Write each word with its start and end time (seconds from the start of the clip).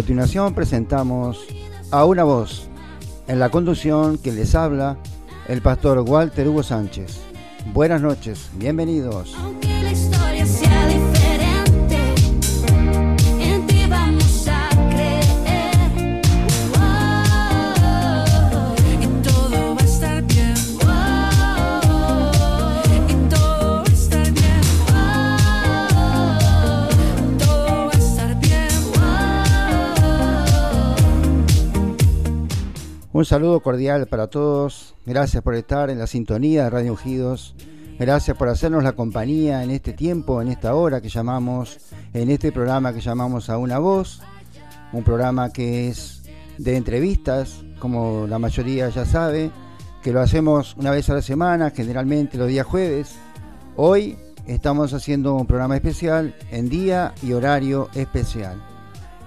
Continuación 0.00 0.54
presentamos 0.54 1.44
a 1.90 2.06
una 2.06 2.24
voz 2.24 2.70
en 3.28 3.38
la 3.38 3.50
conducción 3.50 4.16
que 4.16 4.32
les 4.32 4.54
habla 4.54 4.96
el 5.46 5.60
pastor 5.60 5.98
Walter 5.98 6.48
Hugo 6.48 6.62
Sánchez. 6.62 7.20
Buenas 7.74 8.00
noches, 8.00 8.48
bienvenidos. 8.54 9.36
Un 33.20 33.26
saludo 33.26 33.60
cordial 33.60 34.06
para 34.06 34.28
todos. 34.28 34.94
Gracias 35.04 35.42
por 35.42 35.54
estar 35.54 35.90
en 35.90 35.98
la 35.98 36.06
sintonía 36.06 36.64
de 36.64 36.70
Radio 36.70 36.92
Ungidos. 36.92 37.54
Gracias 37.98 38.34
por 38.34 38.48
hacernos 38.48 38.82
la 38.82 38.92
compañía 38.92 39.62
en 39.62 39.70
este 39.70 39.92
tiempo, 39.92 40.40
en 40.40 40.48
esta 40.48 40.74
hora 40.74 41.02
que 41.02 41.10
llamamos, 41.10 41.80
en 42.14 42.30
este 42.30 42.50
programa 42.50 42.94
que 42.94 43.02
llamamos 43.02 43.50
A 43.50 43.58
una 43.58 43.78
voz. 43.78 44.22
Un 44.94 45.04
programa 45.04 45.52
que 45.52 45.88
es 45.88 46.22
de 46.56 46.78
entrevistas, 46.78 47.62
como 47.78 48.26
la 48.26 48.38
mayoría 48.38 48.88
ya 48.88 49.04
sabe, 49.04 49.50
que 50.02 50.12
lo 50.12 50.22
hacemos 50.22 50.74
una 50.78 50.90
vez 50.90 51.10
a 51.10 51.14
la 51.14 51.20
semana, 51.20 51.72
generalmente 51.72 52.38
los 52.38 52.48
días 52.48 52.64
jueves. 52.64 53.16
Hoy 53.76 54.16
estamos 54.46 54.94
haciendo 54.94 55.34
un 55.34 55.46
programa 55.46 55.76
especial 55.76 56.34
en 56.50 56.70
día 56.70 57.12
y 57.22 57.34
horario 57.34 57.90
especial. 57.92 58.62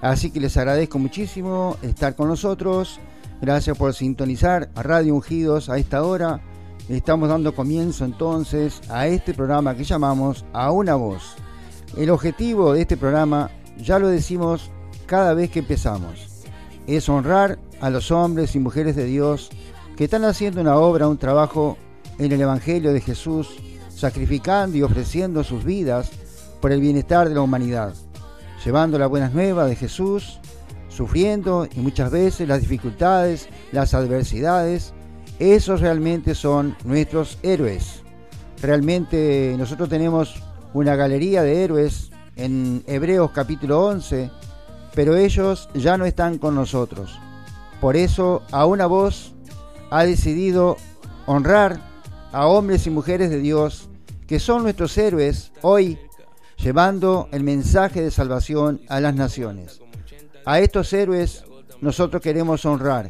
Así 0.02 0.32
que 0.32 0.40
les 0.40 0.58
agradezco 0.58 0.98
muchísimo 0.98 1.78
estar 1.84 2.16
con 2.16 2.28
nosotros 2.28 3.00
Gracias 3.44 3.78
por 3.78 3.94
sintonizar 3.94 4.70
a 4.74 4.84
Radio 4.84 5.16
Ungidos 5.16 5.68
a 5.68 5.78
esta 5.78 6.04
hora. 6.04 6.40
Estamos 6.88 7.28
dando 7.28 7.54
comienzo 7.54 8.06
entonces 8.06 8.82
a 8.90 9.08
este 9.08 9.34
programa 9.34 9.76
que 9.76 9.84
llamamos 9.84 10.46
A 10.54 10.72
una 10.72 10.96
voz. 10.96 11.36
El 11.98 12.10
objetivo 12.10 12.72
de 12.72 12.84
este 12.84 12.96
programa, 12.96 13.52
ya 13.76 14.00
lo 14.00 14.08
decimos 14.08 14.72
cada 15.08 15.34
vez 15.34 15.52
que 15.52 15.60
empezamos, 15.60 16.46
es 16.88 17.10
honrar 17.10 17.60
a 17.82 17.90
los 17.90 18.12
hombres 18.12 18.56
y 18.56 18.60
mujeres 18.60 18.96
de 18.96 19.04
Dios 19.04 19.50
que 19.98 20.06
están 20.06 20.24
haciendo 20.24 20.62
una 20.62 20.78
obra, 20.78 21.10
un 21.10 21.18
trabajo 21.18 21.78
en 22.20 22.32
el 22.32 22.40
Evangelio 22.40 22.94
de 22.94 23.02
Jesús, 23.02 23.58
sacrificando 23.90 24.78
y 24.78 24.84
ofreciendo 24.84 25.44
sus 25.44 25.66
vidas 25.66 26.12
por 26.62 26.72
el 26.72 26.80
bienestar 26.80 27.28
de 27.28 27.36
la 27.36 27.42
humanidad, 27.42 27.94
llevando 28.64 28.98
las 28.98 29.10
buenas 29.10 29.34
nuevas 29.34 29.68
de 29.68 29.76
Jesús 29.76 30.40
sufriendo 30.96 31.68
y 31.74 31.80
muchas 31.80 32.12
veces 32.12 32.48
las 32.48 32.62
dificultades, 32.62 33.50
las 33.72 33.94
adversidades, 33.94 34.94
esos 35.40 35.82
realmente 35.82 36.36
son 36.36 36.76
nuestros 36.86 37.38
héroes. 37.42 38.04
Realmente 38.62 39.56
nosotros 39.58 39.90
tenemos 39.90 40.42
una 40.74 40.96
galería 40.96 41.42
de 41.44 41.64
héroes 41.64 42.12
en 42.36 42.84
Hebreos 42.88 43.32
capítulo 43.32 43.86
11, 43.86 44.30
pero 44.94 45.16
ellos 45.16 45.70
ya 45.74 45.98
no 45.98 46.06
están 46.06 46.38
con 46.38 46.56
nosotros. 46.56 47.20
Por 47.82 47.98
eso 47.98 48.44
a 48.52 48.66
una 48.66 48.86
voz 48.86 49.34
ha 49.90 50.06
decidido 50.06 50.78
honrar 51.26 51.80
a 52.32 52.48
hombres 52.48 52.88
y 52.88 52.90
mujeres 52.90 53.30
de 53.30 53.40
Dios 53.40 53.90
que 54.28 54.40
son 54.40 54.64
nuestros 54.64 54.98
héroes 54.98 55.52
hoy, 55.62 56.00
llevando 56.58 57.28
el 57.32 57.44
mensaje 57.44 58.02
de 58.02 58.12
salvación 58.12 58.82
a 58.88 59.00
las 59.00 59.16
naciones. 59.16 59.83
A 60.46 60.60
estos 60.60 60.92
héroes 60.92 61.44
nosotros 61.80 62.22
queremos 62.22 62.66
honrar 62.66 63.10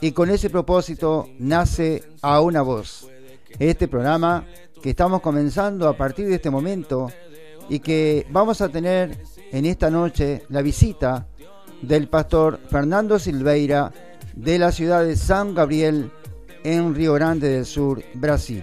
y 0.00 0.12
con 0.12 0.30
ese 0.30 0.50
propósito 0.50 1.28
nace 1.38 2.02
a 2.22 2.40
una 2.40 2.62
voz. 2.62 3.08
Este 3.58 3.86
programa 3.86 4.44
que 4.82 4.90
estamos 4.90 5.20
comenzando 5.20 5.88
a 5.88 5.96
partir 5.96 6.26
de 6.26 6.34
este 6.34 6.50
momento 6.50 7.10
y 7.68 7.78
que 7.78 8.26
vamos 8.30 8.60
a 8.60 8.68
tener 8.68 9.16
en 9.52 9.64
esta 9.64 9.90
noche 9.90 10.42
la 10.48 10.60
visita 10.60 11.28
del 11.82 12.08
pastor 12.08 12.58
Fernando 12.68 13.18
Silveira 13.18 13.92
de 14.34 14.58
la 14.58 14.72
ciudad 14.72 15.04
de 15.04 15.16
San 15.16 15.54
Gabriel 15.54 16.10
en 16.64 16.94
Río 16.94 17.14
Grande 17.14 17.48
del 17.48 17.64
Sur, 17.64 18.02
Brasil. 18.14 18.62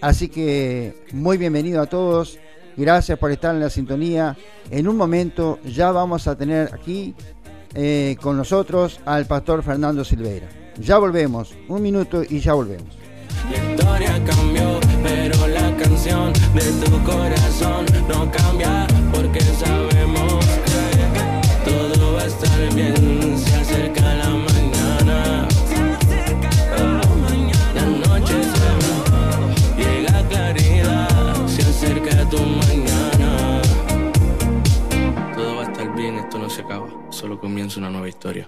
Así 0.00 0.28
que 0.28 1.04
muy 1.12 1.36
bienvenido 1.36 1.82
a 1.82 1.86
todos, 1.86 2.38
gracias 2.76 3.18
por 3.18 3.30
estar 3.30 3.54
en 3.54 3.60
la 3.60 3.70
sintonía. 3.70 4.36
En 4.70 4.88
un 4.88 4.96
momento 4.96 5.58
ya 5.64 5.92
vamos 5.92 6.26
a 6.26 6.36
tener 6.36 6.72
aquí 6.72 7.14
eh, 7.74 8.16
con 8.20 8.36
nosotros 8.36 9.00
al 9.04 9.26
pastor 9.26 9.62
Fernando 9.62 10.04
Silveira. 10.04 10.48
Ya 10.78 10.98
volvemos, 10.98 11.54
un 11.68 11.82
minuto 11.82 12.22
y 12.28 12.40
ya 12.40 12.54
volvemos. 12.54 12.96
La 13.50 13.70
historia 13.70 14.24
cambió, 14.24 14.80
pero 15.02 15.46
la 15.48 15.76
canción 15.76 16.32
de 16.32 16.86
tu 16.86 17.02
corazón 17.04 17.86
no 18.08 18.30
cambia 18.30 18.86
porque 19.12 19.40
sabemos 19.40 19.93
una 37.76 37.88
nueva 37.88 38.08
historia. 38.08 38.46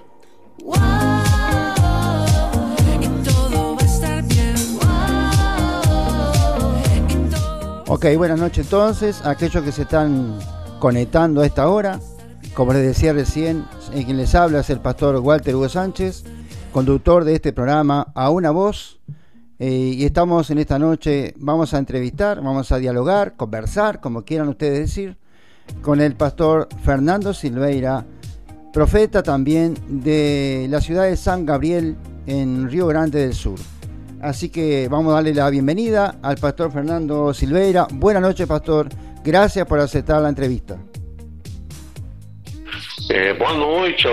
Ok, 7.88 8.06
buenas 8.18 8.38
noches 8.38 8.66
entonces, 8.66 9.24
aquellos 9.24 9.64
que 9.64 9.72
se 9.72 9.82
están 9.82 10.38
conectando 10.78 11.40
a 11.40 11.46
esta 11.46 11.68
hora. 11.68 11.98
Como 12.54 12.72
les 12.72 12.82
decía 12.82 13.12
recién, 13.12 13.64
en 13.94 14.04
quien 14.04 14.16
les 14.18 14.34
habla 14.34 14.60
es 14.60 14.70
el 14.70 14.80
pastor 14.80 15.16
Walter 15.16 15.54
Hugo 15.54 15.68
Sánchez, 15.68 16.24
conductor 16.72 17.24
de 17.24 17.36
este 17.36 17.52
programa 17.52 18.12
A 18.14 18.30
una 18.30 18.50
voz. 18.50 19.00
Eh, 19.58 19.94
y 19.96 20.04
estamos 20.04 20.50
en 20.50 20.58
esta 20.58 20.78
noche, 20.78 21.32
vamos 21.38 21.72
a 21.72 21.78
entrevistar, 21.78 22.42
vamos 22.42 22.70
a 22.70 22.78
dialogar, 22.78 23.36
conversar, 23.36 24.00
como 24.00 24.24
quieran 24.24 24.48
ustedes 24.48 24.80
decir, 24.80 25.16
con 25.80 26.00
el 26.00 26.14
pastor 26.14 26.68
Fernando 26.84 27.32
Silveira, 27.32 28.04
profeta 28.76 29.22
también 29.22 29.74
de 29.88 30.66
la 30.68 30.82
ciudad 30.82 31.04
de 31.04 31.16
San 31.16 31.46
Gabriel 31.46 31.96
en 32.26 32.68
Río 32.68 32.86
Grande 32.86 33.20
del 33.20 33.32
Sur. 33.32 33.58
Así 34.20 34.50
que 34.50 34.86
vamos 34.90 35.12
a 35.12 35.14
darle 35.14 35.32
la 35.32 35.48
bienvenida 35.48 36.16
al 36.22 36.36
pastor 36.36 36.70
Fernando 36.70 37.32
Silveira. 37.32 37.86
Buenas 37.90 38.20
noches, 38.20 38.46
pastor. 38.46 38.90
Gracias 39.24 39.66
por 39.66 39.80
aceptar 39.80 40.20
la 40.20 40.28
entrevista. 40.28 40.78
Eh, 43.08 43.32
boa 43.38 43.54
noite 43.54 44.06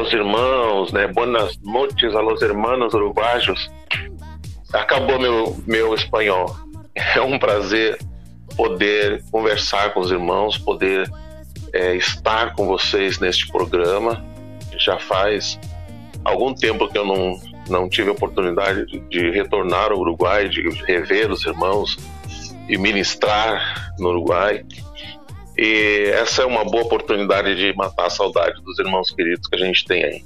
né? 0.94 1.08
Boas 1.08 1.60
noites 1.62 2.16
aos 2.16 2.42
hermanos 2.42 2.94
uruguaios. 2.94 3.70
Acabou 4.72 5.20
meu, 5.20 5.58
meu 5.68 5.94
espanhol. 5.94 6.56
É 6.96 7.20
um 7.20 7.38
prazer 7.38 7.98
poder 8.56 9.26
conversar 9.30 9.94
com 9.94 10.00
os 10.00 10.10
irmãos, 10.10 10.58
poder 10.58 11.12
é, 11.74 11.98
estar 11.98 12.54
com 12.54 12.66
vocês 12.66 13.20
neste 13.20 13.52
programa 13.52 14.32
já 14.78 15.00
faz 15.00 15.60
algum 16.24 16.54
tempo 16.54 16.88
que 16.88 16.98
eu 16.98 17.06
não, 17.06 17.40
não 17.70 17.90
tive 17.90 18.10
oportunidade 18.10 18.86
de, 18.86 19.00
de 19.10 19.32
retornar 19.32 19.92
ao 19.92 20.00
Uruguai, 20.00 20.50
de 20.50 20.62
rever 20.86 21.32
os 21.32 21.46
irmãos 21.46 21.98
e 22.70 22.78
ministrar 22.78 23.94
no 24.00 24.10
Uruguai. 24.10 24.66
E 25.58 26.12
essa 26.14 26.42
é 26.42 26.46
uma 26.46 26.64
boa 26.66 26.84
oportunidade 26.84 27.56
de 27.56 27.76
matar 27.76 28.08
a 28.08 28.10
saudade 28.10 28.62
dos 28.64 28.80
irmãos 28.80 29.12
queridos 29.12 29.48
que 29.48 29.56
a 29.56 29.60
gente 29.60 29.86
tem 29.86 30.04
aí. 30.04 30.26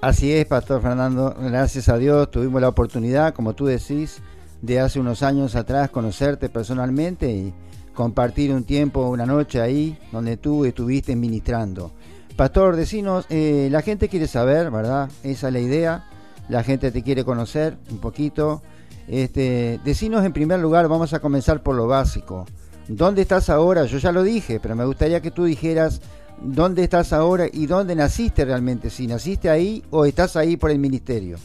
Así 0.00 0.32
es, 0.32 0.44
Pastor 0.44 0.82
Fernando. 0.82 1.34
Gracias 1.38 1.88
a 1.88 1.96
Dios 1.96 2.30
tuvimos 2.30 2.60
la 2.60 2.68
oportunidad, 2.68 3.32
como 3.32 3.54
tú 3.54 3.66
decís, 3.66 4.20
de 4.60 4.78
hace 4.78 5.00
unos 5.00 5.22
años 5.22 5.56
atrás 5.56 5.90
conocerte 5.90 6.50
personalmente 6.50 7.30
y 7.30 7.54
compartir 7.94 8.52
un 8.52 8.64
tiempo, 8.64 9.08
una 9.08 9.24
noche 9.24 9.60
ahí, 9.60 9.96
donde 10.12 10.36
tú 10.36 10.64
estuviste 10.64 11.16
ministrando. 11.16 11.92
Pastor, 12.36 12.74
decinos, 12.74 13.26
eh, 13.30 13.68
la 13.70 13.82
gente 13.82 14.08
quiere 14.08 14.26
saber, 14.26 14.70
¿verdad? 14.70 15.08
Esa 15.22 15.48
es 15.48 15.52
la 15.52 15.60
idea. 15.60 16.10
La 16.48 16.64
gente 16.64 16.90
te 16.90 17.02
quiere 17.02 17.24
conocer 17.24 17.76
un 17.90 17.98
poquito. 17.98 18.60
Este, 19.06 19.78
decinos 19.84 20.24
en 20.24 20.32
primer 20.32 20.58
lugar, 20.60 20.88
vamos 20.88 21.12
a 21.14 21.20
comenzar 21.20 21.62
por 21.62 21.76
lo 21.76 21.86
básico. 21.86 22.46
¿Dónde 22.88 23.22
estás 23.22 23.50
ahora? 23.50 23.84
Yo 23.84 23.98
ya 23.98 24.12
lo 24.12 24.22
dije, 24.22 24.58
pero 24.60 24.74
me 24.74 24.84
gustaría 24.84 25.20
que 25.20 25.30
tú 25.30 25.44
dijeras 25.44 26.00
dónde 26.40 26.82
estás 26.82 27.12
ahora 27.12 27.46
y 27.50 27.66
dónde 27.66 27.94
naciste 27.94 28.44
realmente. 28.44 28.90
Si 28.90 29.06
naciste 29.06 29.48
ahí 29.48 29.82
o 29.90 30.04
estás 30.04 30.36
ahí 30.36 30.56
por 30.56 30.70
el 30.70 30.78
ministerio. 30.78 31.38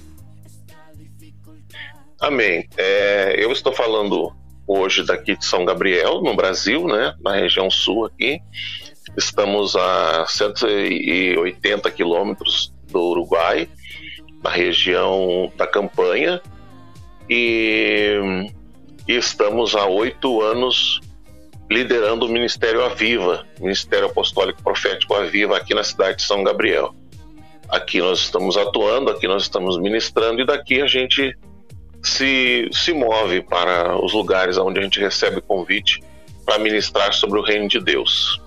Amém. 2.19 2.67
É, 2.77 3.35
eu 3.41 3.49
estou 3.53 3.71
falando 3.73 4.33
hoje 4.67 5.05
daqui 5.05 5.37
de 5.37 5.45
São 5.45 5.63
Gabriel, 5.63 6.21
no 6.21 6.35
Brasil, 6.35 6.85
né, 6.85 7.15
na 7.21 7.35
região 7.35 7.69
sul 7.69 8.05
aqui. 8.05 8.41
Estamos 9.19 9.75
a 9.75 10.25
180 10.25 11.91
quilômetros 11.91 12.73
do 12.89 13.01
Uruguai, 13.01 13.67
na 14.41 14.49
região 14.49 15.51
da 15.57 15.67
Campanha, 15.67 16.41
e, 17.29 18.47
estamos 19.05 19.75
há 19.75 19.85
oito 19.87 20.41
anos 20.41 21.01
liderando 21.69 22.27
o 22.27 22.29
Ministério 22.29 22.81
Aviva, 22.81 23.45
Ministério 23.59 24.05
Apostólico 24.05 24.63
Profético 24.63 25.13
Aviva, 25.13 25.57
aqui 25.57 25.73
na 25.73 25.83
cidade 25.83 26.19
de 26.19 26.23
São 26.23 26.41
Gabriel. 26.41 26.95
Aqui 27.67 27.99
nós 27.99 28.21
estamos 28.21 28.55
atuando, 28.55 29.11
aqui 29.11 29.27
nós 29.27 29.43
estamos 29.43 29.77
ministrando, 29.77 30.39
e 30.39 30.45
daqui 30.45 30.81
a 30.81 30.87
gente 30.87 31.37
se, 32.01 32.69
se 32.71 32.93
move 32.93 33.41
para 33.41 34.01
os 34.01 34.13
lugares 34.13 34.57
onde 34.57 34.79
a 34.79 34.81
gente 34.81 34.97
recebe 34.97 35.41
convite 35.41 36.01
para 36.45 36.57
ministrar 36.57 37.13
sobre 37.13 37.37
o 37.37 37.43
reino 37.43 37.67
de 37.67 37.81
Deus. 37.81 38.41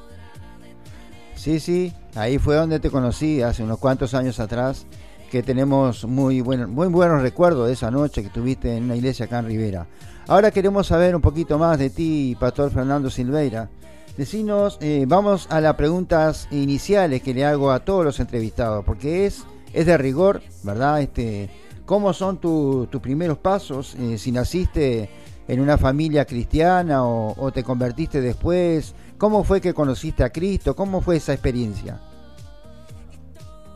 Sí, 1.34 1.60
sí, 1.60 1.92
ahí 2.14 2.38
fue 2.38 2.56
donde 2.56 2.78
te 2.78 2.90
conocí 2.90 3.42
hace 3.42 3.62
unos 3.62 3.78
cuantos 3.78 4.14
años 4.14 4.38
atrás, 4.38 4.86
que 5.30 5.42
tenemos 5.42 6.04
muy, 6.04 6.40
bueno, 6.40 6.68
muy 6.68 6.88
buenos 6.88 7.22
recuerdos 7.22 7.66
de 7.66 7.72
esa 7.72 7.90
noche 7.90 8.22
que 8.22 8.28
tuviste 8.28 8.76
en 8.76 8.84
una 8.84 8.96
iglesia 8.96 9.24
acá 9.24 9.38
en 9.38 9.46
Rivera. 9.46 9.86
Ahora 10.28 10.50
queremos 10.50 10.86
saber 10.86 11.16
un 11.16 11.22
poquito 11.22 11.58
más 11.58 11.78
de 11.78 11.90
ti, 11.90 12.36
Pastor 12.38 12.70
Fernando 12.70 13.10
Silveira. 13.10 13.70
Decinos, 14.16 14.78
eh, 14.82 15.04
vamos 15.08 15.46
a 15.50 15.60
las 15.60 15.74
preguntas 15.74 16.46
iniciales 16.50 17.22
que 17.22 17.34
le 17.34 17.44
hago 17.44 17.72
a 17.72 17.80
todos 17.80 18.04
los 18.04 18.20
entrevistados, 18.20 18.84
porque 18.84 19.26
es, 19.26 19.44
es 19.72 19.86
de 19.86 19.96
rigor, 19.96 20.42
¿verdad? 20.62 21.00
Este, 21.00 21.48
¿Cómo 21.86 22.12
son 22.12 22.38
tus 22.38 23.00
primeros 23.00 23.38
pasos? 23.38 23.96
Eh, 23.98 24.18
si 24.18 24.30
naciste 24.30 25.08
en 25.48 25.60
una 25.60 25.76
familia 25.76 26.24
cristiana 26.24 27.04
o 27.04 27.50
te 27.52 27.64
convertiste 27.64 28.20
después, 28.20 28.94
Como 29.22 29.44
foi 29.44 29.60
que 29.60 29.72
conheciste 29.72 30.20
a 30.24 30.28
Cristo? 30.28 30.74
Como 30.74 31.00
foi 31.00 31.18
essa 31.18 31.32
experiência? 31.32 31.96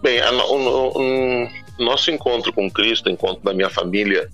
Bem, 0.03 0.19
nosso 1.79 2.11
encontro 2.11 2.53
com 2.53 2.69
Cristo, 2.69 3.09
encontro 3.09 3.45
da 3.45 3.55
minha 3.55 3.71
família 3.71 4.29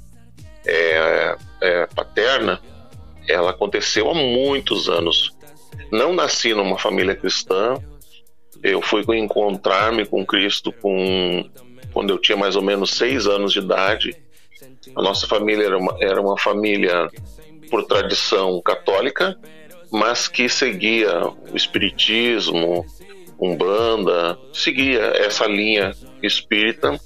é, 0.67 1.37
é, 1.61 1.87
paterna, 1.94 2.59
ela 3.29 3.50
aconteceu 3.50 4.11
há 4.11 4.14
muitos 4.14 4.88
anos. 4.88 5.37
Não 5.91 6.14
nasci 6.14 6.55
numa 6.55 6.79
família 6.79 7.15
cristã. 7.15 7.75
Eu 8.62 8.81
fui 8.81 9.05
encontrar-me 9.19 10.06
com 10.06 10.25
Cristo 10.25 10.73
com, 10.73 11.44
quando 11.93 12.08
eu 12.08 12.19
tinha 12.19 12.38
mais 12.38 12.56
ou 12.56 12.62
menos 12.62 12.93
seis 12.93 13.26
anos 13.26 13.53
de 13.53 13.58
idade. 13.58 14.17
A 14.97 15.03
nossa 15.03 15.26
família 15.26 15.67
era 15.67 15.76
uma, 15.76 15.94
era 16.00 16.23
uma 16.23 16.38
família 16.38 17.11
por 17.70 17.85
tradição 17.85 18.62
católica, 18.62 19.38
mas 19.93 20.27
que 20.27 20.49
seguia 20.49 21.27
o 21.27 21.55
espiritismo, 21.55 22.87
umbanda, 23.39 24.39
seguia 24.53 25.00
essa 25.17 25.47
linha 25.47 25.93
espírita. 26.23 26.99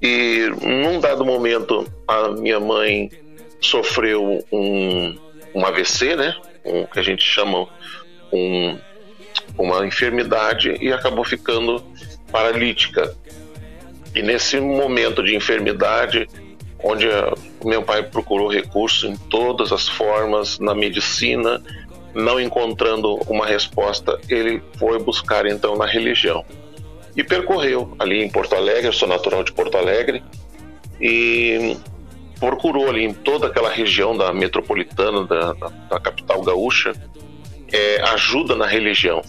E 0.00 0.48
num 0.62 1.00
dado 1.00 1.24
momento 1.24 1.90
a 2.06 2.28
minha 2.28 2.60
mãe 2.60 3.10
sofreu 3.60 4.42
um, 4.52 5.18
um 5.54 5.66
AVC, 5.66 6.14
né? 6.14 6.36
Um, 6.64 6.86
que 6.86 7.00
a 7.00 7.02
gente 7.02 7.24
chama 7.24 7.66
um, 8.32 8.78
uma 9.58 9.84
enfermidade 9.84 10.76
e 10.80 10.92
acabou 10.92 11.24
ficando 11.24 11.84
paralítica. 12.30 13.14
E 14.14 14.22
nesse 14.22 14.60
momento 14.60 15.22
de 15.22 15.34
enfermidade, 15.34 16.26
onde 16.82 17.06
meu 17.64 17.82
pai 17.82 18.02
procurou 18.02 18.48
recursos 18.48 19.08
em 19.08 19.16
todas 19.28 19.72
as 19.72 19.88
formas 19.88 20.58
na 20.58 20.74
medicina, 20.74 21.62
não 22.14 22.40
encontrando 22.40 23.16
uma 23.28 23.46
resposta, 23.46 24.18
ele 24.28 24.62
foi 24.78 24.98
buscar 24.98 25.46
então 25.46 25.76
na 25.76 25.86
religião. 25.86 26.44
E 27.16 27.22
percorreu 27.22 27.94
ali 27.98 28.22
em 28.22 28.30
Porto 28.30 28.54
Alegre, 28.54 28.86
eu 28.86 28.92
sou 28.92 29.08
natural 29.08 29.42
de 29.42 29.52
Porto 29.52 29.76
Alegre, 29.76 30.22
e 31.00 31.76
procurou 32.38 32.88
ali 32.88 33.04
em 33.04 33.12
toda 33.12 33.46
aquela 33.46 33.70
região 33.70 34.16
da 34.16 34.32
metropolitana, 34.32 35.24
da, 35.24 35.52
da, 35.52 35.68
da 35.90 36.00
capital 36.00 36.42
gaúcha, 36.42 36.92
é, 37.72 38.00
ajuda 38.12 38.56
na 38.56 38.66
religião. 38.66 39.22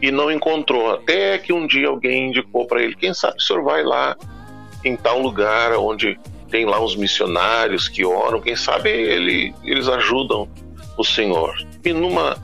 E 0.00 0.10
não 0.10 0.30
encontrou, 0.30 0.90
até 0.92 1.38
que 1.38 1.52
um 1.52 1.66
dia 1.66 1.88
alguém 1.88 2.28
indicou 2.28 2.66
para 2.66 2.82
ele: 2.82 2.94
quem 2.94 3.14
sabe 3.14 3.36
o 3.38 3.40
senhor 3.40 3.62
vai 3.62 3.82
lá 3.82 4.16
em 4.84 4.94
tal 4.94 5.20
lugar 5.20 5.72
onde 5.72 6.18
tem 6.56 6.64
lá 6.64 6.82
os 6.82 6.96
missionários 6.96 7.86
que 7.86 8.02
oram, 8.02 8.40
quem 8.40 8.56
sabe 8.56 8.88
ele, 8.88 9.54
eles 9.62 9.88
ajudam 9.88 10.48
o 10.96 11.04
Senhor. 11.04 11.54
E 11.84 11.92
numa 11.92 12.42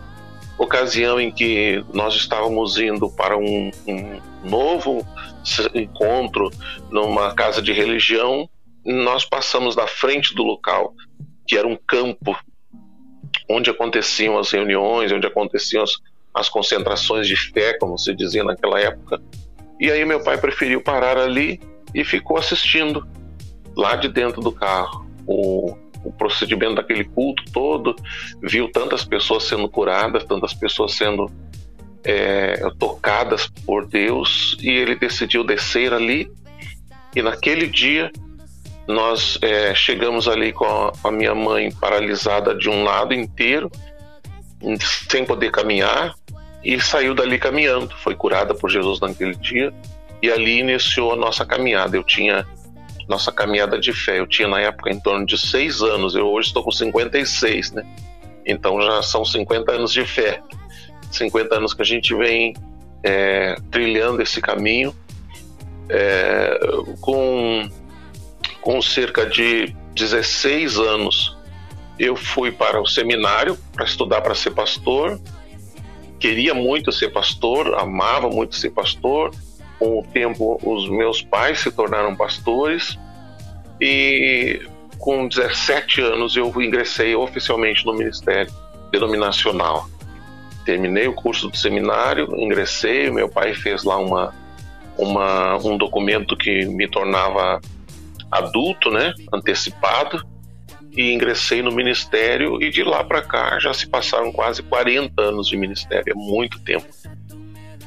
ocasião 0.59 1.19
em 1.19 1.31
que 1.31 1.83
nós 1.95 2.15
estávamos 2.15 2.79
indo 2.79 3.09
para 3.09 3.39
um, 3.39 3.71
um 3.89 4.21
novo 4.45 5.03
encontro 5.75 6.51
numa 6.91 7.35
casa 7.35 7.63
de 7.63 7.73
religião, 7.73 8.47
nós 8.85 9.25
passamos 9.25 9.75
da 9.75 9.87
frente 9.87 10.35
do 10.35 10.43
local, 10.43 10.93
que 11.49 11.57
era 11.57 11.67
um 11.67 11.75
campo 11.75 12.37
onde 13.49 13.71
aconteciam 13.71 14.39
as 14.39 14.51
reuniões, 14.51 15.11
onde 15.11 15.27
aconteciam 15.27 15.85
as, 15.85 15.93
as 16.35 16.51
concentrações 16.51 17.27
de 17.27 17.35
fé, 17.51 17.79
como 17.79 17.97
se 17.97 18.15
dizia 18.15 18.45
naquela 18.45 18.79
época. 18.79 19.23
E 19.81 19.91
aí 19.91 20.05
meu 20.05 20.23
pai 20.23 20.37
preferiu 20.37 20.83
parar 20.83 21.17
ali 21.17 21.59
e 21.95 22.05
ficou 22.05 22.37
assistindo 22.37 23.09
lá 23.77 23.97
de 23.97 24.09
dentro 24.09 24.41
do 24.41 24.53
carro 24.53 25.07
o, 25.27 25.77
o 26.05 26.13
procedimento 26.13 26.75
daquele 26.75 27.05
culto 27.05 27.45
todo, 27.53 27.95
viu 28.43 28.71
tantas 28.71 29.05
pessoas 29.05 29.45
sendo 29.45 29.69
curadas, 29.69 30.25
tantas 30.25 30.53
pessoas 30.53 30.95
sendo 30.95 31.31
é, 32.05 32.69
tocadas 32.79 33.47
por 33.65 33.87
Deus 33.87 34.57
e 34.61 34.69
ele 34.69 34.97
decidiu 34.97 35.45
descer 35.45 35.93
ali. 35.93 36.31
E 37.15 37.23
naquele 37.23 37.67
dia 37.67 38.11
nós 38.87 39.39
é, 39.43 39.75
chegamos 39.75 40.27
ali 40.27 40.53
com 40.53 40.65
a, 40.65 40.93
a 41.05 41.11
minha 41.11 41.35
mãe 41.35 41.71
paralisada 41.73 42.55
de 42.55 42.69
um 42.69 42.83
lado 42.83 43.15
inteiro, 43.15 43.71
sem 45.09 45.25
poder 45.25 45.51
caminhar, 45.51 46.15
e 46.65 46.81
saiu 46.81 47.15
dali 47.15 47.39
caminhando. 47.39 47.95
Foi 47.97 48.15
curada 48.15 48.55
por 48.55 48.71
Jesus 48.71 49.01
naquele 49.01 49.35
dia 49.35 49.73
e 50.23 50.31
ali 50.31 50.61
iniciou 50.61 51.13
a 51.13 51.17
nossa 51.17 51.45
caminhada. 51.45 51.97
Eu 51.97 52.05
tinha 52.05 52.47
nossa 53.13 53.31
caminhada 53.31 53.79
de 53.79 53.93
fé. 53.93 54.19
Eu 54.19 54.27
tinha 54.27 54.49
na 54.49 54.61
época 54.61 54.91
em 54.91 54.99
torno 54.99 55.27
de 55.27 55.37
seis 55.39 55.83
anos, 55.83 56.15
eu 56.15 56.27
hoje 56.27 56.49
estou 56.49 56.63
com 56.63 56.73
56, 56.73 57.73
né? 57.73 57.87
Então 58.45 58.81
já 58.81 59.03
são 59.03 59.25
50 59.25 59.71
anos 59.71 59.93
de 59.93 60.05
fé. 60.07 60.43
50 61.11 61.55
anos 61.55 61.75
que 61.75 61.83
a 61.83 61.85
gente 61.85 62.15
vem 62.15 62.55
é, 63.03 63.55
trilhando 63.71 64.23
esse 64.23 64.41
caminho 64.41 64.95
é, 65.91 66.59
com, 67.01 67.69
com 68.63 68.81
cerca 68.81 69.27
de 69.27 69.77
16 69.95 70.79
anos. 70.79 71.37
Eu 71.99 72.17
fui 72.17 72.51
para 72.51 72.81
o 72.81 72.87
seminário 72.87 73.59
para 73.75 73.85
estudar 73.85 74.23
para 74.23 74.35
ser 74.35 74.53
pastor. 74.53 75.21
Queria 76.19 76.55
muito 76.55 76.91
ser 76.91 77.11
pastor, 77.11 77.75
amava 77.75 78.31
muito 78.31 78.57
ser 78.57 78.71
pastor 78.71 79.33
com 79.83 79.99
o 79.99 80.03
tempo, 80.05 80.61
os 80.63 80.89
meus 80.89 81.23
pais 81.23 81.59
se 81.59 81.73
tornaram 81.73 82.15
pastores 82.15 82.97
e 83.81 84.61
com 84.97 85.27
17 85.27 86.01
anos 86.01 86.37
eu 86.37 86.47
ingressei 86.63 87.17
oficialmente 87.17 87.85
no 87.85 87.93
Ministério 87.93 88.53
Denominacional. 88.93 89.89
Terminei 90.65 91.09
o 91.09 91.13
curso 91.13 91.49
do 91.49 91.57
seminário, 91.57 92.29
ingressei, 92.37 93.11
meu 93.11 93.29
pai 93.29 93.55
fez 93.55 93.83
lá 93.83 93.97
uma, 93.97 94.33
uma, 94.97 95.57
um 95.57 95.77
documento 95.77 96.37
que 96.37 96.65
me 96.67 96.87
tornava 96.87 97.61
adulto, 98.31 98.89
né, 98.89 99.13
antecipado, 99.33 100.25
e 100.97 101.13
ingressei 101.13 101.61
no 101.61 101.73
ministério 101.73 102.63
e 102.63 102.71
de 102.71 102.85
lá 102.85 103.03
para 103.03 103.21
cá 103.21 103.59
já 103.59 103.75
se 103.75 103.89
passaram 103.89 104.31
quase 104.31 104.63
40 104.63 105.21
anos 105.21 105.49
de 105.49 105.57
ministério, 105.57 106.13
é 106.13 106.15
muito 106.15 106.61
tempo 106.61 106.87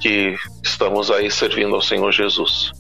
que 0.02 0.36
estamos 0.64 1.12
ahí 1.12 1.30
servindo 1.30 1.78
al 1.78 1.84
Señor 1.84 2.14
Jesús. 2.14 2.74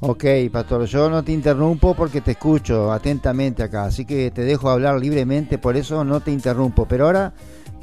Ok, 0.00 0.24
pastor, 0.52 0.84
yo 0.84 1.10
no 1.10 1.24
te 1.24 1.32
interrumpo 1.32 1.94
porque 1.94 2.20
te 2.20 2.32
escucho 2.32 2.92
atentamente 2.92 3.64
acá, 3.64 3.84
así 3.84 4.04
que 4.04 4.30
te 4.30 4.42
dejo 4.42 4.70
hablar 4.70 5.00
libremente, 5.00 5.58
por 5.58 5.76
eso 5.76 6.04
no 6.04 6.20
te 6.20 6.30
interrumpo. 6.30 6.86
Pero 6.86 7.06
ahora 7.06 7.32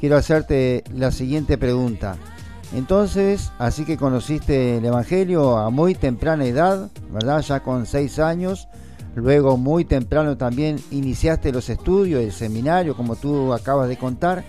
quiero 0.00 0.16
hacerte 0.16 0.82
la 0.94 1.10
siguiente 1.10 1.58
pregunta. 1.58 2.16
Entonces, 2.74 3.52
así 3.58 3.84
que 3.84 3.98
conociste 3.98 4.78
el 4.78 4.84
Evangelio 4.86 5.58
a 5.58 5.70
muy 5.70 5.94
temprana 5.94 6.46
edad, 6.46 6.90
¿verdad? 7.10 7.42
Ya 7.42 7.60
con 7.60 7.84
seis 7.84 8.18
años. 8.18 8.66
Luego, 9.14 9.56
muy 9.56 9.84
temprano 9.84 10.36
también 10.36 10.76
iniciaste 10.90 11.52
los 11.52 11.68
estudios, 11.68 12.22
el 12.22 12.32
seminario, 12.32 12.96
como 12.96 13.16
tú 13.16 13.52
acabas 13.52 13.88
de 13.88 13.96
contar. 13.96 14.44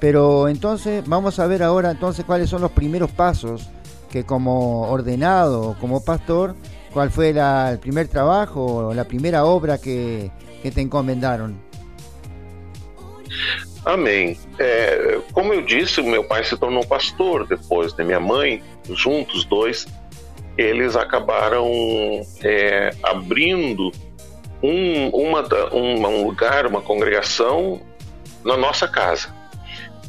Pero 0.00 0.48
entonces 0.48 1.04
vamos 1.06 1.38
a 1.38 1.46
ver 1.46 1.62
ahora 1.62 1.90
entonces 1.90 2.24
cuáles 2.24 2.48
son 2.48 2.62
los 2.62 2.72
primeros 2.72 3.10
pasos 3.10 3.68
que 4.10 4.24
como 4.24 4.90
ordenado, 4.90 5.76
como 5.78 6.02
pastor, 6.02 6.56
cuál 6.92 7.10
fue 7.10 7.32
la, 7.32 7.70
el 7.72 7.78
primer 7.78 8.08
trabajo, 8.08 8.92
la 8.94 9.04
primera 9.04 9.44
obra 9.44 9.78
que, 9.78 10.30
que 10.62 10.70
te 10.70 10.80
encomendaron. 10.80 11.60
Amém. 13.84 14.36
É, 14.58 15.20
como 15.32 15.54
eu 15.54 15.62
disse, 15.62 16.02
meu 16.02 16.24
pai 16.24 16.44
se 16.44 16.56
tornou 16.56 16.84
pastor 16.84 17.46
depois, 17.46 17.94
né? 17.94 18.04
Minha 18.04 18.20
mãe, 18.20 18.62
juntos 18.90 19.44
dois, 19.44 19.86
eles 20.58 20.96
acabaram 20.96 21.66
é, 22.42 22.90
abrindo 23.02 23.90
um, 24.62 25.08
uma, 25.08 25.42
um, 25.72 26.06
um 26.06 26.24
lugar, 26.26 26.66
uma 26.66 26.82
congregação 26.82 27.80
na 28.44 28.56
nossa 28.56 28.86
casa. 28.86 29.39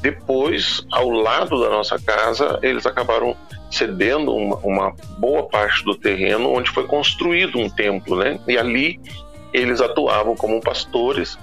Depois, 0.01 0.86
ao 0.91 1.10
lado 1.10 1.62
da 1.62 1.70
nossa 1.70 2.00
casa, 2.00 2.60
eles 2.63 2.86
acabaram 2.86 3.36
cedendo 3.70 4.36
uma, 4.36 4.58
uma, 4.58 4.96
boa 5.17 5.48
parte 5.48 5.84
do 5.86 5.96
terreno 5.96 6.51
onde 6.51 6.70
foi 6.72 6.86
construído 6.86 7.60
um 7.60 7.70
templo, 7.70 8.17
né? 8.17 8.39
E 8.48 8.58
ali 8.58 9.00
eles 9.53 9.79
atuavam 9.79 10.36
como 10.36 10.60
pastores. 10.60 11.38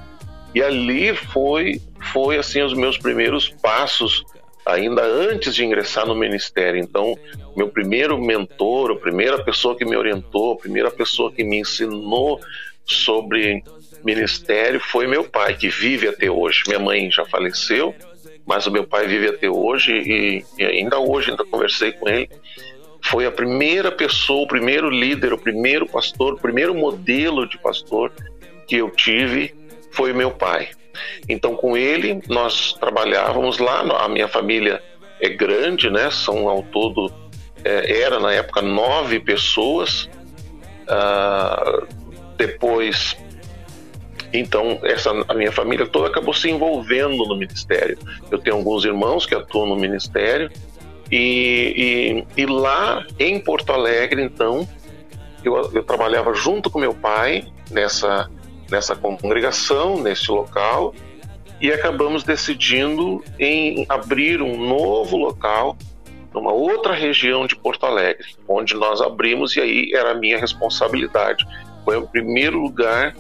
E 0.55 0.63
ali 0.63 1.15
foi 1.15 1.81
foi 2.13 2.39
assim 2.39 2.63
os 2.63 2.75
meus 2.75 2.99
primeiros 2.99 3.49
passos 3.49 4.25
ainda 4.65 5.03
antes 5.03 5.55
de 5.55 5.65
ingressar 5.65 6.07
no 6.07 6.15
ministério. 6.15 6.81
Então, 6.81 7.17
meu 7.57 7.69
primeiro 7.69 8.19
mentor, 8.21 8.93
a 8.93 8.97
primeira 8.97 9.43
pessoa 9.43 9.75
que 9.75 9.85
me 9.85 9.97
orientou, 9.97 10.53
a 10.53 10.57
primeira 10.57 10.91
pessoa 10.91 11.33
que 11.33 11.43
me 11.43 11.61
ensinou 11.61 12.41
sobre 12.85 13.63
ministério 14.05 14.81
foi 14.81 15.07
meu 15.07 15.25
pai, 15.25 15.55
que 15.57 15.69
vive 15.69 16.09
até 16.09 16.31
hoje. 16.31 16.63
Minha 16.67 16.79
mãe 16.79 17.11
já 17.11 17.25
faleceu, 17.25 17.95
mas 18.49 18.67
o 18.67 18.71
meu 18.71 18.85
pai 18.85 19.07
vive 19.07 19.29
até 19.29 19.49
hoje 19.49 19.93
e, 19.93 20.45
e 20.59 20.65
ainda 20.65 20.99
hoje 20.99 21.31
ainda 21.31 21.45
conversei 21.45 21.93
com 21.93 22.09
ele. 22.09 22.31
Foi 23.05 23.27
a 23.27 23.31
primeira 23.31 23.93
pessoa, 23.93 24.45
o 24.45 24.49
primeiro 24.49 24.89
líder, 24.89 25.35
o 25.35 25.39
primeiro 25.39 25.87
pastor, 25.87 26.33
o 26.33 26.39
primeiro 26.39 26.75
modelo 26.75 27.47
de 27.47 27.59
pastor 27.59 28.11
que 28.67 28.77
eu 28.77 28.91
tive 28.91 29.55
foi 29.91 30.15
meu 30.15 30.31
pai. 30.31 30.71
Então, 31.29 31.55
com 31.55 31.77
ele, 31.77 32.23
nós 32.27 32.73
trabalhávamos 32.73 33.59
lá. 33.59 33.81
A 34.03 34.09
minha 34.09 34.27
família 34.27 34.83
é 35.21 35.29
grande, 35.29 35.91
né? 35.91 36.11
São 36.11 36.49
ao 36.49 36.63
todo, 36.63 37.13
é, 37.63 38.01
era 38.01 38.19
na 38.19 38.33
época 38.33 38.63
nove 38.63 39.21
pessoas. 39.21 40.09
Ah, 40.89 41.83
depois, 42.39 43.15
então, 44.33 44.79
essa, 44.83 45.11
a 45.29 45.35
minha 45.35 45.53
família 45.53 45.87
toda 45.87 46.09
acabou 46.09 46.35
se 46.35 46.51
envolvendo 46.51 47.25
no 47.27 47.37
ministério. 47.37 47.99
Eu 48.31 48.39
tenho 48.39 48.57
alguns 48.57 48.85
irmãos 48.85 49.25
que 49.25 49.35
atuam 49.35 49.67
no 49.67 49.77
ministério. 49.77 50.51
E, 51.11 52.25
e, 52.37 52.43
e 52.43 52.47
lá 52.47 53.07
em 53.19 53.41
Porto 53.41 53.73
Alegre, 53.73 54.23
então, 54.23 54.69
eu, 55.43 55.71
eu 55.73 55.83
trabalhava 55.83 56.35
junto 56.35 56.69
com 56.69 56.79
meu 56.79 56.93
pai 56.93 57.47
nessa 57.71 58.29
nessa 58.71 58.95
congregação, 58.95 60.01
nesse 60.01 60.31
local, 60.31 60.95
e 61.61 61.73
acabamos 61.73 62.23
decidindo 62.23 63.25
em 63.39 63.85
abrir 63.89 64.41
um 64.43 64.57
novo 64.57 65.17
local 65.17 65.77
numa 66.33 66.53
outra 66.53 66.95
região 66.95 67.47
de 67.47 67.57
Porto 67.57 67.87
Alegre, 67.87 68.27
onde 68.47 68.75
nós 68.75 69.01
abrimos 69.01 69.57
e 69.57 69.61
aí 69.61 69.93
era 69.95 70.13
a 70.13 70.15
minha 70.15 70.39
responsabilidade. 70.39 71.47
Foi 71.85 71.97
o 71.97 72.07
primeiro 72.07 72.61
lugar 72.61 73.15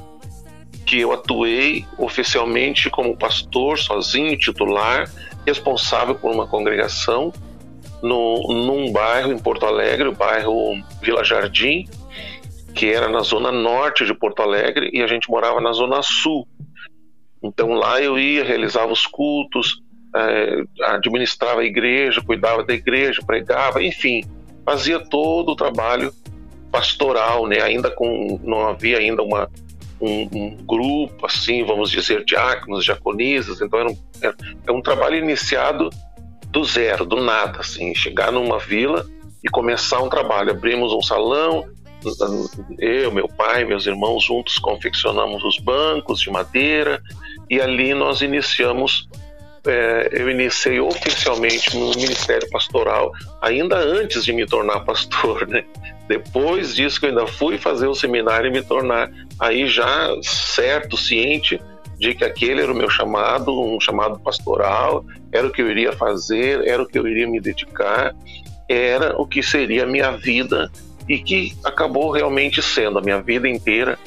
que 0.88 1.00
eu 1.00 1.12
atuei 1.12 1.84
oficialmente 1.98 2.88
como 2.88 3.14
pastor, 3.14 3.78
sozinho, 3.78 4.38
titular, 4.38 5.06
responsável 5.46 6.14
por 6.14 6.32
uma 6.32 6.46
congregação 6.46 7.30
no, 8.02 8.40
num 8.48 8.90
bairro 8.90 9.30
em 9.30 9.38
Porto 9.38 9.66
Alegre, 9.66 10.08
o 10.08 10.14
bairro 10.14 10.82
Vila 11.02 11.22
Jardim, 11.22 11.86
que 12.74 12.90
era 12.90 13.06
na 13.06 13.20
zona 13.20 13.52
norte 13.52 14.06
de 14.06 14.14
Porto 14.14 14.40
Alegre 14.40 14.88
e 14.90 15.02
a 15.02 15.06
gente 15.06 15.28
morava 15.30 15.60
na 15.60 15.74
zona 15.74 16.00
sul. 16.00 16.48
Então 17.42 17.74
lá 17.74 18.00
eu 18.00 18.18
ia, 18.18 18.42
realizava 18.42 18.90
os 18.90 19.06
cultos, 19.06 19.82
é, 20.16 20.62
administrava 20.94 21.60
a 21.60 21.64
igreja, 21.66 22.22
cuidava 22.22 22.64
da 22.64 22.72
igreja, 22.72 23.20
pregava, 23.26 23.82
enfim, 23.82 24.24
fazia 24.64 24.98
todo 24.98 25.52
o 25.52 25.56
trabalho 25.56 26.14
pastoral, 26.72 27.46
né? 27.46 27.60
Ainda 27.60 27.90
com 27.90 28.40
não 28.42 28.66
havia 28.66 28.96
ainda 28.96 29.22
uma 29.22 29.50
um, 30.00 30.28
um 30.32 30.56
grupo 30.56 31.26
assim, 31.26 31.64
vamos 31.64 31.90
dizer, 31.90 32.24
diáconos, 32.24 32.84
diaconisas. 32.84 33.60
Então 33.60 33.80
era 33.80 33.90
um, 33.90 33.96
era, 34.20 34.36
era 34.64 34.72
um 34.72 34.82
trabalho 34.82 35.16
iniciado 35.16 35.90
do 36.50 36.64
zero, 36.64 37.04
do 37.04 37.16
nada, 37.16 37.60
assim, 37.60 37.94
chegar 37.94 38.32
numa 38.32 38.58
vila 38.58 39.06
e 39.44 39.48
começar 39.48 40.00
um 40.00 40.08
trabalho. 40.08 40.50
Abrimos 40.50 40.92
um 40.92 41.02
salão, 41.02 41.68
eu, 42.78 43.12
meu 43.12 43.28
pai, 43.28 43.64
meus 43.64 43.86
irmãos 43.86 44.24
juntos 44.24 44.58
confeccionamos 44.58 45.42
os 45.44 45.58
bancos 45.58 46.20
de 46.20 46.30
madeira 46.30 47.02
e 47.50 47.60
ali 47.60 47.94
nós 47.94 48.20
iniciamos. 48.20 49.08
É, 49.66 50.08
eu 50.12 50.30
iniciei 50.30 50.80
oficialmente 50.80 51.76
no 51.76 51.90
ministério 51.90 52.48
pastoral 52.50 53.12
ainda 53.42 53.76
antes 53.76 54.24
de 54.24 54.32
me 54.32 54.46
tornar 54.46 54.80
pastor, 54.80 55.46
né? 55.46 55.64
Depois 56.06 56.74
disso 56.74 56.98
que 56.98 57.06
eu 57.06 57.10
ainda 57.10 57.26
fui 57.26 57.58
fazer 57.58 57.86
o 57.86 57.94
seminário 57.94 58.48
e 58.48 58.52
me 58.52 58.62
tornar 58.62 59.10
aí 59.38 59.66
já 59.66 60.10
certo, 60.22 60.96
ciente 60.96 61.60
de 61.98 62.14
que 62.14 62.24
aquele 62.24 62.62
era 62.62 62.72
o 62.72 62.74
meu 62.74 62.88
chamado, 62.88 63.52
um 63.60 63.80
chamado 63.80 64.18
pastoral, 64.20 65.04
era 65.32 65.46
o 65.46 65.50
que 65.50 65.60
eu 65.60 65.70
iria 65.70 65.92
fazer, 65.92 66.66
era 66.66 66.82
o 66.82 66.86
que 66.86 66.98
eu 66.98 67.06
iria 67.06 67.26
me 67.26 67.40
dedicar, 67.40 68.14
era 68.68 69.20
o 69.20 69.26
que 69.26 69.42
seria 69.42 69.82
a 69.82 69.86
minha 69.86 70.12
vida 70.12 70.70
e 71.08 71.18
que 71.18 71.56
acabou 71.64 72.10
realmente 72.10 72.62
sendo 72.62 72.98
a 72.98 73.02
minha 73.02 73.20
vida 73.20 73.48
inteira 73.48 73.98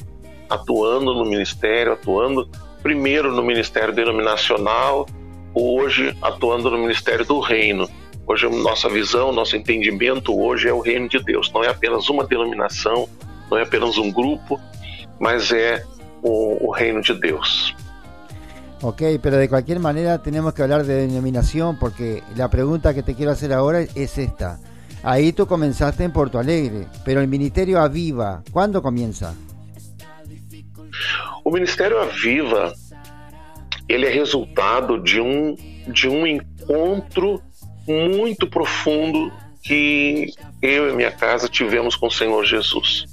atuando 0.48 1.14
no 1.14 1.24
ministério, 1.24 1.92
atuando 1.92 2.48
primeiro 2.82 3.32
no 3.32 3.42
ministério 3.42 3.94
denominacional, 3.94 5.06
hoje 5.54 6.16
atuando 6.22 6.70
no 6.70 6.78
ministério 6.78 7.24
do 7.24 7.40
reino. 7.40 7.88
Hoje 8.26 8.48
nossa 8.48 8.88
visão, 8.88 9.32
nosso 9.32 9.56
entendimento 9.56 10.38
hoje 10.38 10.68
é 10.68 10.72
o 10.72 10.80
reino 10.80 11.08
de 11.08 11.18
Deus. 11.18 11.50
Não 11.52 11.64
é 11.64 11.68
apenas 11.68 12.08
uma 12.08 12.24
denominação, 12.24 13.08
não 13.50 13.58
é 13.58 13.62
apenas 13.62 13.98
um 13.98 14.10
grupo, 14.10 14.60
mas 15.18 15.52
é 15.52 15.84
o, 16.22 16.68
o 16.68 16.70
reino 16.70 17.02
de 17.02 17.14
Deus. 17.14 17.74
Ok, 18.80 19.20
pero 19.20 19.38
de 19.38 19.48
cualquier 19.48 19.78
manera 19.78 20.18
tenemos 20.18 20.54
que 20.54 20.62
hablar 20.62 20.84
de 20.84 21.06
denominación 21.06 21.78
porque 21.78 22.22
la 22.36 22.48
pregunta 22.48 22.92
que 22.92 23.04
te 23.04 23.14
quiero 23.14 23.30
hacer 23.30 23.52
ahora 23.52 23.82
es 23.82 24.18
esta. 24.18 24.58
Ahí 25.04 25.32
tú 25.32 25.46
comenzaste 25.46 26.04
en 26.04 26.12
Porto 26.12 26.38
Alegre, 26.38 26.86
pero 27.04 27.20
el 27.20 27.28
Ministerio 27.28 27.80
Aviva, 27.80 28.42
¿cuándo 28.52 28.82
comienza? 28.82 29.34
O 31.44 31.50
Ministério 31.50 32.00
Aviva, 32.00 32.72
ele 33.88 34.06
é 34.06 34.10
resultado 34.10 34.98
de 34.98 35.20
um, 35.20 35.56
de 35.88 36.08
um 36.08 36.26
encontro 36.26 37.40
muito 37.86 38.46
profundo 38.46 39.32
que 39.62 40.32
eu 40.60 40.90
e 40.90 40.92
minha 40.92 41.10
casa 41.10 41.48
tivemos 41.48 41.96
com 41.96 42.06
o 42.06 42.10
Senhor 42.10 42.44
Jesus. 42.44 43.04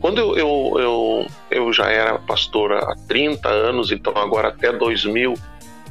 Quando 0.00 0.18
eu, 0.18 0.36
eu, 0.36 0.74
eu, 0.78 1.26
eu 1.50 1.72
já 1.72 1.90
era 1.90 2.18
pastor 2.18 2.72
há 2.72 2.94
30 3.08 3.48
anos, 3.48 3.90
então 3.90 4.12
agora 4.16 4.48
até 4.48 4.72
2000 4.72 5.34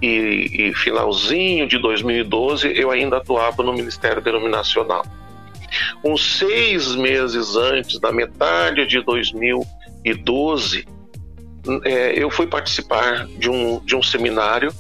e, 0.02 0.70
e 0.70 0.74
finalzinho 0.76 1.68
de 1.68 1.78
2012 1.78 2.72
eu 2.80 2.92
ainda 2.92 3.18
atuava 3.18 3.64
no 3.64 3.74
Ministério 3.74 4.22
Denominacional. 4.22 5.06
Uns 6.04 6.38
seis 6.38 6.96
meses 6.96 7.56
antes, 7.56 8.00
da 8.00 8.12
metade 8.12 8.86
de 8.86 9.02
2012, 9.02 10.88
é, 11.84 12.14
eu 12.18 12.30
fui 12.30 12.48
participar 12.48 13.28
de 13.28 13.50
um, 13.50 13.80
de 13.80 13.96
um 13.96 14.04
seminário 14.04 14.74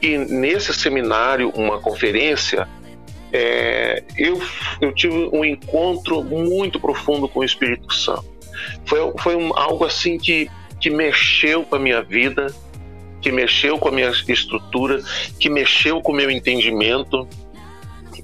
e 0.00 0.18
nesse 0.18 0.72
seminário, 0.74 1.50
uma 1.50 1.80
conferência, 1.80 2.68
é, 3.32 4.02
eu, 4.16 4.40
eu 4.80 4.92
tive 4.92 5.28
um 5.32 5.44
encontro 5.44 6.22
muito 6.22 6.78
profundo 6.78 7.28
com 7.28 7.40
o 7.40 7.44
Espírito 7.44 7.92
Santo. 7.92 8.24
Foi, 8.84 9.12
foi 9.18 9.36
um, 9.36 9.56
algo 9.56 9.84
assim 9.84 10.18
que, 10.18 10.50
que 10.80 10.90
mexeu 10.90 11.64
com 11.64 11.76
a 11.76 11.78
minha 11.78 12.02
vida, 12.02 12.46
que 13.20 13.32
mexeu 13.32 13.78
com 13.78 13.88
a 13.88 13.92
minha 13.92 14.10
estrutura, 14.28 15.02
que 15.40 15.48
mexeu 15.48 16.00
com 16.00 16.12
o 16.12 16.14
meu 16.14 16.30
entendimento, 16.30 17.26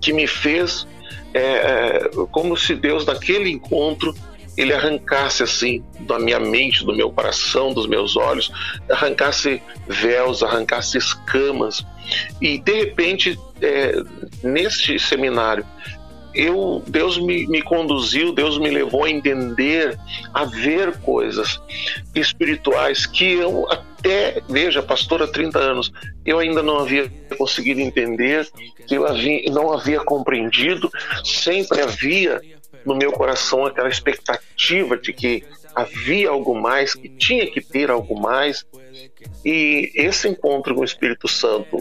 que 0.00 0.12
me 0.12 0.26
fez 0.26 0.86
é, 1.34 1.40
é, 1.40 2.10
como 2.30 2.56
se 2.56 2.74
Deus, 2.74 3.06
naquele 3.06 3.50
encontro, 3.50 4.14
ele 4.56 4.72
arrancasse 4.72 5.42
assim 5.42 5.82
da 6.00 6.18
minha 6.18 6.38
mente, 6.38 6.84
do 6.84 6.94
meu 6.94 7.10
coração, 7.10 7.72
dos 7.72 7.86
meus 7.86 8.16
olhos, 8.16 8.50
arrancasse 8.90 9.62
véus, 9.86 10.42
arrancasse 10.42 10.98
escamas. 10.98 11.84
E 12.40 12.58
de 12.58 12.72
repente, 12.72 13.38
é, 13.60 13.94
neste 14.42 14.98
seminário, 14.98 15.64
eu 16.34 16.82
Deus 16.86 17.18
me, 17.18 17.46
me 17.46 17.62
conduziu, 17.62 18.32
Deus 18.32 18.58
me 18.58 18.70
levou 18.70 19.04
a 19.04 19.10
entender, 19.10 19.98
a 20.32 20.44
ver 20.44 20.96
coisas 20.98 21.60
espirituais 22.14 23.04
que 23.06 23.32
eu 23.32 23.70
até, 23.70 24.42
veja, 24.48 24.82
pastor 24.82 25.22
há 25.22 25.26
30 25.26 25.58
anos, 25.58 25.92
eu 26.24 26.38
ainda 26.38 26.62
não 26.62 26.78
havia 26.78 27.10
conseguido 27.36 27.80
entender, 27.80 28.48
eu 28.90 29.06
havia, 29.06 29.42
não 29.50 29.72
havia 29.72 30.00
compreendido, 30.00 30.90
sempre 31.22 31.82
havia 31.82 32.40
no 32.84 32.94
meu 32.94 33.12
coração 33.12 33.66
aquela 33.66 33.88
expectativa 33.88 34.96
de 34.96 35.12
que 35.12 35.44
havia 35.74 36.30
algo 36.30 36.54
mais, 36.54 36.94
que 36.94 37.08
tinha 37.08 37.46
que 37.46 37.60
ter 37.60 37.90
algo 37.90 38.20
mais. 38.20 38.66
E 39.44 39.90
esse 39.94 40.28
encontro 40.28 40.74
com 40.74 40.82
o 40.82 40.84
Espírito 40.84 41.28
Santo, 41.28 41.78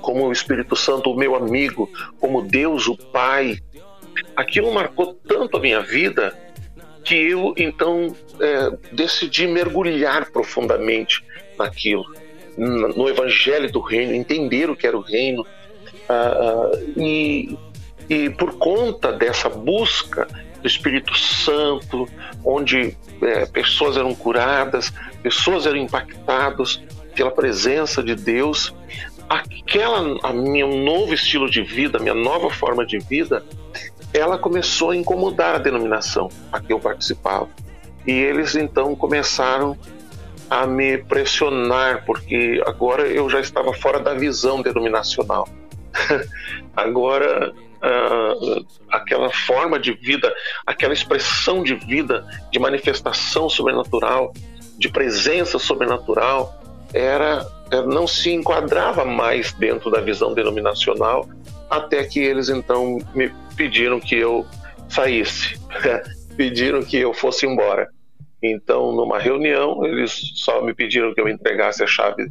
como 0.00 0.26
o 0.26 0.32
Espírito 0.32 0.76
Santo, 0.76 1.10
o 1.10 1.16
meu 1.16 1.34
amigo, 1.34 1.90
como 2.20 2.42
Deus, 2.42 2.86
o 2.86 2.96
Pai, 2.96 3.58
aquilo 4.34 4.72
marcou 4.72 5.14
tanto 5.26 5.56
a 5.56 5.60
minha 5.60 5.80
vida 5.80 6.36
que 7.04 7.14
eu 7.14 7.54
então 7.56 8.14
é, 8.40 8.70
decidi 8.92 9.46
mergulhar 9.46 10.30
profundamente 10.30 11.24
naquilo, 11.56 12.04
no 12.58 13.08
Evangelho 13.08 13.70
do 13.70 13.80
Reino, 13.80 14.12
entender 14.12 14.68
o 14.68 14.76
que 14.76 14.86
era 14.86 14.96
o 14.96 15.00
Reino. 15.00 15.46
Uh, 16.08 17.00
e, 17.00 17.56
e 18.08 18.30
por 18.30 18.56
conta 18.58 19.12
dessa 19.12 19.48
busca 19.48 20.26
do 20.60 20.66
Espírito 20.66 21.16
Santo, 21.16 22.08
onde 22.44 22.96
é, 23.22 23.46
pessoas 23.46 23.96
eram 23.96 24.14
curadas, 24.14 24.92
pessoas 25.22 25.66
eram 25.66 25.78
impactadas 25.78 26.82
pela 27.14 27.30
presença 27.30 28.02
de 28.02 28.14
Deus, 28.14 28.74
aquela 29.28 30.18
a 30.22 30.30
um 30.30 30.84
novo 30.84 31.14
estilo 31.14 31.50
de 31.50 31.62
vida, 31.62 31.98
a 31.98 32.00
minha 32.00 32.14
nova 32.14 32.50
forma 32.50 32.84
de 32.86 32.98
vida, 32.98 33.44
ela 34.12 34.38
começou 34.38 34.90
a 34.90 34.96
incomodar 34.96 35.56
a 35.56 35.58
denominação 35.58 36.28
a 36.52 36.60
que 36.60 36.72
eu 36.72 36.78
participava. 36.78 37.48
E 38.06 38.12
eles 38.12 38.54
então 38.54 38.94
começaram 38.94 39.76
a 40.48 40.66
me 40.66 40.98
pressionar, 40.98 42.04
porque 42.04 42.62
agora 42.64 43.06
eu 43.06 43.28
já 43.28 43.40
estava 43.40 43.72
fora 43.72 43.98
da 43.98 44.14
visão 44.14 44.62
denominacional. 44.62 45.48
agora 46.76 47.52
uh, 47.86 48.66
aquela 48.90 49.30
forma 49.30 49.78
de 49.78 49.92
vida, 49.92 50.34
aquela 50.66 50.92
expressão 50.92 51.62
de 51.62 51.74
vida, 51.74 52.26
de 52.50 52.58
manifestação 52.58 53.48
sobrenatural, 53.48 54.32
de 54.78 54.88
presença 54.88 55.58
sobrenatural, 55.58 56.60
era 56.92 57.46
não 57.86 58.06
se 58.06 58.32
enquadrava 58.32 59.04
mais 59.04 59.52
dentro 59.52 59.90
da 59.90 60.00
visão 60.00 60.34
denominacional, 60.34 61.28
até 61.68 62.04
que 62.04 62.20
eles 62.20 62.48
então 62.48 62.98
me 63.14 63.32
pediram 63.56 63.98
que 63.98 64.14
eu 64.14 64.46
saísse, 64.88 65.58
pediram 66.36 66.82
que 66.82 66.96
eu 66.96 67.12
fosse 67.12 67.46
embora. 67.46 67.88
Então, 68.42 68.92
numa 68.92 69.18
reunião, 69.18 69.84
eles 69.84 70.32
só 70.36 70.62
me 70.62 70.74
pediram 70.74 71.12
que 71.12 71.20
eu 71.20 71.28
entregasse 71.28 71.82
a 71.82 71.86
chave 71.86 72.30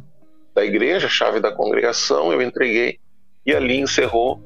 da 0.54 0.64
igreja, 0.64 1.06
a 1.06 1.10
chave 1.10 1.40
da 1.40 1.52
congregação, 1.52 2.32
eu 2.32 2.40
entreguei 2.40 2.98
e 3.44 3.54
ali 3.54 3.78
encerrou 3.78 4.42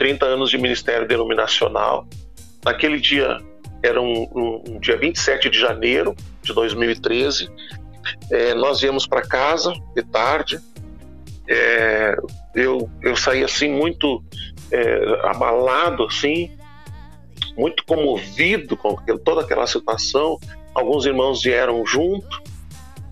30 0.00 0.24
anos 0.24 0.48
de 0.48 0.56
ministério 0.56 1.06
denominacional. 1.06 2.08
Naquele 2.64 2.98
dia, 2.98 3.36
era 3.82 4.00
um, 4.00 4.26
um, 4.34 4.62
um 4.66 4.80
dia 4.80 4.96
27 4.96 5.50
de 5.50 5.60
janeiro 5.60 6.16
de 6.42 6.54
2013, 6.54 7.50
é, 8.30 8.54
nós 8.54 8.80
viemos 8.80 9.06
para 9.06 9.20
casa 9.20 9.74
de 9.94 10.02
tarde. 10.02 10.58
É, 11.46 12.16
eu, 12.54 12.88
eu 13.02 13.14
saí 13.14 13.44
assim 13.44 13.68
muito 13.68 14.24
é, 14.72 15.20
abalado, 15.28 16.04
assim, 16.04 16.50
muito 17.54 17.84
comovido 17.84 18.78
com 18.78 18.96
toda 19.22 19.42
aquela 19.42 19.66
situação. 19.66 20.40
Alguns 20.74 21.04
irmãos 21.04 21.42
vieram 21.42 21.84
junto 21.84 22.42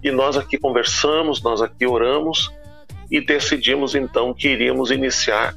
e 0.02 0.10
nós 0.10 0.38
aqui 0.38 0.56
conversamos, 0.56 1.42
nós 1.42 1.60
aqui 1.60 1.86
oramos 1.86 2.50
e 3.10 3.20
decidimos 3.20 3.94
então 3.94 4.32
que 4.32 4.48
iríamos 4.48 4.90
iniciar 4.90 5.54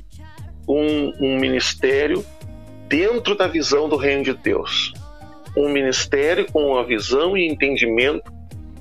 um, 0.67 1.13
um 1.19 1.39
ministério 1.39 2.25
dentro 2.87 3.35
da 3.35 3.47
visão 3.47 3.87
do 3.87 3.95
reino 3.95 4.23
de 4.23 4.33
Deus. 4.33 4.93
Um 5.55 5.69
ministério 5.69 6.45
com 6.51 6.77
a 6.77 6.83
visão 6.83 7.37
e 7.37 7.47
entendimento 7.47 8.31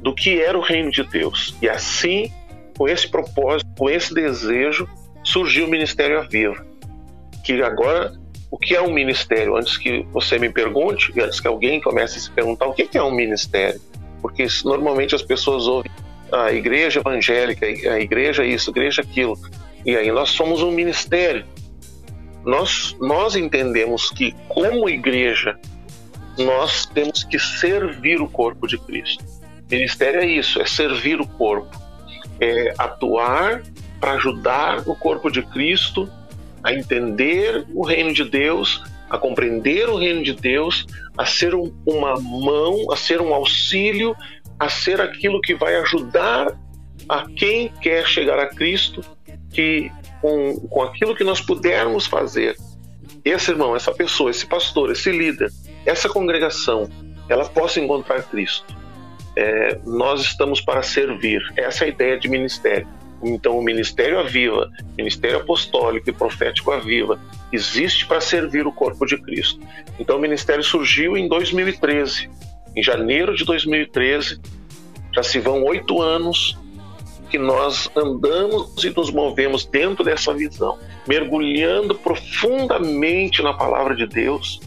do 0.01 0.15
que 0.15 0.41
era 0.41 0.57
o 0.59 0.61
reino 0.61 0.91
de 0.91 1.03
Deus. 1.05 1.55
E 1.61 1.69
assim, 1.69 2.33
com 2.77 2.89
esse 2.89 3.09
propósito, 3.09 3.71
com 3.77 3.89
esse 3.89 4.15
desejo, 4.15 4.89
surgiu 5.23 5.67
o 5.67 5.69
Ministério 5.69 6.19
Aviva. 6.19 6.65
Que 7.45 7.63
agora, 7.63 8.13
o 8.51 8.59
que 8.59 8.75
é 8.75 8.81
um 8.81 8.93
ministério? 8.93 9.57
Antes 9.57 9.77
que 9.77 10.07
você 10.13 10.39
me 10.39 10.51
pergunte, 10.51 11.13
antes 11.21 11.41
que 11.41 11.47
alguém 11.47 11.81
comece 11.81 12.19
a 12.19 12.21
se 12.21 12.31
perguntar 12.31 12.67
o 12.67 12.73
que 12.73 12.97
é 12.97 13.03
um 13.03 13.11
ministério, 13.11 13.81
porque 14.23 14.47
normalmente 14.65 15.15
as 15.15 15.23
pessoas 15.23 15.67
ouvem 15.67 15.91
a 16.33 16.53
igreja 16.53 17.01
evangélica, 17.01 17.67
a 17.67 18.01
igreja 18.01 18.45
isso, 18.45 18.71
a 18.71 18.73
igreja 18.73 19.03
aquilo, 19.03 19.37
e 19.85 19.97
aí 19.97 20.11
nós 20.13 20.31
somos 20.31 20.63
um 20.63 20.71
ministério 20.71 21.45
nós, 22.45 22.97
nós 23.01 23.37
entendemos 23.37 24.11
que, 24.11 24.35
como 24.49 24.89
igreja, 24.89 25.59
nós 26.39 26.87
temos 26.87 27.25
que 27.25 27.39
servir 27.39 28.21
o 28.21 28.29
corpo 28.29 28.67
de 28.67 28.79
Cristo. 28.79 29.25
Ministério 29.71 30.21
é 30.21 30.27
isso, 30.27 30.61
é 30.61 30.67
servir 30.67 31.21
o 31.21 31.27
corpo, 31.27 31.79
é 32.41 32.75
atuar 32.79 33.63
para 34.01 34.13
ajudar 34.13 34.89
o 34.89 34.95
corpo 34.95 35.31
de 35.31 35.43
Cristo 35.43 36.11
a 36.63 36.73
entender 36.73 37.67
o 37.73 37.85
reino 37.85 38.13
de 38.13 38.25
Deus, 38.25 38.83
a 39.09 39.19
compreender 39.19 39.89
o 39.89 39.97
reino 39.97 40.23
de 40.23 40.33
Deus, 40.33 40.87
a 41.17 41.27
ser 41.27 41.55
um, 41.55 41.73
uma 41.87 42.19
mão, 42.21 42.91
a 42.91 42.97
ser 42.97 43.21
um 43.21 43.35
auxílio, 43.35 44.17
a 44.59 44.69
ser 44.69 45.01
aquilo 45.01 45.41
que 45.41 45.55
vai 45.55 45.77
ajudar 45.77 46.59
a 47.09 47.27
quem 47.29 47.69
quer 47.81 48.07
chegar 48.07 48.39
a 48.39 48.49
Cristo, 48.49 49.03
que 49.51 49.91
com, 50.21 50.55
com 50.69 50.83
aquilo 50.83 51.15
que 51.15 51.25
nós 51.25 51.41
pudermos 51.41 52.07
fazer, 52.07 52.57
esse 53.25 53.51
irmão, 53.51 53.77
essa 53.77 53.93
pessoa, 53.93 54.31
esse 54.31 54.47
pastor, 54.47 54.91
esse 54.91 55.11
líder, 55.11 55.51
essa 55.85 56.09
congregação, 56.09 56.89
ela 57.29 57.45
possa 57.45 57.81
encontrar 57.81 58.23
Cristo. 58.25 58.75
É, 59.37 59.79
nós 59.87 60.21
estamos 60.23 60.61
para 60.61 60.83
servir. 60.83 61.41
Essa 61.57 61.85
é 61.85 61.87
a 61.87 61.91
ideia 61.91 62.19
de 62.19 62.29
ministério. 62.29 62.87
Então, 63.23 63.59
o 63.59 63.63
ministério 63.63 64.19
Aviva, 64.19 64.71
ministério 64.97 65.39
apostólico 65.39 66.09
e 66.09 66.13
profético 66.13 66.73
Aviva, 66.73 67.21
existe 67.53 68.07
para 68.07 68.21
servir 68.21 68.67
o 68.67 68.73
corpo 68.73 69.05
de 69.05 69.19
Cristo. 69.19 69.61
Então, 69.99 70.17
o 70.17 70.21
ministério 70.21 70.65
surgiu 70.65 71.17
em 71.17 71.29
2013. 71.29 72.31
Em 72.75 72.83
janeiro 72.83 73.35
de 73.35 73.45
2013, 73.45 74.41
já 75.13 75.23
se 75.23 75.39
vão 75.39 75.63
oito 75.65 76.01
anos 76.01 76.57
que 77.31 77.39
nós 77.39 77.89
andamos 77.97 78.83
e 78.83 78.91
nos 78.91 79.11
movemos 79.11 79.65
dentro 79.65 80.05
dessa 80.05 80.35
visão, 80.35 80.79
mergulhando 81.07 81.95
profundamente 81.95 83.43
na 83.43 83.55
palavra 83.55 83.95
de 83.95 84.07
Deus, 84.07 84.61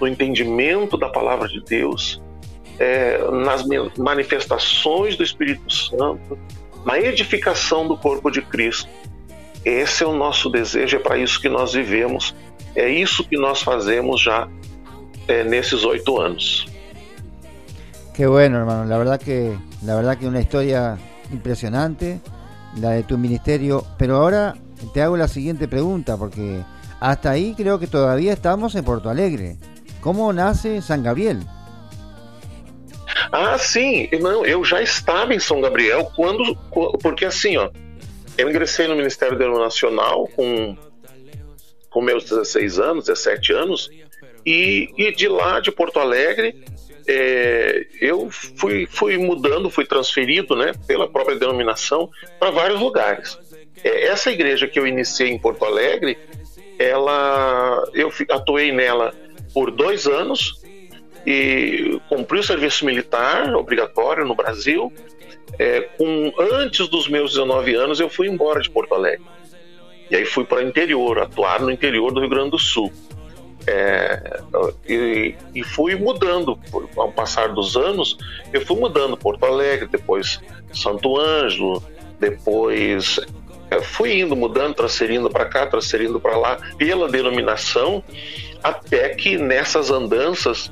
no 0.00 0.06
entendimento 0.06 0.96
da 0.96 1.08
palavra 1.08 1.48
de 1.48 1.60
Deus, 1.60 2.22
é, 2.78 3.18
nas 3.30 3.64
manifestações 3.98 5.16
do 5.16 5.24
Espírito 5.24 5.70
Santo, 5.72 6.38
na 6.84 6.98
edificação 6.98 7.88
do 7.88 7.96
corpo 7.96 8.30
de 8.30 8.40
Cristo. 8.40 8.88
Esse 9.64 10.04
é 10.04 10.06
o 10.06 10.14
nosso 10.14 10.48
desejo, 10.48 10.96
é 10.96 11.00
para 11.00 11.18
isso 11.18 11.40
que 11.40 11.48
nós 11.48 11.72
vivemos, 11.72 12.34
é 12.74 12.88
isso 12.88 13.24
que 13.24 13.36
nós 13.36 13.60
fazemos 13.62 14.22
já 14.22 14.48
é, 15.26 15.42
nesses 15.42 15.84
oito 15.84 16.20
anos. 16.20 16.66
Que 18.14 18.26
bueno, 18.26 18.58
hermano. 18.58 18.88
La 18.88 18.96
verdad 18.96 19.20
que, 19.20 19.58
la 19.84 19.96
verdad 19.96 20.16
que 20.16 20.26
una 20.26 20.40
historia 20.40 20.96
impresionante, 21.32 22.20
la 22.80 22.90
de 22.90 23.02
tu 23.02 23.18
ministerio. 23.18 23.84
Pero 23.98 24.16
ahora 24.16 24.54
te 24.92 25.02
hago 25.02 25.16
la 25.16 25.28
siguiente 25.28 25.68
pregunta, 25.68 26.16
porque 26.16 26.62
hasta 27.00 27.30
ahí 27.30 27.54
creo 27.56 27.78
que 27.78 27.86
todavía 27.86 28.32
estamos 28.32 28.74
en 28.74 28.84
Porto 28.84 29.08
Alegre. 29.08 29.56
¿Cómo 30.00 30.32
nace 30.32 30.82
San 30.82 31.02
Gabriel? 31.02 31.40
Ah, 33.32 33.58
sim, 33.58 34.08
não, 34.20 34.46
eu 34.46 34.64
já 34.64 34.80
estava 34.80 35.34
em 35.34 35.40
São 35.40 35.60
Gabriel 35.60 36.10
quando, 36.14 36.56
porque 37.02 37.24
assim, 37.24 37.56
ó, 37.56 37.70
eu 38.38 38.48
ingressei 38.48 38.86
no 38.86 38.94
Ministério 38.94 39.36
Nacional 39.58 40.28
com 40.36 40.76
com 41.90 42.02
meus 42.02 42.24
16 42.24 42.78
anos, 42.78 43.04
17 43.06 43.52
anos, 43.54 43.90
e, 44.44 44.90
e 44.98 45.12
de 45.12 45.28
lá 45.28 45.60
de 45.60 45.72
Porto 45.72 45.98
Alegre 45.98 46.54
é, 47.08 47.86
eu 48.00 48.28
fui, 48.30 48.86
fui 48.86 49.16
mudando, 49.16 49.70
fui 49.70 49.84
transferido 49.84 50.56
né, 50.56 50.72
pela 50.86 51.08
própria 51.08 51.36
denominação 51.36 52.10
para 52.38 52.50
vários 52.50 52.80
lugares. 52.80 53.38
É, 53.82 54.06
essa 54.06 54.30
igreja 54.30 54.66
que 54.66 54.78
eu 54.78 54.86
iniciei 54.86 55.30
em 55.30 55.38
Porto 55.38 55.64
Alegre, 55.64 56.18
ela, 56.78 57.82
eu 57.94 58.12
atuei 58.30 58.72
nela 58.72 59.14
por 59.54 59.70
dois 59.70 60.06
anos 60.06 60.60
e 61.26 62.00
cumpri 62.08 62.38
o 62.38 62.42
serviço 62.42 62.84
militar 62.84 63.54
obrigatório 63.54 64.24
no 64.24 64.34
Brasil. 64.34 64.92
É, 65.58 65.80
com, 65.80 66.32
antes 66.38 66.88
dos 66.88 67.08
meus 67.08 67.32
19 67.32 67.74
anos, 67.74 68.00
eu 68.00 68.08
fui 68.08 68.28
embora 68.28 68.60
de 68.60 68.68
Porto 68.68 68.94
Alegre. 68.94 69.24
E 70.10 70.16
aí 70.16 70.24
fui 70.24 70.44
para 70.44 70.58
o 70.58 70.62
interior, 70.62 71.18
atuar 71.18 71.60
no 71.60 71.70
interior 71.70 72.12
do 72.12 72.20
Rio 72.20 72.28
Grande 72.28 72.50
do 72.50 72.58
Sul. 72.58 72.92
É, 73.68 74.40
e, 74.88 75.34
e, 75.52 75.64
fui 75.64 75.96
mudando 75.96 76.56
ao 76.96 77.10
passar 77.10 77.48
dos 77.48 77.76
anos 77.76 78.16
eu 78.52 78.64
fui 78.64 78.76
mudando 78.76 79.16
Porto 79.16 79.44
Alegre 79.44 79.88
depois 79.90 80.40
Santo 80.72 81.18
Ângelo 81.18 81.82
depois 82.20 83.18
é, 83.68 83.80
fui 83.80 84.20
indo 84.20 84.36
mudando 84.36 84.74
transferindo 84.74 85.28
para 85.28 85.46
cá 85.46 85.66
transferindo 85.66 86.20
para 86.20 86.36
lá 86.36 86.58
pela 86.78 87.08
denominação 87.08 88.04
até 88.62 89.08
que 89.10 89.36
nessas 89.36 89.90
andanças 89.90 90.70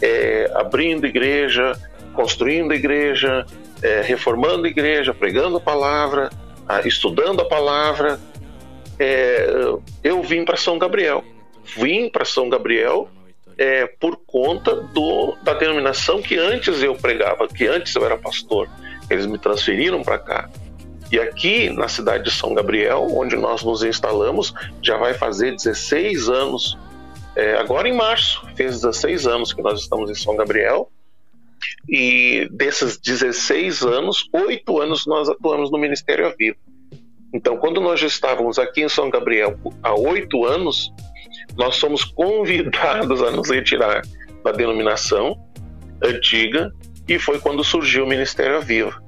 é, 0.00 0.50
abrindo 0.54 1.06
igreja, 1.06 1.72
construindo 2.12 2.72
igreja, 2.72 3.46
é, 3.82 4.02
reformando 4.02 4.66
igreja, 4.66 5.14
pregando 5.14 5.58
a 5.58 5.60
palavra, 5.60 6.30
estudando 6.84 7.40
a 7.40 7.44
palavra. 7.44 8.18
É, 8.98 9.46
eu 10.02 10.22
vim 10.22 10.44
para 10.44 10.56
São 10.56 10.78
Gabriel. 10.78 11.22
Vim 11.76 12.08
para 12.08 12.24
São 12.24 12.48
Gabriel 12.48 13.08
é, 13.58 13.86
por 13.86 14.16
conta 14.26 14.74
do, 14.74 15.36
da 15.42 15.54
denominação 15.54 16.20
que 16.20 16.36
antes 16.36 16.82
eu 16.82 16.94
pregava, 16.94 17.48
que 17.48 17.66
antes 17.66 17.94
eu 17.94 18.04
era 18.04 18.16
pastor. 18.16 18.68
Eles 19.08 19.26
me 19.26 19.38
transferiram 19.38 20.02
para 20.02 20.18
cá. 20.18 20.50
E 21.10 21.18
aqui 21.18 21.70
na 21.70 21.88
cidade 21.88 22.24
de 22.24 22.30
São 22.30 22.52
Gabriel, 22.52 23.06
onde 23.10 23.36
nós 23.36 23.62
nos 23.62 23.82
instalamos, 23.82 24.52
já 24.82 24.96
vai 24.96 25.14
fazer 25.14 25.52
16 25.52 26.28
anos. 26.28 26.76
É, 27.34 27.56
agora 27.56 27.88
em 27.88 27.94
março, 27.94 28.46
fez 28.56 28.80
16 28.80 29.26
anos 29.26 29.52
que 29.52 29.62
nós 29.62 29.80
estamos 29.80 30.10
em 30.10 30.14
São 30.14 30.36
Gabriel. 30.36 30.90
E 31.88 32.48
desses 32.50 32.98
16 32.98 33.82
anos, 33.82 34.28
oito 34.32 34.80
anos 34.80 35.06
nós 35.06 35.28
atuamos 35.28 35.70
no 35.70 35.78
Ministério 35.78 36.34
Vivo. 36.36 36.58
Então, 37.32 37.56
quando 37.56 37.80
nós 37.80 38.00
já 38.00 38.06
estávamos 38.06 38.58
aqui 38.58 38.82
em 38.82 38.88
São 38.88 39.10
Gabriel 39.10 39.58
há 39.82 39.94
oito 39.94 40.44
anos, 40.44 40.92
nós 41.56 41.76
somos 41.76 42.04
convidados 42.04 43.22
a 43.22 43.30
nos 43.30 43.50
retirar 43.50 44.02
da 44.44 44.52
denominação 44.52 45.36
antiga 46.02 46.72
e 47.08 47.18
foi 47.18 47.38
quando 47.38 47.64
surgiu 47.64 48.04
o 48.04 48.08
Ministério 48.08 48.60
Vivo. 48.60 49.00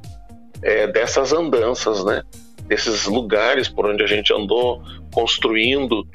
É, 0.62 0.86
dessas 0.88 1.32
andanças, 1.32 2.04
né? 2.04 2.22
Desses 2.66 3.06
lugares 3.06 3.68
por 3.68 3.86
onde 3.86 4.02
a 4.02 4.06
gente 4.06 4.32
andou 4.32 4.82
construindo 5.12 6.06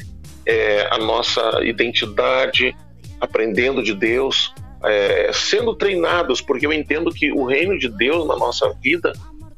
é, 0.46 0.88
a 0.92 0.98
nossa 0.98 1.64
identidade, 1.64 2.76
aprendendo 3.22 3.82
de 3.82 3.94
Deus, 3.94 4.54
é, 4.84 5.32
sendo 5.34 5.74
treinados, 5.76 6.42
porque 6.42 6.66
eu 6.66 6.74
entendo 6.74 7.10
que 7.12 7.32
o 7.32 7.46
reino 7.46 7.80
de 7.80 7.88
Deus 7.88 8.28
na 8.28 8.36
nossa 8.36 8.74
vida, 8.82 9.14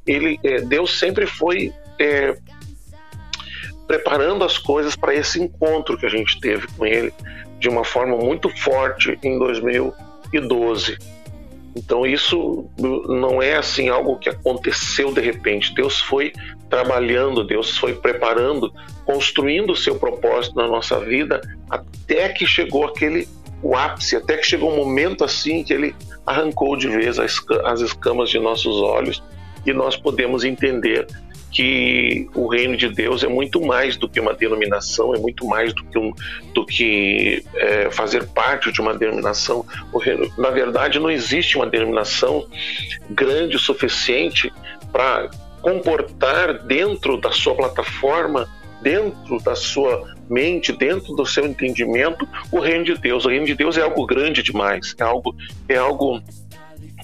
ele, 0.06 0.40
é, 0.44 0.62
Deus 0.62 0.98
sempre 0.98 1.26
foi 1.26 1.74
é, 2.00 2.38
preparando 3.88 4.44
as 4.44 4.58
coisas 4.58 4.96
para 4.96 5.14
esse 5.14 5.42
encontro 5.42 5.98
que 5.98 6.06
a 6.06 6.10
gente 6.10 6.40
teve 6.40 6.68
com 6.76 6.86
Ele 6.86 7.14
de 7.60 7.70
uma 7.70 7.84
forma 7.84 8.18
muito 8.18 8.50
forte 8.50 9.18
em 9.24 9.38
2012. 9.38 10.98
Então 11.76 12.06
isso 12.06 12.70
não 12.78 13.42
é 13.42 13.56
assim 13.56 13.90
algo 13.90 14.18
que 14.18 14.30
aconteceu 14.30 15.12
de 15.14 15.22
repente. 15.22 15.74
Deus 15.74 16.00
foi 16.00 16.32
trabalhando, 16.70 17.44
Deus 17.44 17.78
foi 17.78 17.94
preparando, 17.94 18.74
construindo 19.06 19.72
o 19.72 19.76
seu 19.76 19.96
propósito 19.96 20.56
na 20.56 20.68
nossa 20.68 21.00
vida 21.00 21.42
até 21.70 22.30
que 22.30 22.46
chegou 22.46 22.86
aquele 22.86 23.28
o 23.62 23.76
ápice, 23.76 24.16
até 24.16 24.38
que 24.38 24.46
chegou 24.46 24.72
um 24.72 24.76
momento 24.76 25.24
assim 25.24 25.64
que 25.64 25.74
ele 25.74 25.96
arrancou 26.26 26.78
de 26.78 26.88
vez 26.88 27.18
as 27.18 27.82
escamas 27.82 28.30
de 28.30 28.40
nossos 28.40 28.76
olhos 28.82 29.24
e 29.66 29.74
nós 29.74 29.96
podemos 29.96 30.44
entender 30.44 31.08
que 31.56 32.30
o 32.36 32.48
reino 32.48 32.76
de 32.76 32.90
Deus 32.90 33.24
é 33.24 33.30
muito 33.30 33.62
mais 33.62 33.96
do 33.96 34.10
que 34.10 34.20
uma 34.20 34.34
denominação, 34.34 35.16
é 35.16 35.18
muito 35.18 35.48
mais 35.48 35.74
do 35.74 35.86
que, 35.86 35.98
um, 35.98 36.14
do 36.54 36.66
que 36.66 37.46
é, 37.56 37.90
fazer 37.90 38.28
parte 38.28 38.74
de 38.74 38.82
uma 38.82 38.94
denominação. 38.94 39.66
Reino, 39.98 40.30
na 40.38 40.50
verdade, 40.50 41.00
não 41.00 41.10
existe 41.10 41.56
uma 41.56 41.66
denominação 41.66 42.46
grande 43.10 43.56
o 43.56 43.60
suficiente 43.60 44.52
para 44.92 45.30
comportar 45.62 46.62
dentro 46.66 47.16
da 47.22 47.32
sua 47.32 47.56
plataforma, 47.56 48.50
dentro 48.82 49.42
da 49.42 49.56
sua 49.56 50.14
mente, 50.30 50.74
dentro 50.74 51.16
do 51.16 51.26
seu 51.26 51.46
entendimento, 51.46 52.28
o 52.52 52.60
reino 52.60 52.84
de 52.84 52.96
Deus. 52.96 53.24
O 53.24 53.30
reino 53.30 53.46
de 53.46 53.56
Deus 53.56 53.78
é 53.78 53.82
algo 53.82 54.06
grande 54.06 54.44
demais, 54.44 54.94
é 55.00 55.04
algo, 55.04 55.34
é 55.70 55.78
algo 55.78 56.22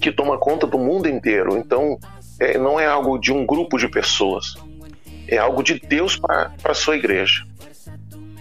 que 0.01 0.11
toma 0.11 0.37
conta 0.37 0.67
do 0.67 0.77
mundo 0.77 1.07
inteiro. 1.07 1.55
Então, 1.57 1.97
é, 2.41 2.57
não 2.57 2.79
é 2.79 2.87
algo 2.87 3.19
de 3.19 3.31
um 3.31 3.45
grupo 3.45 3.77
de 3.77 3.87
pessoas, 3.87 4.55
é 5.27 5.37
algo 5.37 5.61
de 5.61 5.79
Deus 5.79 6.17
para 6.17 6.51
a 6.63 6.73
sua 6.73 6.95
igreja. 6.95 7.45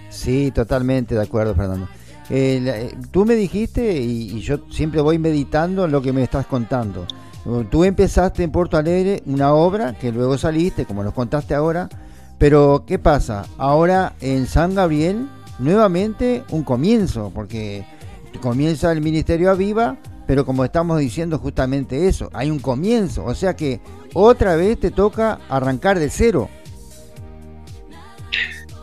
Sí, 0.08 0.50
totalmente 0.50 1.14
de 1.14 1.20
acuerdo, 1.20 1.54
Fernando. 1.54 1.86
Eh, 2.30 2.94
tú 3.10 3.26
me 3.26 3.34
dijiste, 3.34 4.00
y, 4.00 4.38
y, 4.38 4.40
yo 4.40 4.60
siempre 4.70 5.00
voy 5.00 5.18
meditando 5.18 5.84
en 5.84 5.92
lo 5.92 6.00
que 6.00 6.12
me 6.12 6.22
estás 6.22 6.46
contando. 6.46 7.06
Tú 7.70 7.84
empezaste 7.84 8.42
en 8.42 8.50
Porto 8.50 8.76
Alegre 8.76 9.22
una 9.26 9.54
obra 9.54 9.94
que 9.98 10.12
luego 10.12 10.36
saliste, 10.36 10.84
como 10.84 11.02
nos 11.02 11.14
contaste 11.14 11.54
ahora, 11.54 11.88
pero 12.38 12.84
¿qué 12.86 12.98
pasa? 12.98 13.46
Ahora 13.56 14.14
en 14.20 14.46
San 14.46 14.74
Gabriel, 14.74 15.26
nuevamente 15.58 16.44
un 16.50 16.62
comienzo, 16.62 17.32
porque 17.34 17.84
comienza 18.40 18.92
el 18.92 19.00
Ministerio 19.00 19.50
Aviva 19.50 19.96
pero 20.30 20.44
como 20.44 20.64
estamos 20.64 21.00
diciendo 21.00 21.40
justamente 21.40 22.06
eso, 22.06 22.30
hay 22.32 22.52
un 22.52 22.60
comienzo, 22.60 23.24
o 23.24 23.34
sea 23.34 23.56
que 23.56 23.80
outra 24.14 24.54
vez 24.54 24.78
te 24.78 24.92
toca 24.92 25.40
arrancar 25.48 25.98
de 25.98 26.08
zero. 26.08 26.48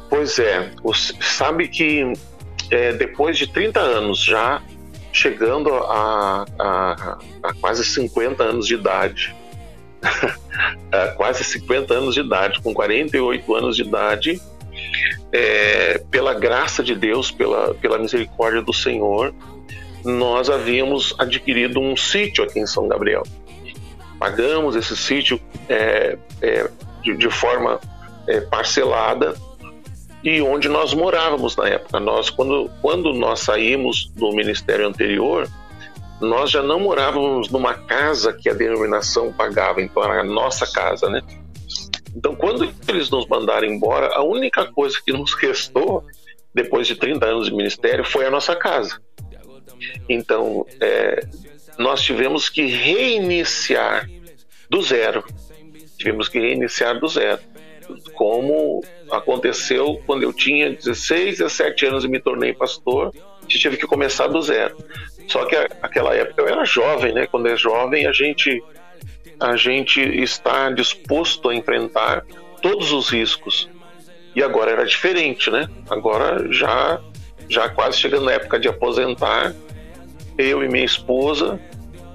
Pois 0.09 0.37
é, 0.39 0.69
sabe 1.21 1.69
que 1.69 2.11
é, 2.69 2.91
depois 2.91 3.37
de 3.37 3.47
30 3.47 3.79
anos 3.79 4.25
já 4.25 4.61
chegando 5.13 5.73
a, 5.73 6.45
a, 6.59 7.17
a 7.41 7.53
quase 7.61 7.85
50 7.85 8.43
anos 8.43 8.67
de 8.67 8.73
idade, 8.73 9.33
quase 11.15 11.45
50 11.45 11.93
anos 11.93 12.15
de 12.15 12.19
idade, 12.23 12.61
com 12.61 12.73
48 12.73 13.55
anos 13.55 13.77
de 13.77 13.83
idade, 13.83 14.41
é, 15.31 16.03
pela 16.11 16.33
graça 16.33 16.83
de 16.83 16.93
Deus, 16.93 17.31
pela, 17.31 17.73
pela 17.75 17.97
misericórdia 17.97 18.61
do 18.61 18.73
Senhor, 18.73 19.33
nós 20.07 20.49
havíamos 20.49 21.13
adquirido 21.19 21.81
um 21.81 21.97
sítio 21.97 22.45
aqui 22.45 22.59
em 22.59 22.65
São 22.65 22.87
Gabriel. 22.87 23.23
Pagamos 24.17 24.77
esse 24.77 24.95
sítio 24.95 25.37
é, 25.67 26.17
é, 26.41 26.69
de, 27.03 27.17
de, 27.17 27.29
forma 27.29 27.77
é, 28.25 28.39
parcelada 28.39 29.35
e 30.23 30.41
onde 30.41 30.69
nós 30.69 30.93
morávamos 30.93 31.57
na 31.57 31.67
época. 31.67 31.99
Nós, 31.99 32.29
quando, 32.29 32.71
quando 32.81 33.13
nós 33.13 33.41
saímos 33.41 34.09
do 34.15 34.31
ministério 34.31 34.87
anterior, 34.87 35.45
nós 36.21 36.51
já 36.51 36.63
não 36.63 36.79
morávamos 36.79 37.49
numa 37.49 37.73
casa 37.73 38.31
que 38.31 38.49
a 38.49 38.53
denominação 38.53 39.33
pagava, 39.33 39.81
então 39.81 40.01
era 40.01 40.21
a 40.21 40.23
nossa 40.23 40.65
casa, 40.65 41.09
né? 41.09 41.21
Então, 42.15 42.33
quando 42.33 42.73
eles 42.87 43.09
nos 43.09 43.27
mandaram 43.27 43.67
embora, 43.67 44.07
a 44.15 44.23
única 44.23 44.65
coisa 44.71 44.97
que 45.05 45.11
nos 45.11 45.33
restou, 45.39 46.05
depois 46.55 46.87
de 46.87 46.95
30 46.95 47.25
anos 47.25 47.47
de 47.47 47.53
ministério, 47.53 48.05
foi 48.05 48.25
a 48.25 48.31
nossa 48.31 48.55
casa. 48.55 48.99
Então, 50.07 50.65
é, 50.79 51.25
nós 51.77 52.01
tivemos 52.01 52.49
que 52.49 52.65
reiniciar 52.65 54.09
do 54.69 54.81
zero. 54.81 55.23
Tivemos 55.97 56.27
que 56.27 56.39
reiniciar 56.39 56.99
do 56.99 57.07
zero. 57.07 57.39
Como 58.13 58.83
aconteceu 59.11 60.01
quando 60.05 60.23
eu 60.23 60.33
tinha 60.33 60.71
16, 60.71 61.37
17 61.37 61.85
anos 61.85 62.03
e 62.03 62.07
me 62.07 62.19
tornei 62.19 62.53
pastor, 62.53 63.13
a 63.15 63.41
gente 63.43 63.63
teve 63.63 63.77
que 63.77 63.87
começar 63.87 64.27
do 64.27 64.41
zero. 64.41 64.77
Só 65.27 65.45
que 65.45 65.55
aquela 65.55 66.15
época 66.15 66.41
eu 66.41 66.47
era 66.47 66.65
jovem, 66.65 67.13
né? 67.13 67.27
Quando 67.27 67.47
é 67.47 67.55
jovem, 67.55 68.05
a 68.05 68.11
gente 68.11 68.61
a 69.39 69.55
gente 69.55 70.01
está 70.01 70.71
disposto 70.71 71.49
a 71.49 71.55
enfrentar 71.55 72.25
todos 72.61 72.91
os 72.91 73.09
riscos. 73.09 73.69
E 74.35 74.43
agora 74.43 74.71
era 74.71 74.85
diferente, 74.85 75.49
né? 75.49 75.69
Agora 75.89 76.51
já 76.51 77.01
já 77.49 77.69
quase 77.69 77.97
chegando 77.97 78.25
na 78.25 78.33
época 78.33 78.59
de 78.59 78.67
aposentar, 78.67 79.53
eu 80.37 80.63
e 80.63 80.67
minha 80.67 80.85
esposa, 80.85 81.59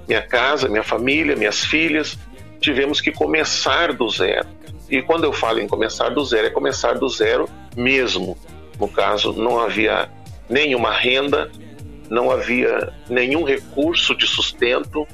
minha 0.07 0.21
casa, 0.21 0.67
minha 0.67 0.83
família, 0.83 1.35
minhas 1.35 1.65
filhas, 1.65 2.17
tivemos 2.59 3.01
que 3.01 3.11
começar 3.11 3.93
do 3.93 4.09
zero. 4.09 4.47
E 4.89 5.01
quando 5.01 5.23
eu 5.23 5.33
falo 5.33 5.59
em 5.59 5.67
começar 5.67 6.09
do 6.09 6.23
zero, 6.23 6.47
é 6.47 6.49
começar 6.49 6.93
do 6.93 7.09
zero 7.09 7.49
mesmo. 7.75 8.37
No 8.79 8.87
caso, 8.87 9.33
não 9.33 9.59
havia 9.59 10.09
nenhuma 10.49 10.91
renda, 10.91 11.49
não 12.09 12.29
havia 12.29 12.93
nenhum 13.09 13.43
recurso 13.43 14.15
de 14.15 14.27
sustento, 14.27 15.07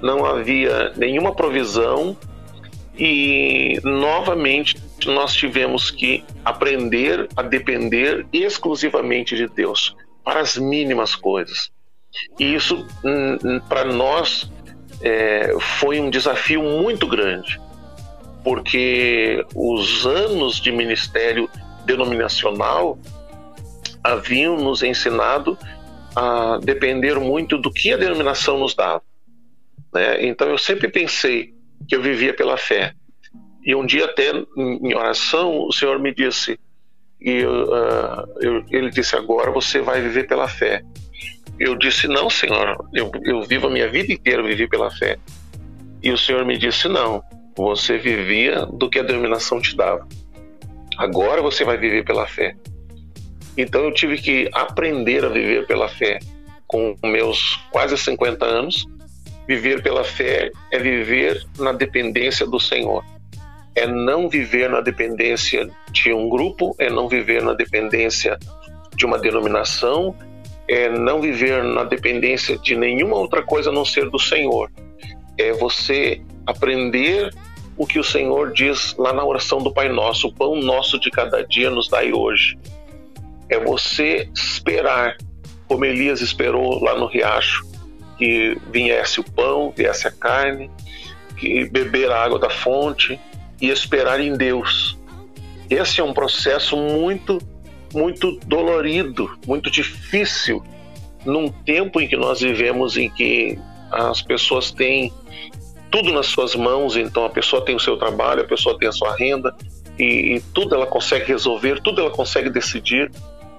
não 0.00 0.24
havia 0.24 0.92
nenhuma 0.96 1.34
provisão 1.34 2.16
e 2.98 3.80
novamente 3.82 4.76
nós 5.04 5.34
tivemos 5.34 5.90
que 5.90 6.24
aprender 6.44 7.28
a 7.36 7.42
depender 7.42 8.26
exclusivamente 8.32 9.36
de 9.36 9.46
Deus 9.46 9.94
para 10.24 10.40
as 10.40 10.56
mínimas 10.56 11.14
coisas. 11.14 11.70
E 12.38 12.54
isso, 12.54 12.86
hum, 13.04 13.38
hum, 13.44 13.60
para 13.68 13.84
nós, 13.84 14.50
é, 15.02 15.54
foi 15.60 16.00
um 16.00 16.08
desafio 16.08 16.62
muito 16.62 17.06
grande, 17.06 17.60
porque 18.42 19.44
os 19.54 20.06
anos 20.06 20.60
de 20.60 20.72
ministério 20.72 21.48
denominacional 21.84 22.98
haviam 24.02 24.56
nos 24.56 24.82
ensinado 24.82 25.58
a 26.14 26.58
depender 26.62 27.18
muito 27.20 27.58
do 27.58 27.70
que 27.70 27.92
a 27.92 27.96
denominação 27.96 28.58
nos 28.58 28.74
dava. 28.74 29.02
Né? 29.92 30.26
Então 30.26 30.48
eu 30.48 30.58
sempre 30.58 30.88
pensei 30.88 31.52
que 31.88 31.94
eu 31.94 32.02
vivia 32.02 32.34
pela 32.34 32.56
fé. 32.56 32.94
E 33.66 33.74
um 33.74 33.84
dia 33.84 34.06
até 34.06 34.32
em 34.56 34.94
oração 34.94 35.66
o 35.66 35.72
Senhor 35.72 35.98
me 35.98 36.14
disse 36.14 36.58
e 37.20 37.44
uh, 37.44 38.40
eu, 38.40 38.64
ele 38.70 38.90
disse 38.90 39.16
agora 39.16 39.50
você 39.50 39.80
vai 39.80 40.00
viver 40.00 40.28
pela 40.28 40.46
fé 40.46 40.82
eu 41.58 41.74
disse: 41.74 42.06
Não, 42.06 42.28
Senhor, 42.28 42.76
eu, 42.92 43.10
eu 43.24 43.42
vivo 43.42 43.66
a 43.66 43.70
minha 43.70 43.88
vida 43.88 44.12
inteira, 44.12 44.42
vivi 44.42 44.68
pela 44.68 44.90
fé. 44.90 45.16
E 46.02 46.10
o 46.10 46.18
Senhor 46.18 46.44
me 46.44 46.58
disse: 46.58 46.88
Não, 46.88 47.22
você 47.56 47.96
vivia 47.96 48.66
do 48.66 48.88
que 48.88 48.98
a 48.98 49.02
denominação 49.02 49.60
te 49.60 49.74
dava. 49.74 50.06
Agora 50.98 51.42
você 51.42 51.64
vai 51.64 51.76
viver 51.76 52.04
pela 52.04 52.26
fé. 52.26 52.54
Então 53.56 53.84
eu 53.84 53.92
tive 53.92 54.18
que 54.18 54.50
aprender 54.52 55.24
a 55.24 55.28
viver 55.28 55.66
pela 55.66 55.88
fé. 55.88 56.18
Com 56.66 56.96
meus 57.04 57.56
quase 57.70 57.96
50 57.96 58.44
anos, 58.44 58.86
viver 59.46 59.82
pela 59.82 60.04
fé 60.04 60.50
é 60.70 60.78
viver 60.78 61.42
na 61.58 61.72
dependência 61.72 62.44
do 62.44 62.58
Senhor. 62.58 63.04
É 63.76 63.86
não 63.86 64.28
viver 64.28 64.70
na 64.70 64.80
dependência 64.80 65.70
de 65.92 66.12
um 66.12 66.28
grupo, 66.28 66.74
é 66.78 66.88
não 66.88 67.08
viver 67.08 67.42
na 67.42 67.52
dependência 67.52 68.38
de 68.96 69.04
uma 69.04 69.18
denominação, 69.18 70.16
é 70.68 70.88
não 70.88 71.20
viver 71.20 71.62
na 71.62 71.84
dependência 71.84 72.58
de 72.58 72.74
nenhuma 72.74 73.16
outra 73.16 73.42
coisa 73.42 73.70
a 73.70 73.72
não 73.72 73.84
ser 73.84 74.10
do 74.10 74.18
Senhor. 74.18 74.70
É 75.38 75.52
você 75.52 76.22
aprender 76.46 77.30
o 77.76 77.86
que 77.86 77.98
o 77.98 78.04
Senhor 78.04 78.52
diz 78.52 78.96
lá 78.96 79.12
na 79.12 79.24
oração 79.24 79.58
do 79.58 79.72
Pai 79.72 79.88
Nosso: 79.88 80.28
o 80.28 80.32
pão 80.32 80.56
nosso 80.56 80.98
de 80.98 81.10
cada 81.10 81.42
dia 81.42 81.70
nos 81.70 81.88
dai 81.88 82.12
hoje. 82.12 82.58
É 83.48 83.60
você 83.60 84.28
esperar, 84.34 85.16
como 85.68 85.84
Elias 85.84 86.20
esperou 86.20 86.82
lá 86.82 86.96
no 86.98 87.06
riacho, 87.06 87.64
que 88.18 88.56
viesse 88.72 89.20
o 89.20 89.24
pão, 89.24 89.72
viesse 89.76 90.08
a 90.08 90.10
carne, 90.10 90.70
que 91.36 91.68
beber 91.68 92.10
a 92.10 92.24
água 92.24 92.38
da 92.38 92.50
fonte 92.50 93.20
e 93.60 93.68
esperar 93.68 94.20
em 94.20 94.36
Deus. 94.36 94.98
Esse 95.68 96.00
é 96.00 96.04
um 96.04 96.12
processo 96.12 96.76
muito 96.76 97.38
muito 97.94 98.38
dolorido, 98.46 99.38
muito 99.46 99.70
difícil, 99.70 100.62
num 101.24 101.48
tempo 101.48 102.00
em 102.00 102.06
que 102.06 102.16
nós 102.16 102.40
vivemos 102.40 102.96
em 102.96 103.08
que 103.08 103.58
as 103.90 104.20
pessoas 104.20 104.70
têm 104.70 105.12
tudo 105.90 106.12
nas 106.12 106.26
suas 106.26 106.54
mãos, 106.54 106.96
então 106.96 107.24
a 107.24 107.30
pessoa 107.30 107.64
tem 107.64 107.74
o 107.74 107.80
seu 107.80 107.96
trabalho, 107.96 108.42
a 108.42 108.46
pessoa 108.46 108.78
tem 108.78 108.88
a 108.88 108.92
sua 108.92 109.16
renda 109.16 109.54
e, 109.98 110.34
e 110.34 110.40
tudo 110.52 110.74
ela 110.74 110.86
consegue 110.86 111.26
resolver, 111.26 111.80
tudo 111.80 112.00
ela 112.00 112.10
consegue 112.10 112.50
decidir 112.50 113.10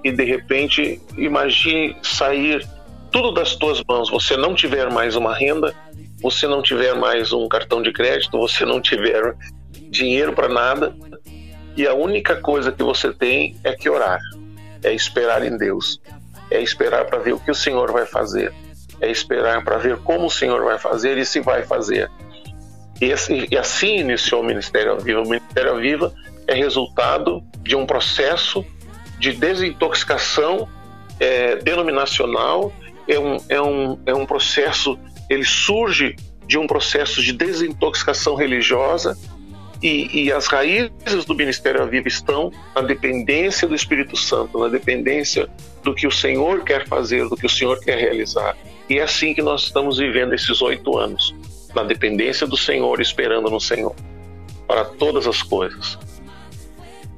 e 0.04 0.12
de 0.12 0.24
repente 0.24 1.02
imagine 1.18 1.96
sair 2.04 2.68
tudo 3.12 3.32
das 3.32 3.56
tuas 3.56 3.82
mãos, 3.84 4.10
você 4.10 4.38
não 4.38 4.54
tiver 4.54 4.92
mais 4.92 5.16
uma 5.16 5.34
renda, 5.34 5.74
você 6.22 6.46
não 6.46 6.62
tiver 6.62 6.94
mais 6.94 7.32
um 7.34 7.48
cartão 7.48 7.82
de 7.82 7.92
crédito, 7.92 8.38
você 8.38 8.66
não 8.66 8.82
tiver 8.82 9.36
dinheiro 9.90 10.34
para 10.34 10.48
nada 10.48 10.96
e 11.78 11.86
a 11.86 11.94
única 11.94 12.36
coisa 12.38 12.72
que 12.72 12.82
você 12.82 13.14
tem 13.14 13.56
é 13.64 13.76
que 13.76 13.88
orar, 13.88 14.20
é 14.84 14.92
esperar 14.94 15.46
em 15.46 15.56
Deus, 15.56 16.02
é 16.50 16.60
esperar 16.60 17.06
para 17.06 17.20
ver 17.20 17.34
o 17.34 17.40
que 17.40 17.52
o 17.52 17.56
Senhor 17.56 17.92
vai 17.92 18.08
fazer, 18.08 18.52
é 19.00 19.12
esperar 19.12 19.64
para 19.64 19.78
ver 19.78 19.98
como 19.98 20.26
o 20.26 20.32
Senhor 20.32 20.64
vai 20.64 20.80
fazer 20.80 21.20
e 21.20 21.26
se 21.26 21.40
vai 21.40 21.64
fazer. 21.64 22.10
E, 23.00 23.14
assim, 23.14 23.46
e 23.52 23.56
assim 23.56 24.00
iniciou 24.00 24.42
o 24.42 24.44
Ministério 24.44 24.98
Viva. 25.00 25.22
O 25.22 25.30
Ministério 25.30 25.76
Viva 25.78 26.12
é 26.48 26.56
resultado 26.56 27.44
de 27.62 27.76
um 27.76 27.86
processo 27.86 28.66
de 29.20 29.34
desintoxicação 29.34 30.68
é, 31.20 31.58
denominacional, 31.58 32.74
é 33.08 33.20
um, 33.20 33.38
é, 33.50 33.62
um, 33.62 34.00
é 34.08 34.14
um 34.16 34.26
processo, 34.26 34.98
ele 35.30 35.46
surge 35.46 36.16
de 36.48 36.58
um 36.58 36.66
processo 36.66 37.22
de 37.22 37.34
desintoxicação 37.34 38.34
religiosa 38.34 39.16
e, 39.82 40.24
e, 40.24 40.32
as 40.32 40.48
raízes 40.48 41.26
do 41.26 41.36
Ministério 41.36 41.86
Viva 41.88 42.08
estão 42.08 42.52
na 42.76 42.82
dependência 42.82 43.68
do 43.68 43.76
Espírito 43.76 44.16
Santo, 44.16 44.60
na 44.60 44.68
dependência 44.68 45.48
do 45.84 45.94
que 45.94 46.08
o 46.08 46.12
Senhor 46.12 46.64
quer 46.64 46.88
fazer, 46.88 47.28
do 47.30 47.36
que 47.36 47.46
o 47.46 47.50
Senhor 47.50 47.80
quer 47.80 47.98
realizar. 47.98 48.56
E 48.90 49.00
é 49.00 49.04
assim 49.04 49.34
que 49.34 49.42
nós 49.42 49.64
estamos 49.64 49.98
vivendo 49.98 50.34
esses 50.34 50.62
oito 50.62 50.98
anos, 50.98 51.36
na 51.76 51.84
dependência 51.84 52.48
do 52.48 52.58
Senhor, 52.58 53.00
esperando 53.02 53.50
no 53.50 53.60
Senhor, 53.60 53.96
para 54.68 54.86
todas 54.86 55.28
as 55.28 55.44
coisas. 55.44 55.98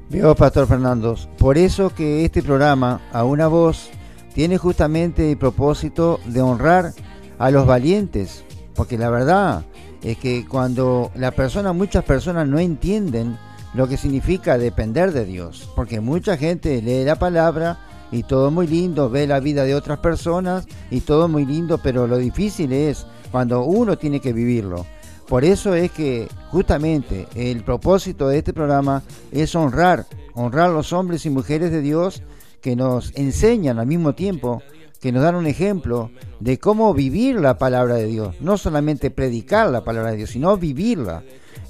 Veo, 0.08 0.34
Pastor 0.34 0.66
Fernando, 0.66 1.16
por 1.38 1.56
eso 1.56 1.90
que 1.90 2.24
este 2.24 2.42
programa, 2.42 3.00
A 3.12 3.24
Una 3.24 3.46
Voz, 3.46 3.90
tiene 4.34 4.58
justamente 4.58 5.30
el 5.30 5.38
propósito 5.38 6.18
de 6.24 6.42
honrar 6.42 6.92
a 7.38 7.50
los 7.50 7.64
valientes, 7.64 8.44
porque 8.74 8.98
la 8.98 9.08
verdad, 9.08 9.64
es 10.02 10.16
que 10.18 10.46
cuando 10.46 11.10
la 11.14 11.30
persona, 11.30 11.72
muchas 11.72 12.04
personas 12.04 12.48
no 12.48 12.58
entienden 12.58 13.38
lo 13.74 13.88
que 13.88 13.96
significa 13.96 14.58
depender 14.58 15.12
de 15.12 15.24
Dios, 15.24 15.68
porque 15.76 16.00
mucha 16.00 16.36
gente 16.36 16.82
lee 16.82 17.04
la 17.04 17.16
palabra 17.16 17.78
y 18.10 18.24
todo 18.24 18.50
muy 18.50 18.66
lindo, 18.66 19.08
ve 19.08 19.26
la 19.26 19.40
vida 19.40 19.64
de 19.64 19.74
otras 19.74 19.98
personas 20.00 20.66
y 20.90 21.00
todo 21.00 21.28
muy 21.28 21.44
lindo, 21.44 21.78
pero 21.78 22.06
lo 22.06 22.16
difícil 22.16 22.72
es 22.72 23.06
cuando 23.30 23.62
uno 23.62 23.96
tiene 23.96 24.20
que 24.20 24.32
vivirlo. 24.32 24.86
Por 25.28 25.44
eso 25.44 25.74
es 25.74 25.92
que 25.92 26.26
justamente 26.50 27.28
el 27.36 27.62
propósito 27.62 28.26
de 28.26 28.38
este 28.38 28.52
programa 28.52 29.04
es 29.30 29.54
honrar, 29.54 30.06
honrar 30.34 30.70
a 30.70 30.72
los 30.72 30.92
hombres 30.92 31.24
y 31.24 31.30
mujeres 31.30 31.70
de 31.70 31.80
Dios 31.80 32.22
que 32.60 32.74
nos 32.74 33.12
enseñan 33.14 33.78
al 33.78 33.86
mismo 33.86 34.14
tiempo 34.14 34.60
que 35.00 35.12
nos 35.12 35.22
dan 35.22 35.34
un 35.34 35.46
ejemplo 35.46 36.10
de 36.40 36.58
cómo 36.58 36.92
vivir 36.92 37.40
la 37.40 37.58
palabra 37.58 37.94
de 37.94 38.06
Dios, 38.06 38.36
no 38.40 38.58
solamente 38.58 39.10
predicar 39.10 39.70
la 39.70 39.82
palabra 39.82 40.10
de 40.10 40.18
Dios, 40.18 40.30
sino 40.30 40.56
vivirla. 40.56 41.22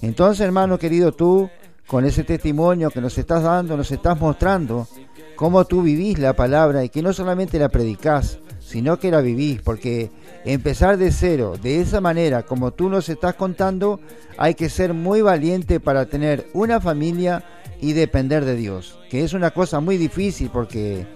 Entonces, 0.03 0.41
hermano 0.41 0.79
querido, 0.79 1.13
tú, 1.13 1.49
con 1.87 2.05
ese 2.05 2.25
testimonio 2.25 2.91
que 2.91 3.01
nos 3.01 3.17
estás 3.17 3.43
dando, 3.43 3.77
nos 3.77 3.91
estás 3.93 4.19
mostrando 4.21 4.89
cómo 5.37 5.65
tú 5.65 5.83
vivís 5.83 6.19
la 6.19 6.35
palabra 6.35 6.85
y 6.85 6.89
que 6.89 7.03
no 7.03 7.13
solamente 7.13 7.59
la 7.59 7.69
predicás, 7.69 8.41
sino 8.59 8.99
que 8.99 9.11
la 9.11 9.21
vivís, 9.21 9.63
porque 9.63 10.11
empezar 10.45 10.97
de 10.97 11.13
cero, 11.13 11.55
de 11.61 11.81
esa 11.81 12.01
manera 12.01 12.43
como 12.43 12.73
tú 12.73 12.89
nos 12.89 13.09
estás 13.09 13.35
contando, 13.35 14.01
hay 14.39 14.55
que 14.55 14.69
ser 14.69 14.93
muy 14.93 15.23
valiente 15.23 15.81
para 15.81 16.07
tener 16.07 16.49
una 16.53 16.81
familia 16.81 17.45
y 17.81 17.93
depender 17.95 18.45
de 18.45 18.57
Dios, 18.57 18.99
que 19.09 19.25
es 19.25 19.33
una 19.33 19.51
cosa 19.51 19.81
muy 19.81 19.97
difícil 19.97 20.51
porque 20.53 21.07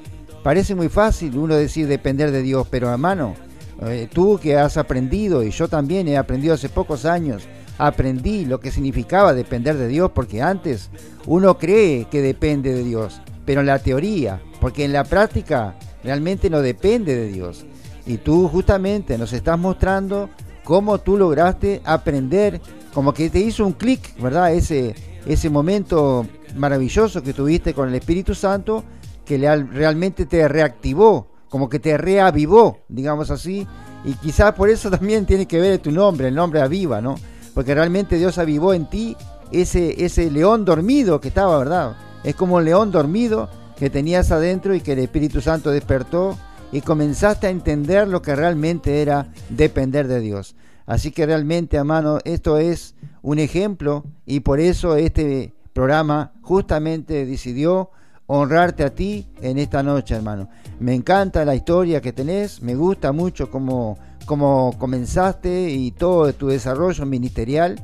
Parece 0.44 0.74
muy 0.74 0.90
fácil 0.90 1.38
uno 1.38 1.54
decir 1.54 1.87
depender 1.87 2.30
de 2.30 2.42
Dios, 2.42 2.66
pero 2.70 2.92
hermano, 2.92 3.35
eh, 3.80 4.07
tú 4.12 4.38
que 4.38 4.59
has 4.59 4.76
aprendido, 4.76 5.42
y 5.42 5.50
yo 5.50 5.68
también 5.68 6.07
he 6.07 6.18
aprendido 6.18 6.52
hace 6.52 6.68
pocos 6.68 7.07
años, 7.07 7.44
aprendí 7.78 8.44
lo 8.44 8.61
que 8.61 8.70
significaba 8.70 9.33
depender 9.33 9.78
de 9.78 9.88
Dios, 9.88 10.11
porque 10.14 10.42
antes 10.42 10.90
uno 11.26 11.57
cree 11.57 12.09
que 12.11 12.20
depende 12.20 12.74
de 12.74 12.85
Dios, 12.85 13.22
pero 13.46 13.62
en 13.62 13.68
la 13.68 13.78
teoría, 13.78 14.42
porque 14.61 14.85
en 14.85 14.92
la 14.92 15.04
práctica 15.04 15.76
realmente 16.04 16.50
no 16.50 16.61
depende 16.61 17.16
de 17.16 17.28
Dios. 17.28 17.64
Y 18.07 18.18
tú 18.18 18.46
justamente 18.48 19.16
nos 19.16 19.33
estás 19.33 19.59
mostrando 19.59 20.28
cómo 20.62 20.98
tú 20.98 21.16
lograste 21.16 21.80
aprender, 21.87 22.61
como 22.92 23.14
que 23.14 23.30
te 23.30 23.40
hizo 23.40 23.66
un 23.66 23.72
clic, 23.72 24.14
¿verdad? 24.20 24.52
Ese, 24.52 24.94
ese 25.24 25.48
momento 25.48 26.26
maravilloso 26.54 27.22
que 27.22 27.33
tuviste 27.33 27.72
con 27.72 27.88
el 27.88 27.94
Espíritu 27.94 28.35
Santo 28.35 28.85
que 29.24 29.38
realmente 29.38 30.26
te 30.26 30.46
reactivó, 30.48 31.28
como 31.48 31.68
que 31.68 31.78
te 31.78 31.96
reavivó, 31.96 32.80
digamos 32.88 33.30
así, 33.30 33.66
y 34.04 34.14
quizás 34.14 34.52
por 34.52 34.68
eso 34.68 34.90
también 34.90 35.26
tiene 35.26 35.46
que 35.46 35.60
ver 35.60 35.78
tu 35.78 35.90
nombre, 35.90 36.28
el 36.28 36.34
nombre 36.34 36.60
aviva, 36.60 37.00
¿no? 37.00 37.16
Porque 37.54 37.74
realmente 37.74 38.18
Dios 38.18 38.38
avivó 38.38 38.74
en 38.74 38.87
ti 38.87 39.16
ese, 39.52 40.04
ese 40.04 40.30
león 40.30 40.64
dormido 40.64 41.20
que 41.20 41.28
estaba, 41.28 41.58
¿verdad? 41.58 41.96
Es 42.24 42.34
como 42.34 42.56
un 42.56 42.64
león 42.64 42.90
dormido 42.90 43.48
que 43.76 43.90
tenías 43.90 44.30
adentro 44.30 44.74
y 44.74 44.80
que 44.80 44.92
el 44.92 45.00
Espíritu 45.00 45.40
Santo 45.40 45.70
despertó 45.70 46.37
y 46.72 46.80
comenzaste 46.80 47.46
a 47.46 47.50
entender 47.50 48.08
lo 48.08 48.22
que 48.22 48.34
realmente 48.34 49.02
era 49.02 49.28
depender 49.48 50.08
de 50.08 50.20
Dios. 50.20 50.56
Así 50.87 51.12
que 51.12 51.24
realmente, 51.24 51.76
hermano, 51.76 52.18
esto 52.24 52.58
es 52.58 52.94
un 53.22 53.38
ejemplo 53.38 54.04
y 54.26 54.40
por 54.40 54.60
eso 54.60 54.96
este 54.96 55.54
programa 55.72 56.32
justamente 56.42 57.26
decidió 57.26 57.90
honrarte 58.26 58.84
a 58.84 58.94
ti 58.94 59.26
en 59.40 59.58
esta 59.58 59.82
noche, 59.82 60.14
hermano. 60.14 60.48
Me 60.80 60.94
encanta 60.94 61.44
la 61.44 61.54
historia 61.54 62.00
que 62.00 62.12
tenés, 62.12 62.62
me 62.62 62.74
gusta 62.74 63.12
mucho 63.12 63.50
cómo, 63.50 63.98
cómo 64.26 64.74
comenzaste 64.78 65.70
y 65.70 65.90
todo 65.92 66.32
tu 66.32 66.48
desarrollo 66.48 67.06
ministerial. 67.06 67.80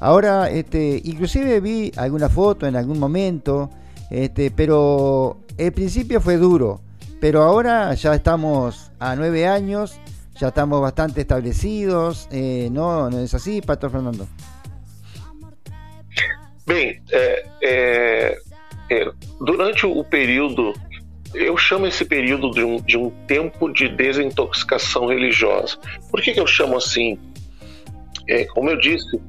Ahora, 0.00 0.50
este, 0.50 1.00
inclusive 1.04 1.60
vi 1.60 1.92
alguna 1.96 2.28
foto 2.28 2.66
en 2.66 2.76
algún 2.76 2.98
momento, 2.98 3.70
este, 4.10 4.50
pero 4.50 5.38
el 5.56 5.72
principio 5.72 6.20
fue 6.20 6.36
duro, 6.36 6.80
pero 7.20 7.42
ahora 7.42 7.94
ya 7.94 8.14
estamos 8.14 8.92
a 8.98 9.16
nueve 9.16 9.46
años, 9.46 9.98
ya 10.38 10.48
estamos 10.48 10.82
bastante 10.82 11.22
establecidos, 11.22 12.28
eh, 12.30 12.68
¿no? 12.70 13.08
¿no 13.08 13.20
es 13.20 13.32
así, 13.32 13.62
Pastor 13.62 13.90
Fernando? 13.90 14.26
Bien, 16.66 17.02
eh, 17.12 17.36
eh, 17.62 18.36
É, 18.90 19.10
durante 19.40 19.86
o 19.86 20.04
período, 20.04 20.72
eu 21.34 21.56
chamo 21.56 21.86
esse 21.86 22.04
período 22.04 22.50
de 22.50 22.62
um, 22.62 22.80
de 22.80 22.96
um 22.96 23.10
tempo 23.26 23.72
de 23.72 23.88
desintoxicação 23.88 25.06
religiosa. 25.06 25.76
Por 26.10 26.20
que, 26.20 26.32
que 26.32 26.40
eu 26.40 26.46
chamo 26.46 26.76
assim? 26.76 27.18
É, 28.28 28.44
como 28.46 28.70
eu 28.70 28.78
disse, 28.78 29.20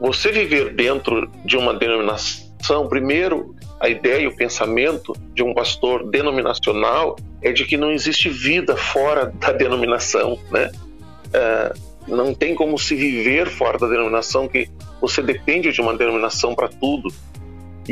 você 0.00 0.32
viver 0.32 0.74
dentro 0.74 1.30
de 1.44 1.56
uma 1.56 1.74
denominação, 1.74 2.88
primeiro, 2.88 3.54
a 3.80 3.88
ideia 3.88 4.22
e 4.22 4.26
o 4.26 4.36
pensamento 4.36 5.12
de 5.34 5.42
um 5.42 5.52
pastor 5.52 6.08
denominacional 6.08 7.16
é 7.42 7.52
de 7.52 7.64
que 7.64 7.76
não 7.76 7.90
existe 7.90 8.28
vida 8.28 8.76
fora 8.76 9.26
da 9.26 9.52
denominação, 9.52 10.38
né? 10.50 10.70
É, 11.32 11.72
não 12.06 12.34
tem 12.34 12.54
como 12.54 12.78
se 12.78 12.94
viver 12.94 13.48
fora 13.48 13.78
da 13.78 13.86
denominação, 13.86 14.48
que 14.48 14.68
você 15.00 15.22
depende 15.22 15.72
de 15.72 15.80
uma 15.80 15.96
denominação 15.96 16.54
para 16.54 16.68
tudo. 16.68 17.12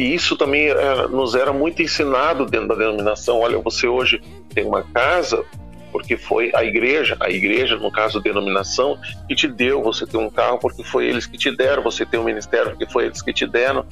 E 0.01 0.15
isso 0.15 0.35
também 0.35 0.69
era, 0.69 1.07
nos 1.09 1.35
era 1.35 1.53
muito 1.53 1.83
ensinado 1.83 2.47
dentro 2.47 2.69
da 2.69 2.75
denominação. 2.75 3.41
Olha, 3.41 3.59
você 3.59 3.87
hoje 3.87 4.19
tem 4.55 4.65
uma 4.65 4.83
casa 4.83 5.45
porque 5.93 6.17
foi 6.17 6.51
a 6.55 6.65
igreja, 6.65 7.19
a 7.21 7.29
igreja, 7.29 7.77
no 7.77 7.93
caso 7.93 8.19
denominação, 8.19 8.99
que 9.29 9.35
te 9.35 9.47
deu. 9.47 9.83
Você 9.83 10.07
tem 10.07 10.19
um 10.19 10.31
carro 10.31 10.59
porque 10.59 10.83
foi 10.83 11.07
eles 11.07 11.27
que 11.27 11.37
te 11.37 11.55
deram. 11.55 11.83
Você 11.83 12.07
tem 12.07 12.19
um 12.19 12.25
ministério 12.25 12.71
porque 12.71 12.91
foi 12.91 13.05
eles 13.05 13.21
que 13.21 13.31
te 13.31 13.47
deram. 13.47 13.85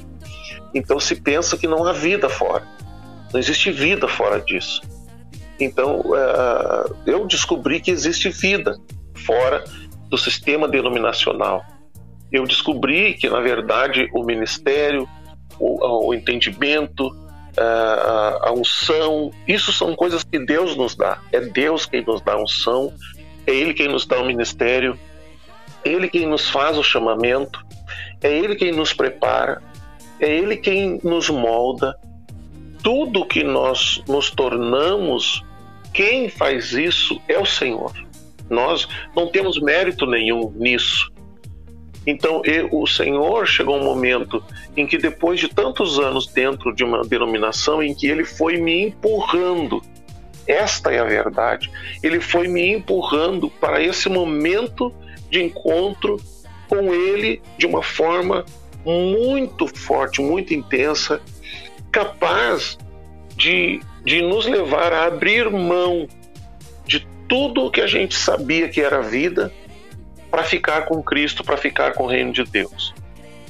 Então 0.75 0.99
se 0.99 1.15
pensa 1.15 1.59
que 1.59 1.67
não 1.67 1.85
há 1.85 1.93
vida 1.93 2.31
fora. 2.31 2.67
Não 3.31 3.39
existe 3.39 3.71
vida 3.71 4.09
fora 4.09 4.41
disso. 4.41 4.81
Então 5.61 6.01
uh, 6.01 6.97
eu 7.05 7.27
descobri 7.27 7.81
que 7.81 7.91
existe 7.91 8.31
vida 8.31 8.79
fora 9.13 9.63
do 10.09 10.17
sistema 10.17 10.67
denominacional. 10.67 11.63
Eu 12.33 12.45
descobri 12.45 13.13
que, 13.13 13.29
na 13.29 13.41
verdade, 13.41 14.09
o 14.15 14.23
ministério, 14.23 15.07
o, 15.59 16.09
o 16.09 16.15
entendimento, 16.15 17.11
a, 17.57 18.49
a 18.49 18.53
unção, 18.53 19.31
isso 19.47 19.73
são 19.73 19.95
coisas 19.95 20.23
que 20.23 20.39
Deus 20.39 20.77
nos 20.77 20.95
dá. 20.95 21.19
É 21.33 21.41
Deus 21.41 21.87
quem 21.87 22.05
nos 22.05 22.21
dá 22.21 22.35
a 22.35 22.43
unção, 22.43 22.93
é 23.47 23.53
Ele 23.53 23.75
quem 23.75 23.89
nos 23.89 24.07
dá 24.07 24.21
o 24.21 24.25
ministério, 24.25 24.99
é 25.85 25.91
Ele 25.91 26.09
quem 26.09 26.27
nos 26.27 26.49
faz 26.49 26.79
o 26.79 26.83
chamamento, 26.83 27.65
é 28.23 28.31
Ele 28.31 28.55
quem 28.55 28.73
nos 28.73 28.93
prepara, 28.93 29.63
é 30.21 30.31
Ele 30.31 30.57
quem 30.57 31.01
nos 31.03 31.29
molda. 31.29 31.97
Tudo 32.83 33.27
que 33.27 33.43
nós 33.43 34.03
nos 34.07 34.31
tornamos, 34.31 35.45
quem 35.93 36.29
faz 36.29 36.73
isso 36.73 37.21
é 37.27 37.39
o 37.39 37.45
Senhor. 37.45 37.93
Nós 38.49 38.89
não 39.15 39.27
temos 39.27 39.61
mérito 39.61 40.07
nenhum 40.07 40.53
nisso. 40.57 41.11
Então, 42.11 42.41
eu, 42.47 42.71
o 42.73 42.87
Senhor 42.87 43.47
chegou 43.47 43.77
um 43.77 43.85
momento 43.85 44.43
em 44.75 44.87
que, 44.87 44.97
depois 44.97 45.39
de 45.39 45.47
tantos 45.47 45.99
anos 45.99 46.27
dentro 46.27 46.75
de 46.75 46.83
uma 46.83 47.03
denominação, 47.03 47.83
em 47.83 47.95
que 47.95 48.07
Ele 48.07 48.25
foi 48.25 48.57
me 48.57 48.87
empurrando, 48.87 49.83
esta 50.47 50.91
é 50.91 51.01
a 51.01 51.05
verdade, 51.05 51.71
Ele 52.03 52.19
foi 52.19 52.49
me 52.49 52.73
empurrando 52.73 53.51
para 53.51 53.83
esse 53.83 54.09
momento 54.09 54.91
de 55.29 55.43
encontro 55.43 56.17
com 56.67 56.95
Ele 56.95 57.43
de 57.59 57.67
uma 57.67 57.83
forma 57.83 58.47
muito 58.87 59.67
forte, 59.67 60.23
muito 60.23 60.55
intensa, 60.55 61.21
capaz 61.93 62.79
de, 63.37 63.81
de 64.03 64.23
nos 64.23 64.47
levar 64.47 64.95
a 64.95 65.05
abrir 65.05 65.51
mão 65.51 66.09
tudo 67.29 67.67
o 67.67 67.71
que 67.71 67.83
a 67.83 67.87
gente 67.87 68.17
sabia 68.17 68.69
que 68.69 68.81
era 68.81 69.03
vida 69.03 69.53
para 70.31 70.43
ficar 70.43 70.83
com 70.83 71.03
Cristo, 71.03 71.45
para 71.45 71.57
ficar 71.57 71.93
com 71.95 72.05
o 72.05 72.07
reino 72.07 72.33
de 72.33 72.45
Deus. 72.45 72.95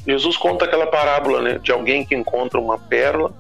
Jesus 0.06 0.36
conta 0.36 0.64
aquela 0.64 0.86
parábola 0.86 1.42
né, 1.42 1.58
de 1.62 1.70
alguém 1.72 2.04
que 2.04 2.14
encontra 2.14 2.58
uma 2.58 2.78
pérola, 2.78 3.32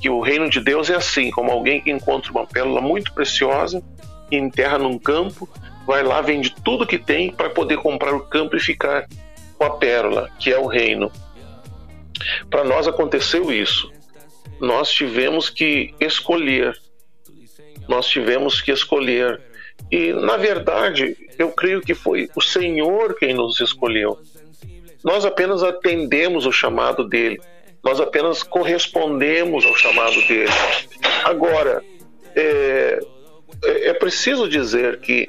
que 0.00 0.08
o 0.08 0.20
reino 0.20 0.48
de 0.48 0.60
Deus 0.60 0.88
é 0.88 0.94
assim, 0.94 1.30
como 1.30 1.50
alguém 1.50 1.80
que 1.80 1.90
encontra 1.90 2.30
uma 2.30 2.46
pérola 2.46 2.80
muito 2.80 3.12
preciosa 3.12 3.82
enterra 4.30 4.78
num 4.78 4.98
campo, 4.98 5.48
vai 5.86 6.02
lá, 6.02 6.20
vende 6.20 6.54
tudo 6.62 6.86
que 6.86 6.98
tem 6.98 7.32
para 7.32 7.50
poder 7.50 7.78
comprar 7.78 8.14
o 8.14 8.20
campo 8.20 8.56
e 8.56 8.60
ficar 8.60 9.06
com 9.58 9.64
a 9.64 9.70
pérola, 9.70 10.30
que 10.38 10.52
é 10.52 10.58
o 10.58 10.66
reino. 10.66 11.10
Para 12.48 12.64
nós 12.64 12.86
aconteceu 12.86 13.52
isso. 13.52 13.90
Nós 14.60 14.90
tivemos 14.90 15.50
que 15.50 15.94
escolher. 16.00 16.76
Nós 17.88 18.06
tivemos 18.06 18.60
que 18.60 18.70
escolher 18.70 19.40
e, 19.90 20.12
na 20.12 20.36
verdade, 20.36 21.16
eu 21.38 21.50
creio 21.50 21.80
que 21.80 21.94
foi 21.94 22.28
o 22.34 22.40
Senhor 22.40 23.14
quem 23.14 23.34
nos 23.34 23.60
escolheu. 23.60 24.18
Nós 25.02 25.24
apenas 25.24 25.62
atendemos 25.62 26.46
o 26.46 26.52
chamado 26.52 27.08
dele, 27.08 27.40
nós 27.82 28.00
apenas 28.00 28.42
correspondemos 28.42 29.64
ao 29.64 29.74
chamado 29.74 30.20
dele. 30.26 30.50
Agora, 31.24 31.82
é, 32.36 33.00
é, 33.64 33.88
é 33.88 33.94
preciso 33.94 34.48
dizer 34.48 35.00
que 35.00 35.28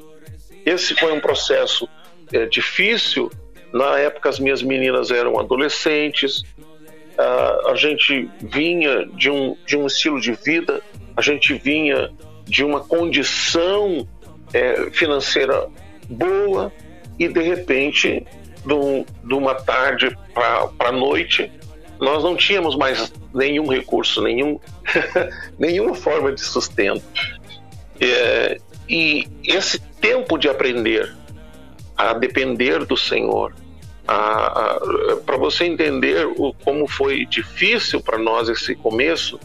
esse 0.66 0.94
foi 0.96 1.12
um 1.12 1.20
processo 1.20 1.88
é, 2.32 2.46
difícil. 2.46 3.32
Na 3.74 3.98
época, 4.00 4.30
as 4.30 4.40
minhas 4.40 4.62
meninas 4.62 5.12
eram 5.12 5.40
adolescentes, 5.40 6.44
a, 7.18 7.72
a 7.72 7.76
gente 7.76 8.30
vinha 8.42 9.06
de 9.06 9.30
um, 9.30 9.56
de 9.66 9.78
um 9.78 9.88
estilo 9.88 10.20
de 10.20 10.34
vida, 10.34 10.82
a 11.16 11.22
gente 11.22 11.54
vinha 11.54 12.12
de 12.46 12.64
uma 12.64 12.82
condição 12.82 14.08
é, 14.54 14.90
financeira 14.92 15.68
boa 16.10 16.72
e 17.18 17.28
de 17.28 17.42
repente, 17.42 18.26
de 18.66 19.34
uma 19.34 19.56
tarde 19.56 20.18
para 20.34 20.90
a 20.90 20.92
noite, 20.92 21.52
nós 22.00 22.24
não 22.24 22.36
tínhamos 22.36 22.76
mais 22.76 23.14
nenhum 23.34 23.68
recurso, 23.68 24.22
nenhum, 24.22 24.60
nenhuma 25.58 25.94
forma 25.94 26.32
de 26.32 26.42
sustento. 26.42 27.04
É, 28.00 28.60
e 28.90 29.28
esse 29.44 29.80
tempo 29.80 30.38
de 30.38 30.50
aprender 30.50 31.16
a 31.96 32.14
depender 32.14 32.84
do 32.86 32.98
Senhor, 32.98 33.54
para 35.26 35.38
você 35.38 35.66
entender 35.66 36.26
o, 36.26 36.54
como 36.64 36.88
foi 36.88 37.26
difícil 37.26 38.02
para 38.02 38.18
nós 38.18 38.50
esse 38.50 38.76
começo, 38.76 39.40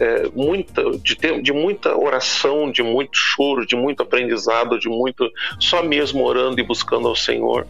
é, 0.00 0.30
muita, 0.34 0.82
de, 0.98 1.14
de 1.42 1.52
muita 1.52 1.94
oração, 1.94 2.72
de 2.72 2.82
muito 2.82 3.14
choro, 3.14 3.66
de 3.66 3.76
muito 3.76 4.02
aprendizado, 4.02 4.78
de 4.78 4.88
muito 4.88 5.30
só 5.58 5.82
mesmo 5.82 6.24
orando 6.24 6.58
e 6.58 6.64
buscando 6.64 7.06
ao 7.06 7.14
Senhor, 7.14 7.66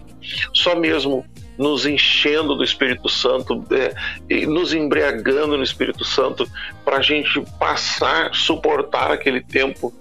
só 0.55 0.77
mesmo 0.77 1.27
nos 1.59 1.85
enchendo 1.85 2.55
do 2.55 2.63
Espírito 2.63 3.09
Santo, 3.09 3.65
é, 3.73 4.47
nos 4.47 4.73
embriagando 4.73 5.57
no 5.57 5.63
Espírito 5.65 6.05
Santo, 6.05 6.49
para 6.85 6.99
a 6.99 7.03
gente 7.03 7.43
passar, 7.59 8.33
suportar 8.33 9.11
aquele 9.11 9.43
tempo 9.43 9.93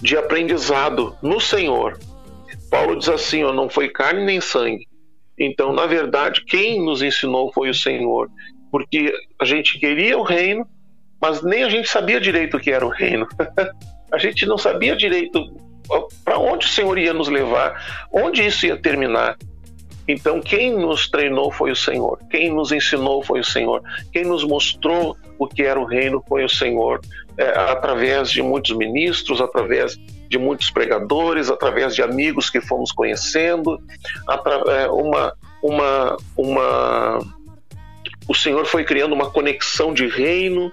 de 0.00 0.16
aprendizado 0.16 1.14
no 1.22 1.38
Senhor. 1.38 1.98
Paulo 2.70 2.96
diz 2.96 3.08
assim: 3.08 3.44
ó, 3.44 3.52
não 3.52 3.68
foi 3.68 3.88
carne 3.90 4.24
nem 4.24 4.40
sangue. 4.40 4.88
Então, 5.38 5.74
na 5.74 5.84
verdade, 5.84 6.42
quem 6.46 6.82
nos 6.82 7.02
ensinou 7.02 7.52
foi 7.52 7.68
o 7.68 7.74
Senhor, 7.74 8.30
porque 8.70 9.12
a 9.38 9.44
gente 9.44 9.78
queria 9.78 10.16
o 10.18 10.22
reino, 10.22 10.66
mas 11.20 11.42
nem 11.42 11.64
a 11.64 11.68
gente 11.68 11.88
sabia 11.88 12.20
direito 12.20 12.56
o 12.56 12.60
que 12.60 12.70
era 12.70 12.84
o 12.84 12.90
reino. 12.90 13.26
a 14.12 14.18
gente 14.18 14.46
não 14.46 14.58
sabia 14.58 14.96
direito 14.96 15.40
para 16.24 16.38
onde 16.38 16.66
o 16.66 16.68
Senhor 16.68 16.98
ia 16.98 17.12
nos 17.12 17.28
levar, 17.28 18.06
onde 18.12 18.44
isso 18.44 18.66
ia 18.66 18.76
terminar. 18.76 19.36
Então, 20.08 20.40
quem 20.40 20.72
nos 20.72 21.08
treinou 21.08 21.50
foi 21.50 21.72
o 21.72 21.76
Senhor, 21.76 22.18
quem 22.30 22.52
nos 22.52 22.70
ensinou 22.70 23.24
foi 23.24 23.40
o 23.40 23.44
Senhor, 23.44 23.82
quem 24.12 24.24
nos 24.24 24.44
mostrou 24.44 25.16
o 25.36 25.48
que 25.48 25.62
era 25.62 25.80
o 25.80 25.84
reino 25.84 26.22
foi 26.28 26.44
o 26.44 26.48
Senhor, 26.48 27.00
é, 27.36 27.48
através 27.48 28.30
de 28.30 28.40
muitos 28.40 28.76
ministros, 28.76 29.40
através 29.40 29.96
de 30.28 30.38
muitos 30.38 30.70
pregadores, 30.70 31.50
através 31.50 31.94
de 31.94 32.02
amigos 32.02 32.48
que 32.48 32.60
fomos 32.60 32.92
conhecendo, 32.92 33.80
é, 34.68 34.88
uma, 34.88 35.32
uma, 35.60 36.16
uma, 36.36 37.18
o 38.28 38.34
Senhor 38.34 38.64
foi 38.64 38.84
criando 38.84 39.12
uma 39.12 39.28
conexão 39.30 39.92
de 39.92 40.06
reino 40.06 40.72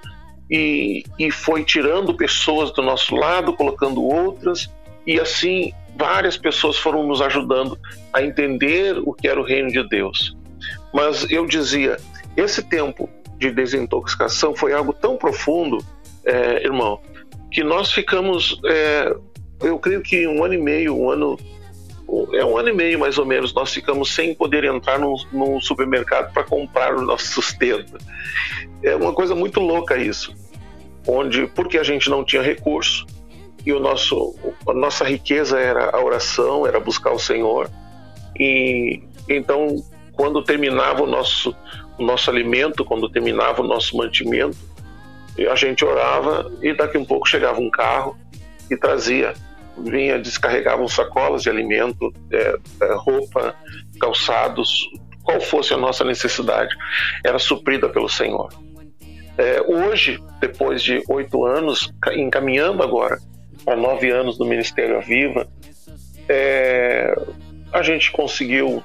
e, 0.53 1.03
e 1.17 1.31
foi 1.31 1.63
tirando 1.63 2.13
pessoas 2.13 2.71
do 2.71 2.83
nosso 2.83 3.15
lado, 3.15 3.53
colocando 3.53 4.03
outras, 4.03 4.69
e 5.05 5.19
assim 5.19 5.73
várias 5.97 6.37
pessoas 6.37 6.77
foram 6.77 7.07
nos 7.07 7.21
ajudando 7.21 7.77
a 8.13 8.21
entender 8.21 8.99
o 8.99 9.13
que 9.13 9.27
era 9.27 9.41
o 9.41 9.43
reino 9.43 9.69
de 9.69 9.87
Deus. 9.89 10.37
Mas 10.93 11.25
eu 11.31 11.47
dizia, 11.47 11.97
esse 12.37 12.61
tempo 12.61 13.09
de 13.39 13.49
desintoxicação 13.49 14.55
foi 14.55 14.73
algo 14.73 14.93
tão 14.93 15.17
profundo, 15.17 15.83
é, 16.23 16.63
irmão, 16.63 17.01
que 17.51 17.63
nós 17.63 17.91
ficamos, 17.91 18.59
é, 18.63 19.11
eu 19.61 19.79
creio 19.79 20.03
que 20.03 20.27
um 20.27 20.43
ano 20.43 20.53
e 20.53 20.61
meio, 20.61 20.95
um 20.95 21.09
ano, 21.09 21.35
é 22.33 22.45
um 22.45 22.55
ano 22.59 22.69
e 22.69 22.73
meio 22.73 22.99
mais 22.99 23.17
ou 23.17 23.25
menos, 23.25 23.55
nós 23.55 23.73
ficamos 23.73 24.13
sem 24.13 24.35
poder 24.35 24.65
entrar 24.65 24.99
num, 24.99 25.15
num 25.31 25.59
supermercado 25.59 26.31
para 26.31 26.43
comprar 26.43 26.95
o 26.95 27.01
nosso 27.01 27.25
sustento. 27.25 27.97
É 28.85 28.97
uma 28.97 29.13
coisa 29.13 29.33
muito 29.33 29.61
louca 29.61 29.95
isso, 29.95 30.35
onde 31.07 31.47
porque 31.47 31.77
a 31.77 31.83
gente 31.83 32.09
não 32.09 32.23
tinha 32.23 32.41
recurso 32.41 33.05
e 33.65 33.71
o 33.71 33.79
nosso 33.79 34.35
a 34.67 34.73
nossa 34.73 35.05
riqueza 35.05 35.59
era 35.59 35.95
a 35.95 36.03
oração, 36.03 36.65
era 36.65 36.79
buscar 36.79 37.11
o 37.11 37.19
Senhor 37.19 37.69
e 38.39 39.01
então 39.29 39.75
quando 40.13 40.43
terminava 40.43 41.03
o 41.03 41.07
nosso 41.07 41.55
o 41.97 42.03
nosso 42.03 42.29
alimento, 42.29 42.83
quando 42.83 43.07
terminava 43.07 43.61
o 43.61 43.67
nosso 43.67 43.95
mantimento, 43.95 44.57
a 45.49 45.55
gente 45.55 45.85
orava 45.85 46.51
e 46.61 46.73
daqui 46.73 46.97
um 46.97 47.05
pouco 47.05 47.27
chegava 47.27 47.59
um 47.59 47.69
carro 47.69 48.17
e 48.69 48.75
trazia 48.75 49.33
vinha 49.77 50.19
descarregavam 50.19 50.87
sacolas 50.87 51.43
de 51.43 51.49
alimento, 51.49 52.13
é, 52.31 52.55
é, 52.81 52.95
roupa, 52.95 53.55
calçados, 53.99 54.89
qual 55.23 55.39
fosse 55.41 55.73
a 55.73 55.77
nossa 55.77 56.03
necessidade, 56.03 56.75
era 57.23 57.39
suprida 57.39 57.89
pelo 57.89 58.09
Senhor. 58.09 58.49
É, 59.37 59.61
hoje, 59.61 60.19
depois 60.39 60.83
de 60.83 61.03
oito 61.09 61.45
anos, 61.45 61.91
encaminhando 62.15 62.83
agora 62.83 63.19
para 63.65 63.75
nove 63.75 64.11
anos 64.11 64.37
do 64.37 64.45
Ministério 64.45 64.97
Aviva, 64.97 65.47
é, 66.29 67.15
a 67.71 67.81
gente 67.81 68.11
conseguiu 68.11 68.83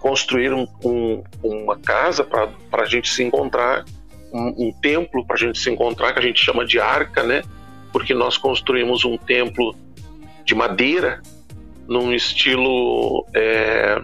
construir 0.00 0.52
um, 0.52 0.66
um, 0.84 1.22
uma 1.42 1.78
casa 1.78 2.24
para 2.24 2.50
a 2.72 2.84
gente 2.86 3.08
se 3.08 3.22
encontrar, 3.22 3.84
um, 4.32 4.68
um 4.68 4.72
templo 4.72 5.24
para 5.26 5.36
a 5.36 5.38
gente 5.38 5.58
se 5.58 5.70
encontrar, 5.70 6.12
que 6.12 6.18
a 6.18 6.22
gente 6.22 6.42
chama 6.42 6.64
de 6.64 6.78
arca, 6.78 7.22
né? 7.22 7.42
Porque 7.92 8.12
nós 8.12 8.36
construímos 8.36 9.04
um 9.04 9.16
templo 9.16 9.74
de 10.44 10.54
madeira, 10.54 11.22
num 11.86 12.12
estilo 12.12 13.26
é, 13.34 14.00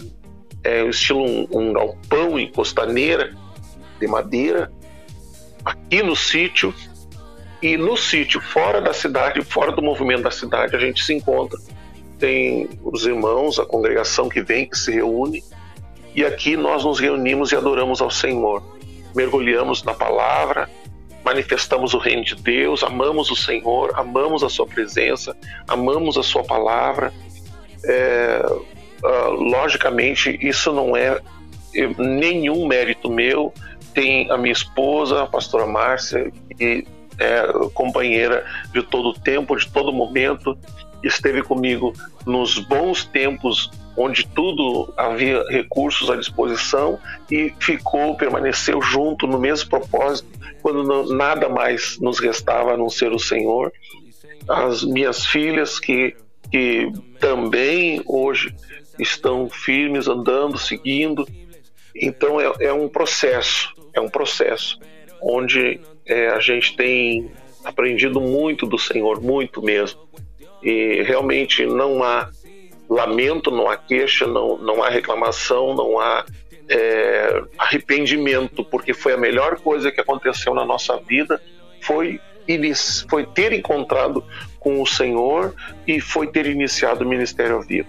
é 0.64 0.84
estilo 0.84 1.24
um 1.51 1.72
galpão 1.72 2.38
em 2.38 2.51
costaneira 2.51 3.34
de 3.99 4.07
madeira, 4.07 4.70
aqui 5.65 6.03
no 6.03 6.17
sítio 6.17 6.75
e 7.63 7.77
no 7.77 7.97
sítio, 7.97 8.41
fora 8.41 8.81
da 8.81 8.93
cidade, 8.93 9.43
fora 9.43 9.73
do 9.73 9.83
movimento 9.83 10.23
da 10.23 10.31
cidade, 10.31 10.75
a 10.75 10.79
gente 10.79 11.05
se 11.05 11.13
encontra. 11.13 11.59
Tem 12.19 12.69
os 12.83 13.07
irmãos, 13.07 13.59
a 13.59 13.67
congregação 13.67 14.29
que 14.29 14.43
vem, 14.43 14.69
que 14.69 14.79
se 14.79 14.93
reúne, 14.93 15.43
e 16.15 16.25
aqui 16.25 16.57
nós 16.57 16.85
nos 16.85 16.99
reunimos 16.99 17.53
e 17.53 17.57
adoramos 17.57 18.01
ao 18.01 18.11
Senhor. 18.11 18.63
Mergulhamos 19.15 19.83
na 19.83 19.95
palavra, 19.95 20.69
manifestamos 21.25 21.95
o 21.95 21.99
reino 21.99 22.25
de 22.25 22.35
Deus, 22.35 22.83
amamos 22.83 23.31
o 23.31 23.37
Senhor, 23.37 23.93
amamos 23.95 24.43
a 24.43 24.49
Sua 24.49 24.67
presença, 24.67 25.37
amamos 25.69 26.17
a 26.17 26.23
Sua 26.23 26.43
palavra. 26.43 27.13
É, 27.85 28.43
uh, 29.05 29.31
logicamente, 29.31 30.39
isso 30.43 30.73
não 30.73 30.97
é 30.97 31.21
nenhum 31.99 32.67
mérito 32.67 33.11
meu. 33.11 33.53
Tem 33.95 34.30
a 34.30 34.36
minha 34.36 34.53
esposa, 34.53 35.22
a 35.22 35.26
pastora 35.26 35.66
Márcia, 35.66 36.32
que 36.57 36.86
é 37.18 37.47
companheira 37.74 38.45
de 38.72 38.82
todo 38.82 39.12
tempo, 39.12 39.57
de 39.57 39.68
todo 39.68 39.93
momento, 39.93 40.57
esteve 41.03 41.43
comigo 41.43 41.93
nos 42.26 42.59
bons 42.59 43.05
tempos 43.05 43.70
onde 43.97 44.26
tudo 44.26 44.93
havia 44.97 45.45
recursos 45.49 46.09
à 46.11 46.16
disposição 46.16 46.99
e 47.30 47.53
ficou, 47.59 48.16
permaneceu 48.16 48.80
junto 48.80 49.26
no 49.26 49.38
mesmo 49.38 49.68
propósito 49.68 50.28
quando 50.62 50.82
não, 50.84 51.07
nada 51.07 51.49
mais 51.49 51.99
nos 52.01 52.18
restava 52.18 52.72
a 52.72 52.76
não 52.76 52.88
ser 52.88 53.12
o 53.12 53.18
Senhor. 53.18 53.72
As 54.49 54.82
minhas 54.82 55.26
filhas 55.26 55.78
que, 55.78 56.16
que 56.51 56.91
também 57.18 58.03
hoje 58.07 58.55
estão 58.99 59.49
firmes, 59.49 60.09
andando, 60.09 60.59
seguindo. 60.59 61.26
Então 61.95 62.41
é, 62.41 62.53
é 62.61 62.72
um 62.72 62.88
processo, 62.88 63.74
é 63.93 64.01
um 64.01 64.09
processo 64.09 64.78
onde 65.20 65.80
é, 66.07 66.28
a 66.28 66.41
gente 66.41 66.76
tem 66.76 67.30
aprendido 67.64 68.20
muito 68.20 68.66
do 68.66 68.78
Senhor, 68.78 69.20
muito 69.20 69.62
mesmo. 69.62 70.01
E 70.62 71.03
realmente 71.03 71.64
não 71.66 72.03
há 72.03 72.30
lamento, 72.88 73.51
não 73.51 73.68
há 73.68 73.76
queixa, 73.76 74.26
não, 74.26 74.59
não 74.59 74.82
há 74.82 74.88
reclamação, 74.88 75.74
não 75.74 75.99
há 75.99 76.24
é, 76.68 77.43
arrependimento, 77.59 78.64
porque 78.64 78.93
foi 78.93 79.12
a 79.12 79.16
melhor 79.16 79.61
coisa 79.61 79.91
que 79.91 80.01
aconteceu 80.01 80.55
na 80.55 80.64
nossa 80.64 80.97
vida, 80.97 81.41
foi, 81.80 82.20
foi 83.09 83.26
ter 83.26 83.53
encontrado 83.53 84.24
com 84.59 84.82
o 84.82 84.86
Senhor 84.86 85.55
e 85.86 86.01
foi 86.01 86.26
ter 86.26 86.47
iniciado 86.47 87.05
o 87.05 87.09
Ministério 87.09 87.61
Vivo. 87.61 87.88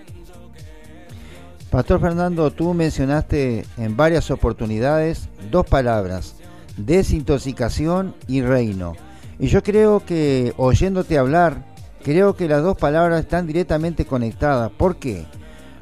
Pastor 1.71 2.01
Fernando, 2.01 2.51
tú 2.51 2.73
mencionaste 2.73 3.65
en 3.77 3.95
varias 3.95 4.29
oportunidades 4.29 5.29
dos 5.49 5.65
palabras, 5.65 6.35
desintoxicación 6.75 8.13
y 8.27 8.41
reino. 8.41 8.91
Y 9.39 9.47
yo 9.47 9.63
creo 9.63 10.05
que 10.05 10.53
oyéndote 10.57 11.17
hablar, 11.17 11.65
creo 12.03 12.35
que 12.35 12.49
las 12.49 12.61
dos 12.61 12.75
palabras 12.75 13.21
están 13.21 13.47
directamente 13.47 14.03
conectadas. 14.03 14.69
¿Por 14.69 14.97
qué? 14.97 15.25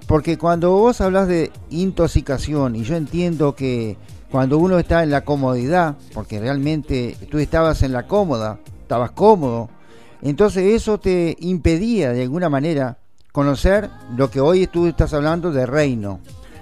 Porque 0.05 0.37
cuando 0.37 0.73
vos 0.73 1.01
hablas 1.01 1.27
de 1.27 1.51
intoxicación, 1.71 2.75
y 2.75 2.83
yo 2.83 2.95
entiendo 2.95 3.55
que 3.55 3.97
cuando 4.29 4.59
uno 4.59 4.77
está 4.77 5.01
en 5.01 5.09
la 5.09 5.25
comodidad, 5.25 5.97
porque 6.13 6.39
realmente 6.39 7.17
tú 7.31 7.39
estabas 7.39 7.81
en 7.81 7.93
la 7.93 8.05
cómoda, 8.05 8.59
estabas 8.83 9.09
cómodo, 9.09 9.71
entonces 10.21 10.65
eso 10.65 10.99
te 10.99 11.35
impedía 11.39 12.11
de 12.11 12.21
alguna 12.21 12.47
manera 12.47 12.98
conocer 13.31 13.89
lo 14.15 14.29
que 14.29 14.41
hoy 14.41 14.67
tú 14.67 14.87
estás 14.87 15.13
hablando 15.13 15.51
de 15.51 15.65
reino. 15.65 16.19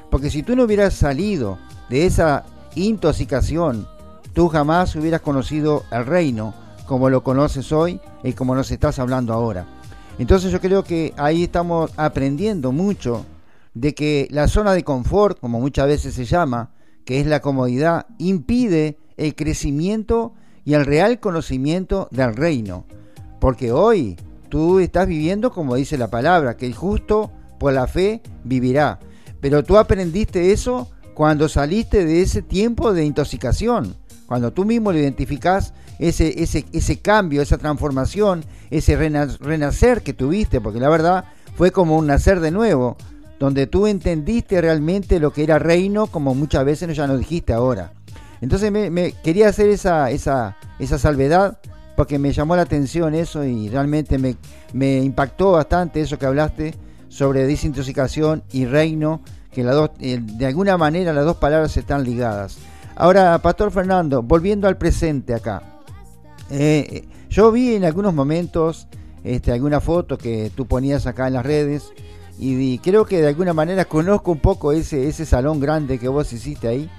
Porque 0.09 0.30
si 0.30 0.43
tú 0.43 0.55
no 0.55 0.63
hubieras 0.63 0.93
salido 0.93 1.57
de 1.89 2.05
esa 2.05 2.45
intoxicación, 2.76 3.88
tú 4.34 4.47
jamás 4.49 4.95
hubieras 4.95 5.22
conocido 5.22 5.84
el 5.91 6.05
reino 6.05 6.53
como 6.86 7.09
lo 7.09 7.24
conoces 7.24 7.72
hoy 7.72 7.99
y 8.24 8.34
como 8.34 8.55
nos 8.55 8.72
estás 8.72 8.97
hablando 8.99 9.34
ahora. 9.34 9.65
Entonces 10.18 10.51
yo 10.51 10.59
creo 10.59 10.84
que 10.84 11.13
ahí 11.18 11.43
estamos 11.43 11.91
aprendiendo 11.97 12.72
mucho 12.72 13.26
de 13.74 13.93
que 13.93 14.28
la 14.32 14.47
zona 14.47 14.74
de 14.74 14.84
confort, 14.84 15.39
como 15.39 15.59
muchas 15.59 15.88
veces 15.88 16.15
se 16.15 16.26
llama, 16.26 16.72
que 17.05 17.20
es 17.20 17.28
la 17.28 17.41
comodidad, 17.41 18.07
impide 18.18 18.97
el 19.18 19.36
crecimiento 19.36 20.34
y 20.65 20.74
el 20.74 20.86
real 20.86 21.20
conocimiento 21.20 22.07
del 22.11 22.36
reino. 22.36 22.86
Porque 23.39 23.72
hoy 23.72 24.18
tú 24.50 24.80
estás 24.80 25.08
viviendo 25.08 25.52
como 25.52 25.76
dice 25.76 25.98
la 25.98 26.10
palabra, 26.10 26.58
que 26.58 26.66
el 26.66 26.76
justo 26.76 27.32
por 27.60 27.74
la 27.74 27.88
fe 27.88 28.22
vivirá. 28.43 29.00
Pero 29.41 29.64
tú 29.64 29.78
aprendiste 29.78 30.52
eso 30.52 30.89
cuando 31.14 31.50
saliste 31.50 32.06
de 32.06 32.22
ese 32.22 32.41
tiempo 32.41 32.93
de 32.93 33.06
intoxicación 33.06 33.95
cuando 34.28 34.52
tú 34.52 34.66
mismo 34.66 34.91
lo 34.91 35.00
identificás, 35.00 35.74
ese, 36.00 36.43
ese, 36.43 36.66
ese 36.74 36.98
cambio, 36.98 37.41
esa 37.41 37.58
transformación, 37.58 38.43
ese 38.70 38.95
renacer 38.95 40.04
que 40.04 40.14
tuviste, 40.14 40.62
porque 40.62 40.80
la 40.80 40.89
verdad 40.89 41.26
fue 41.56 41.72
como 41.72 41.98
un 41.98 42.08
nacer 42.08 42.41
de 42.41 42.52
nuevo, 42.52 42.98
donde 43.39 43.66
tú 43.66 43.88
entendiste 43.88 44.60
realmente 44.62 45.20
lo 45.20 45.32
que 45.32 45.43
era 45.43 45.60
reino, 45.60 46.08
como 46.08 46.36
muchas 46.36 46.66
veces 46.66 46.95
ya 46.95 47.08
nos 47.08 47.20
dijiste 47.20 47.54
ahora. 47.54 47.93
Entonces 48.41 48.72
me, 48.72 49.14
quería 49.24 49.48
hacer 49.48 49.70
esa, 49.70 50.12
esa, 50.12 50.58
esa 50.78 51.00
salvedad 51.00 51.60
porque 51.98 52.20
me 52.20 52.32
llamó 52.32 52.56
la 52.56 52.62
atención 52.62 53.16
eso 53.16 53.43
y 53.43 53.70
realmente 53.70 54.20
me, 54.20 54.98
impactó 55.00 55.54
bastante 55.54 56.00
eso 56.00 56.20
que 56.20 56.28
hablaste 56.28 56.76
sobre 57.10 57.48
desintoxicación 57.48 58.43
y 58.52 58.68
reino, 58.68 59.22
que 59.52 59.64
la 59.64 59.72
dos, 59.74 59.89
eh, 60.00 60.20
de 60.22 60.45
alguna 60.45 60.78
manera 60.78 61.12
las 61.12 61.26
dos 61.26 61.38
palabras 61.38 61.76
están 61.76 62.04
ligadas. 62.04 62.60
Ahora, 62.95 63.39
Pastor 63.39 63.72
Fernando, 63.72 64.22
volviendo 64.22 64.68
al 64.68 64.78
presente 64.78 65.34
acá. 65.34 65.64
Eh, 66.52 67.08
yo 67.32 67.52
vi 67.52 67.74
en 67.74 67.84
algunos 67.84 68.14
momentos 68.14 68.88
este, 69.24 69.52
alguna 69.52 69.82
foto 69.82 70.20
que 70.20 70.52
tú 70.54 70.68
ponías 70.68 71.08
acá 71.08 71.26
en 71.26 71.34
las 71.34 71.48
redes 71.48 71.91
y, 72.38 72.78
creo 72.78 73.06
que 73.06 73.22
de 73.22 73.30
alguna 73.30 73.54
manera 73.54 73.86
conozco 73.86 74.32
un 74.32 74.39
poco 74.39 74.72
ese, 74.72 75.08
ese 75.08 75.26
salón 75.26 75.60
grande 75.60 75.98
que 75.98 76.10
vos 76.10 76.32
hiciste 76.32 76.68
ahí. 76.68 76.91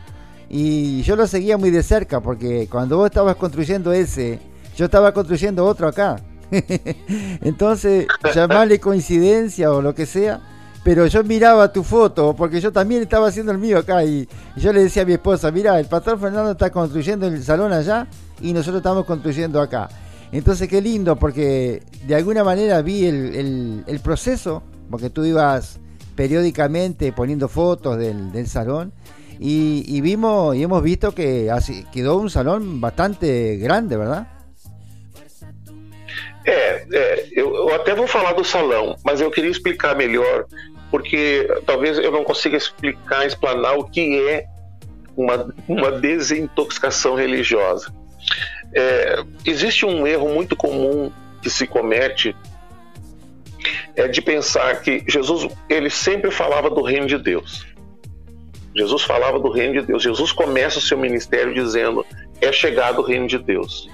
Y 0.51 1.03
yo 1.03 1.15
lo 1.15 1.29
seguía 1.29 1.57
muy 1.57 1.71
de 1.71 1.85
cerca 1.85 2.21
porque 2.21 2.67
cuando 2.69 2.97
vos 2.97 3.07
estabas 3.07 3.37
construyendo 3.37 3.93
ese, 3.93 4.41
yo 4.79 4.85
estaba 4.85 5.13
construyendo 5.13 5.67
otro 5.67 5.89
acá. 5.89 6.23
Entonces, 7.43 8.07
llamarle 8.33 8.79
coincidencia 8.79 9.73
o 9.73 9.83
lo 9.83 9.93
que 9.93 10.07
sea, 10.07 10.41
pero 10.85 11.05
yo 11.09 11.25
miraba 11.25 11.73
tu 11.73 11.83
foto, 11.83 12.35
porque 12.37 12.61
yo 12.61 12.71
también 12.71 13.03
estaba 13.03 13.27
haciendo 13.27 13.51
el 13.51 13.59
mío 13.59 13.79
acá, 13.79 14.05
y, 14.05 14.29
yo 14.57 14.73
le 14.73 14.85
decía 14.85 15.03
a 15.03 15.05
mi 15.05 15.15
esposa, 15.15 15.51
mira, 15.51 15.81
el 15.81 15.87
pastor 15.87 16.21
Fernando 16.21 16.53
está 16.53 16.71
construyendo 16.71 17.27
el 17.27 17.43
salón 17.43 17.73
allá 17.73 18.07
y 18.41 18.53
nosotros 18.53 18.77
estamos 18.77 19.05
construyendo 19.05 19.61
acá. 19.61 19.89
Entonces 20.31 20.69
qué 20.69 20.81
lindo, 20.81 21.17
porque 21.17 21.83
de 22.07 22.15
alguna 22.15 22.45
manera 22.45 22.81
vi 22.81 23.05
el, 23.05 24.01
proceso, 24.05 24.63
porque 24.89 25.11
tú 25.11 25.25
ibas 25.25 25.81
periódicamente 26.15 27.13
poniendo 27.13 27.49
fotos 27.49 27.99
del, 27.99 28.47
salón, 28.47 28.93
y, 29.41 30.01
vimos 30.03 30.55
y 30.55 30.63
hemos 30.63 30.85
visto 30.85 31.13
que 31.17 31.53
quedó 31.91 32.17
un 32.19 32.31
salón 32.31 32.81
bastante 32.81 33.57
grande, 33.57 33.97
¿verdad? 33.97 34.38
É, 36.49 36.87
é, 36.91 37.27
eu, 37.33 37.55
eu, 37.55 37.75
até 37.75 37.95
vou 37.95 38.07
falar 38.07 38.33
do 38.33 38.43
salão, 38.43 38.97
mas 39.05 39.21
eu 39.21 39.31
queria 39.31 39.51
explicar 39.51 39.95
melhor, 39.95 40.47
porque 40.91 41.47
talvez 41.67 41.99
eu 41.99 42.11
não 42.11 42.25
consiga 42.25 42.57
explicar, 42.57 43.27
explanar 43.27 43.77
o 43.77 43.85
que 43.85 44.19
é 44.27 44.47
uma, 45.15 45.55
uma 45.69 45.93
desintoxicação 45.93 47.15
religiosa. 47.15 47.93
É, 48.73 49.23
existe 49.45 49.85
um 49.85 50.07
erro 50.07 50.31
muito 50.31 50.57
comum 50.57 51.13
que 51.43 51.51
se 51.51 51.67
comete 51.67 52.35
é 53.95 54.09
de 54.09 54.23
pensar 54.23 54.81
que 54.81 55.05
Jesus 55.07 55.53
ele 55.69 55.91
sempre 55.91 56.31
falava 56.31 56.71
do 56.71 56.81
reino 56.81 57.07
de 57.07 57.19
Deus. 57.19 57.67
Jesus 58.75 59.03
falava 59.03 59.39
do 59.39 59.51
reino 59.51 59.81
de 59.83 59.87
Deus. 59.87 60.03
Jesus 60.03 60.33
começa 60.33 60.79
o 60.79 60.83
seu 60.83 60.97
ministério 60.97 61.53
dizendo: 61.53 62.07
é 62.41 62.51
chegado 62.51 63.01
o 63.01 63.05
reino 63.05 63.27
de 63.27 63.37
Deus 63.37 63.91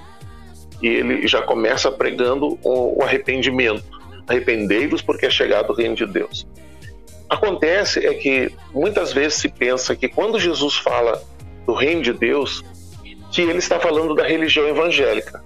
ele 0.87 1.27
já 1.27 1.41
começa 1.41 1.91
pregando 1.91 2.59
o, 2.63 3.01
arrependimento. 3.01 3.83
Arrependei-vos 4.27 5.01
porque 5.01 5.25
é 5.25 5.29
chegado 5.29 5.71
o 5.71 5.73
reino 5.73 5.95
de 5.95 6.05
Deus. 6.05 6.47
Acontece 7.29 8.05
é 8.05 8.13
que 8.13 8.51
muitas 8.73 9.13
vezes 9.13 9.35
se 9.35 9.49
pensa 9.49 9.95
que 9.95 10.07
quando 10.07 10.39
Jesus 10.39 10.75
fala 10.75 11.21
do 11.65 11.73
reino 11.73 12.01
de 12.01 12.13
Deus, 12.13 12.63
que 13.31 13.41
ele 13.41 13.59
está 13.59 13.79
falando 13.79 14.15
da 14.15 14.25
religião 14.25 14.67
evangélica. 14.67 15.43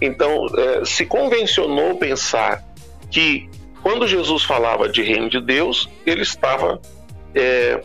Então, 0.00 0.46
é, 0.56 0.84
se 0.84 1.06
convencionou 1.06 1.96
pensar 1.96 2.64
que 3.10 3.48
quando 3.82 4.08
Jesus 4.08 4.42
falava 4.42 4.88
de 4.88 5.02
reino 5.02 5.28
de 5.28 5.40
Deus, 5.40 5.88
ele 6.04 6.22
estava 6.22 6.80
é, 7.34 7.80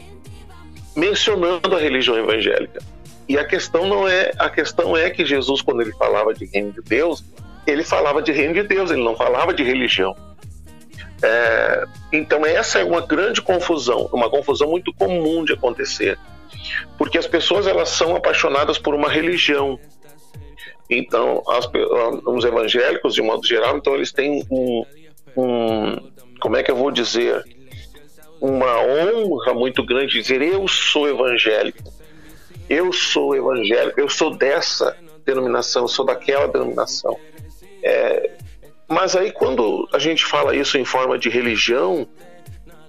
mencionando 0.95 1.75
a 1.75 1.79
religião 1.79 2.17
evangélica. 2.17 2.81
E 3.29 3.37
a 3.37 3.45
questão 3.45 3.87
não 3.87 4.07
é 4.07 4.31
a 4.39 4.49
questão 4.49 4.97
é 4.97 5.11
que 5.11 5.23
Jesus, 5.23 5.61
quando 5.61 5.81
ele 5.81 5.93
falava 5.93 6.33
de 6.33 6.45
reino 6.45 6.71
de 6.71 6.81
Deus, 6.81 7.23
ele 7.67 7.83
falava 7.83 8.23
de 8.23 8.31
reino 8.31 8.55
de 8.55 8.63
Deus, 8.63 8.89
ele 8.89 9.03
não 9.03 9.15
falava 9.15 9.53
de 9.53 9.61
religião. 9.61 10.15
É, 11.21 11.85
então 12.11 12.43
essa 12.43 12.79
é 12.79 12.83
uma 12.83 13.05
grande 13.05 13.39
confusão, 13.39 14.09
uma 14.11 14.31
confusão 14.31 14.71
muito 14.71 14.91
comum 14.91 15.45
de 15.45 15.53
acontecer, 15.53 16.17
porque 16.97 17.19
as 17.19 17.27
pessoas 17.27 17.67
elas 17.67 17.89
são 17.89 18.15
apaixonadas 18.15 18.79
por 18.79 18.95
uma 18.95 19.07
religião. 19.07 19.79
Então 20.89 21.43
as, 21.49 21.69
os 22.25 22.43
evangélicos 22.43 23.13
de 23.13 23.21
modo 23.21 23.45
geral, 23.45 23.77
então 23.77 23.93
eles 23.93 24.11
têm 24.11 24.43
um, 24.49 24.83
um 25.37 26.11
como 26.39 26.57
é 26.57 26.63
que 26.63 26.71
eu 26.71 26.75
vou 26.75 26.89
dizer 26.89 27.43
uma 28.41 28.81
honra 28.81 29.53
muito 29.53 29.85
grande 29.85 30.13
de 30.13 30.21
dizer 30.21 30.41
eu 30.41 30.67
sou 30.67 31.07
evangélico, 31.07 31.98
eu 32.69 32.93
sou 32.93 33.35
evangélico, 33.35 33.99
eu 33.99 34.09
sou 34.09 34.35
dessa 34.35 34.95
denominação, 35.25 35.83
eu 35.83 35.87
sou 35.87 36.05
daquela 36.05 36.47
denominação. 36.47 37.17
É, 37.83 38.31
mas 38.87 39.15
aí, 39.15 39.31
quando 39.31 39.87
a 39.93 39.99
gente 39.99 40.25
fala 40.25 40.55
isso 40.55 40.77
em 40.77 40.85
forma 40.85 41.17
de 41.17 41.29
religião, 41.29 42.07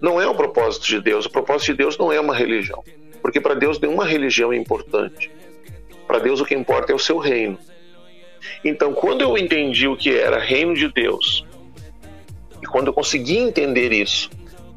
não 0.00 0.20
é 0.20 0.26
o 0.26 0.34
propósito 0.34 0.86
de 0.86 1.00
Deus. 1.00 1.26
O 1.26 1.30
propósito 1.30 1.72
de 1.72 1.78
Deus 1.78 1.98
não 1.98 2.12
é 2.12 2.18
uma 2.18 2.34
religião. 2.34 2.82
Porque 3.20 3.40
para 3.40 3.54
Deus 3.54 3.78
nenhuma 3.78 4.06
religião 4.06 4.52
é 4.52 4.56
importante. 4.56 5.30
Para 6.06 6.18
Deus 6.18 6.40
o 6.40 6.44
que 6.44 6.54
importa 6.54 6.92
é 6.92 6.94
o 6.94 6.98
seu 6.98 7.18
reino. 7.18 7.58
Então, 8.64 8.94
quando 8.94 9.20
eu 9.20 9.36
entendi 9.36 9.86
o 9.86 9.96
que 9.96 10.16
era 10.16 10.38
reino 10.38 10.74
de 10.74 10.88
Deus, 10.88 11.44
e 12.62 12.66
quando 12.66 12.86
eu 12.86 12.92
consegui 12.92 13.36
entender 13.36 13.92
isso, 13.92 14.30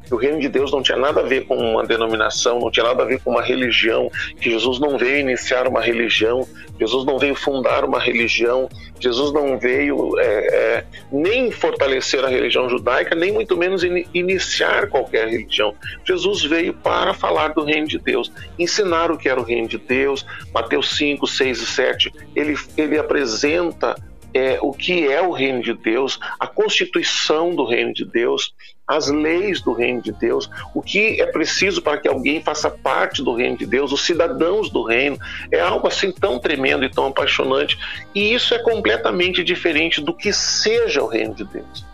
que 0.04 0.14
o 0.14 0.16
reino 0.16 0.40
de 0.40 0.48
Deus 0.48 0.70
não 0.72 0.82
tinha 0.82 0.98
nada 0.98 1.20
a 1.20 1.24
ver 1.24 1.46
com 1.46 1.56
uma 1.56 1.84
denominação, 1.84 2.60
não 2.60 2.70
tinha 2.70 2.84
nada 2.84 3.02
a 3.02 3.06
ver 3.06 3.20
com 3.20 3.30
uma 3.30 3.42
religião, 3.42 4.10
que 4.40 4.50
Jesus 4.50 4.78
não 4.78 4.98
veio 4.98 5.18
iniciar 5.18 5.66
uma 5.66 5.80
religião, 5.80 6.46
Jesus 6.78 7.04
não 7.04 7.18
veio 7.18 7.34
fundar 7.34 7.84
uma 7.84 8.00
religião, 8.00 8.68
Jesus 8.98 9.32
não 9.32 9.58
veio 9.58 10.18
é, 10.18 10.24
é, 10.24 10.84
nem 11.12 11.50
fortalecer 11.50 12.24
a 12.24 12.28
religião 12.28 12.68
judaica, 12.68 13.14
nem 13.14 13.32
muito 13.32 13.56
menos 13.56 13.84
in, 13.84 14.04
iniciar 14.12 14.88
qualquer 14.88 15.28
religião. 15.28 15.74
Jesus 16.04 16.42
veio 16.44 16.74
para 16.74 17.14
falar 17.14 17.48
do 17.48 17.64
reino 17.64 17.86
de 17.86 17.98
Deus, 17.98 18.32
ensinar 18.58 19.10
o 19.10 19.18
que 19.18 19.28
era 19.28 19.40
o 19.40 19.44
reino 19.44 19.68
de 19.68 19.78
Deus. 19.78 20.26
Mateus 20.52 20.96
5, 20.96 21.26
6 21.26 21.60
e 21.60 21.66
7, 21.66 22.12
ele, 22.34 22.56
ele 22.76 22.98
apresenta 22.98 23.94
é, 24.34 24.58
o 24.60 24.72
que 24.72 25.06
é 25.06 25.22
o 25.22 25.30
reino 25.30 25.62
de 25.62 25.72
Deus, 25.72 26.18
a 26.40 26.46
constituição 26.46 27.54
do 27.54 27.64
reino 27.64 27.94
de 27.94 28.04
Deus, 28.04 28.52
as 28.86 29.08
leis 29.08 29.60
do 29.62 29.72
reino 29.72 30.02
de 30.02 30.12
Deus, 30.12 30.48
o 30.74 30.82
que 30.82 31.20
é 31.20 31.26
preciso 31.26 31.80
para 31.80 31.98
que 31.98 32.08
alguém 32.08 32.42
faça 32.42 32.70
parte 32.70 33.22
do 33.22 33.34
reino 33.34 33.56
de 33.56 33.66
Deus, 33.66 33.92
os 33.92 34.04
cidadãos 34.04 34.70
do 34.70 34.82
reino. 34.82 35.18
É 35.50 35.60
algo 35.60 35.88
assim 35.88 36.12
tão 36.12 36.38
tremendo 36.38 36.84
e 36.84 36.90
tão 36.90 37.06
apaixonante. 37.06 37.78
E 38.14 38.34
isso 38.34 38.54
é 38.54 38.58
completamente 38.58 39.42
diferente 39.42 40.00
do 40.00 40.14
que 40.14 40.32
seja 40.32 41.02
o 41.02 41.06
reino 41.06 41.34
de 41.34 41.44
Deus. 41.44 41.84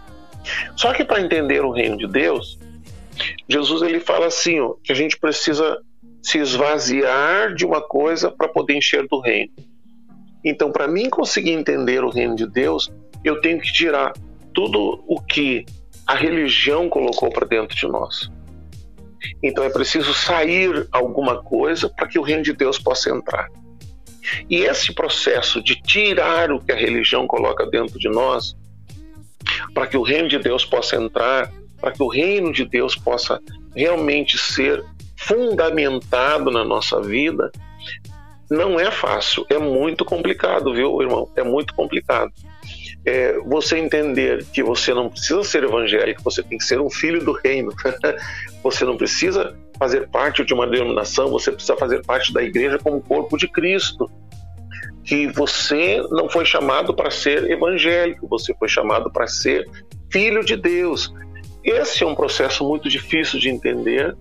Só 0.75 0.93
que 0.93 1.05
para 1.05 1.21
entender 1.21 1.65
o 1.65 1.71
reino 1.71 1.97
de 1.97 2.07
Deus, 2.07 2.59
Jesus 3.49 3.83
ele 3.83 4.01
fala 4.01 4.27
assim, 4.27 4.61
ó, 4.61 4.75
que 4.83 4.93
a 4.93 4.97
gente 4.97 5.19
precisa 5.19 5.79
se 6.23 6.39
esvaziar 6.39 7.55
de 7.55 7.65
uma 7.65 7.81
coisa 7.81 8.31
para 8.31 8.49
poder 8.49 8.75
encher 8.75 9.07
do 9.07 9.21
reino. 9.21 9.53
Então, 10.45 10.73
para 10.73 10.89
mim 10.89 11.09
conseguir 11.09 11.53
entender 11.53 12.03
o 12.03 12.11
reino 12.11 12.35
de 12.35 12.47
Deus, 12.47 12.91
eu 13.23 13.41
tenho 13.41 13.61
que 13.61 13.73
tirar 13.73 14.13
tudo 14.55 15.05
o 15.07 15.21
que 15.21 15.67
a 16.11 16.15
religião 16.15 16.89
colocou 16.89 17.31
para 17.31 17.47
dentro 17.47 17.77
de 17.77 17.87
nós. 17.87 18.29
Então 19.41 19.63
é 19.63 19.71
preciso 19.71 20.13
sair 20.13 20.89
alguma 20.91 21.41
coisa 21.41 21.89
para 21.89 22.09
que 22.09 22.19
o 22.19 22.23
reino 22.23 22.43
de 22.43 22.53
Deus 22.53 22.81
possa 22.81 23.11
entrar. 23.11 23.49
E 24.49 24.57
esse 24.57 24.93
processo 24.93 25.63
de 25.63 25.81
tirar 25.81 26.51
o 26.51 26.59
que 26.59 26.73
a 26.73 26.77
religião 26.77 27.29
coloca 27.29 27.65
dentro 27.65 27.97
de 27.97 28.09
nós, 28.09 28.57
para 29.73 29.87
que 29.87 29.97
o 29.97 30.03
reino 30.03 30.29
de 30.29 30.41
Deus 30.41 30.65
possa 30.65 30.97
entrar, 30.97 31.49
para 31.81 31.93
que 31.93 32.03
o 32.03 32.09
reino 32.09 32.53
de 32.53 32.65
Deus 32.65 32.97
possa 32.97 33.41
realmente 33.77 34.37
ser 34.37 34.85
fundamentado 35.17 36.51
na 36.51 36.65
nossa 36.65 37.01
vida, 37.01 37.53
não 38.51 38.81
é 38.81 38.91
fácil, 38.91 39.47
é 39.49 39.59
muito 39.59 40.05
complicado, 40.05 40.75
viu, 40.75 41.01
irmão? 41.01 41.31
É 41.37 41.45
muito 41.45 41.73
complicado. 41.73 42.33
É, 43.05 43.39
você 43.39 43.79
entender 43.79 44.45
que 44.53 44.63
você 44.63 44.93
não 44.93 45.09
precisa 45.09 45.43
ser 45.43 45.65
evangélico, 45.65 46.23
você 46.23 46.43
tem 46.43 46.59
que 46.59 46.65
ser 46.65 46.81
um 46.81 46.91
filho 46.91 47.25
do 47.25 47.33
reino. 47.33 47.73
você 48.63 48.85
não 48.85 48.97
precisa 48.97 49.57
fazer 49.79 50.09
parte 50.09 50.45
de 50.45 50.53
uma 50.53 50.67
denominação, 50.67 51.31
você 51.31 51.51
precisa 51.51 51.77
fazer 51.77 52.05
parte 52.05 52.33
da 52.33 52.43
igreja 52.43 52.79
como 52.79 53.01
corpo 53.01 53.39
de 53.39 53.49
Cristo. 53.49 54.11
Que 55.03 55.27
você 55.29 56.03
não 56.11 56.29
foi 56.29 56.45
chamado 56.45 56.95
para 56.95 57.11
ser 57.11 57.51
evangélico, 57.51 58.29
você 58.29 58.55
foi 58.55 58.69
chamado 58.69 59.11
para 59.11 59.27
ser 59.27 59.67
filho 60.11 60.45
de 60.45 60.57
Deus. 60.57 61.13
Esse 61.65 62.05
é 62.05 62.07
um 62.07 62.15
processo 62.15 62.67
muito 62.67 62.89
difícil 62.89 63.39
de 63.39 63.49
entender. 63.49 64.17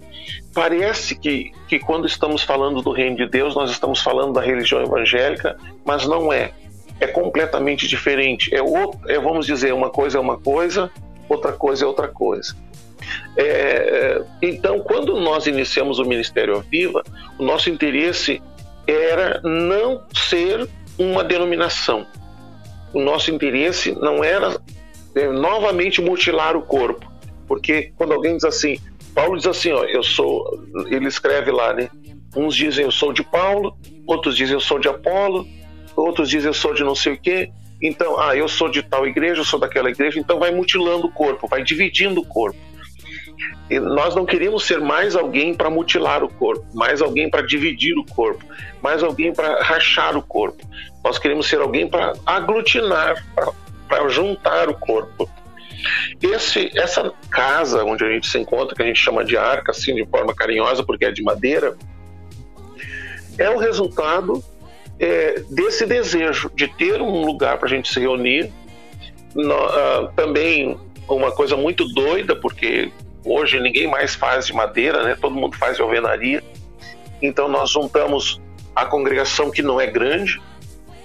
Parece 0.53 1.15
que, 1.15 1.51
que 1.67 1.79
quando 1.79 2.05
estamos 2.05 2.43
falando 2.43 2.81
do 2.81 2.91
reino 2.91 3.15
de 3.15 3.27
Deus, 3.27 3.55
nós 3.55 3.71
estamos 3.71 4.01
falando 4.01 4.33
da 4.33 4.41
religião 4.41 4.81
evangélica, 4.81 5.57
mas 5.85 6.05
não 6.05 6.31
é. 6.33 6.51
É 6.99 7.07
completamente 7.07 7.87
diferente. 7.87 8.53
É, 8.53 8.61
outro, 8.61 8.99
é 9.09 9.19
vamos 9.19 9.45
dizer, 9.45 9.73
uma 9.73 9.89
coisa 9.89 10.17
é 10.17 10.21
uma 10.21 10.37
coisa, 10.37 10.91
outra 11.27 11.53
coisa 11.53 11.85
é 11.85 11.87
outra 11.87 12.07
coisa. 12.07 12.55
É, 13.37 14.21
então, 14.41 14.79
quando 14.79 15.19
nós 15.19 15.47
iniciamos 15.47 15.99
o 15.99 16.05
Ministério 16.05 16.59
Viva, 16.69 17.03
o 17.37 17.43
nosso 17.43 17.69
interesse 17.69 18.41
era 18.85 19.39
não 19.43 20.03
ser 20.13 20.67
uma 20.97 21.23
denominação. 21.23 22.05
O 22.93 22.99
nosso 22.99 23.31
interesse 23.31 23.91
não 23.93 24.23
era 24.23 24.59
é, 25.15 25.27
novamente 25.27 26.01
mutilar 26.01 26.57
o 26.57 26.61
corpo. 26.61 27.09
Porque 27.47 27.93
quando 27.95 28.13
alguém 28.13 28.35
diz 28.35 28.43
assim, 28.43 28.77
Paulo 29.13 29.37
diz 29.37 29.47
assim, 29.47 29.71
ó, 29.71 29.83
eu 29.85 30.03
sou, 30.03 30.63
ele 30.87 31.07
escreve 31.07 31.51
lá, 31.51 31.73
né? 31.73 31.89
Uns 32.35 32.55
dizem 32.55 32.85
eu 32.85 32.91
sou 32.91 33.11
de 33.11 33.23
Paulo, 33.23 33.75
outros 34.05 34.35
dizem 34.35 34.53
eu 34.53 34.59
sou 34.59 34.77
de 34.77 34.87
Apolo, 34.87 35.47
outros 35.99 36.29
dizem 36.29 36.49
eu 36.49 36.53
sou 36.53 36.73
de 36.73 36.83
não 36.83 36.95
sei 36.95 37.13
o 37.13 37.19
quê. 37.19 37.51
Então, 37.81 38.19
ah, 38.19 38.35
eu 38.35 38.47
sou 38.47 38.69
de 38.69 38.83
tal 38.83 39.07
igreja, 39.07 39.41
eu 39.41 39.45
sou 39.45 39.59
daquela 39.59 39.89
igreja, 39.89 40.19
então 40.19 40.37
vai 40.37 40.51
mutilando 40.51 41.07
o 41.07 41.11
corpo, 41.11 41.47
vai 41.47 41.63
dividindo 41.63 42.19
o 42.19 42.25
corpo. 42.25 42.59
E 43.69 43.79
nós 43.79 44.15
não 44.15 44.25
queremos 44.25 44.65
ser 44.65 44.81
mais 44.81 45.15
alguém 45.15 45.53
para 45.53 45.69
mutilar 45.69 46.23
o 46.23 46.29
corpo, 46.29 46.65
mais 46.73 47.01
alguém 47.01 47.29
para 47.29 47.41
dividir 47.41 47.97
o 47.97 48.05
corpo, 48.05 48.43
mais 48.81 49.03
alguém 49.03 49.31
para 49.31 49.61
rachar 49.63 50.17
o 50.17 50.21
corpo. 50.21 50.67
Nós 51.03 51.17
queremos 51.17 51.47
ser 51.47 51.61
alguém 51.61 51.87
para 51.87 52.13
aglutinar, 52.25 53.23
para 53.87 54.09
juntar 54.09 54.69
o 54.69 54.73
corpo. 54.73 55.29
Esse, 56.21 56.71
essa 56.77 57.13
casa 57.29 57.85
onde 57.85 58.03
a 58.03 58.09
gente 58.09 58.27
se 58.27 58.37
encontra, 58.37 58.75
que 58.75 58.81
a 58.81 58.85
gente 58.85 58.99
chama 58.99 59.23
de 59.23 59.37
arca, 59.37 59.71
assim, 59.71 59.95
de 59.95 60.05
forma 60.05 60.33
carinhosa, 60.33 60.83
porque 60.83 61.05
é 61.05 61.11
de 61.11 61.23
madeira, 61.23 61.77
é 63.37 63.49
o 63.49 63.57
resultado 63.57 64.43
é, 64.99 65.43
desse 65.49 65.85
desejo 65.85 66.51
de 66.53 66.67
ter 66.67 67.01
um 67.01 67.25
lugar 67.25 67.57
para 67.57 67.67
a 67.67 67.69
gente 67.69 67.91
se 67.91 67.99
reunir. 67.99 68.51
No, 69.33 69.53
uh, 69.53 70.11
também 70.15 70.77
uma 71.07 71.31
coisa 71.31 71.55
muito 71.55 71.87
doida, 71.93 72.35
porque 72.35 72.91
hoje 73.23 73.59
ninguém 73.59 73.87
mais 73.87 74.15
faz 74.15 74.47
de 74.47 74.53
madeira, 74.53 75.03
né? 75.03 75.17
todo 75.19 75.35
mundo 75.35 75.55
faz 75.57 75.77
de 75.77 75.81
alvenaria. 75.81 76.43
Então 77.21 77.47
nós 77.47 77.71
juntamos 77.71 78.41
a 78.75 78.85
congregação 78.85 79.51
que 79.51 79.61
não 79.61 79.79
é 79.79 79.87
grande, 79.87 80.41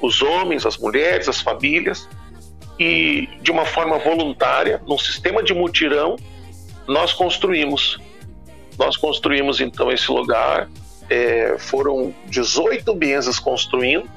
os 0.01 0.23
homens, 0.23 0.67
as 0.67 0.77
mulheres, 0.77 1.29
as 1.29 1.41
famílias, 1.41 2.09
e 2.79 3.29
de 3.41 3.51
uma 3.51 3.65
forma 3.65 3.99
voluntária, 3.99 4.83
num 4.87 4.99
sistema 4.99 5.43
de 5.43 5.55
mutirão, 5.55 6.17
nós 6.87 7.13
construímos. 7.13 7.99
Nós 8.79 8.97
construímos 8.97 9.61
então 9.61 9.91
esse 9.93 10.11
lugar, 10.11 10.69
é, 11.09 11.57
foram 11.59 12.15
18 12.27 12.95
meses 12.95 13.39
construindo, 13.39 14.09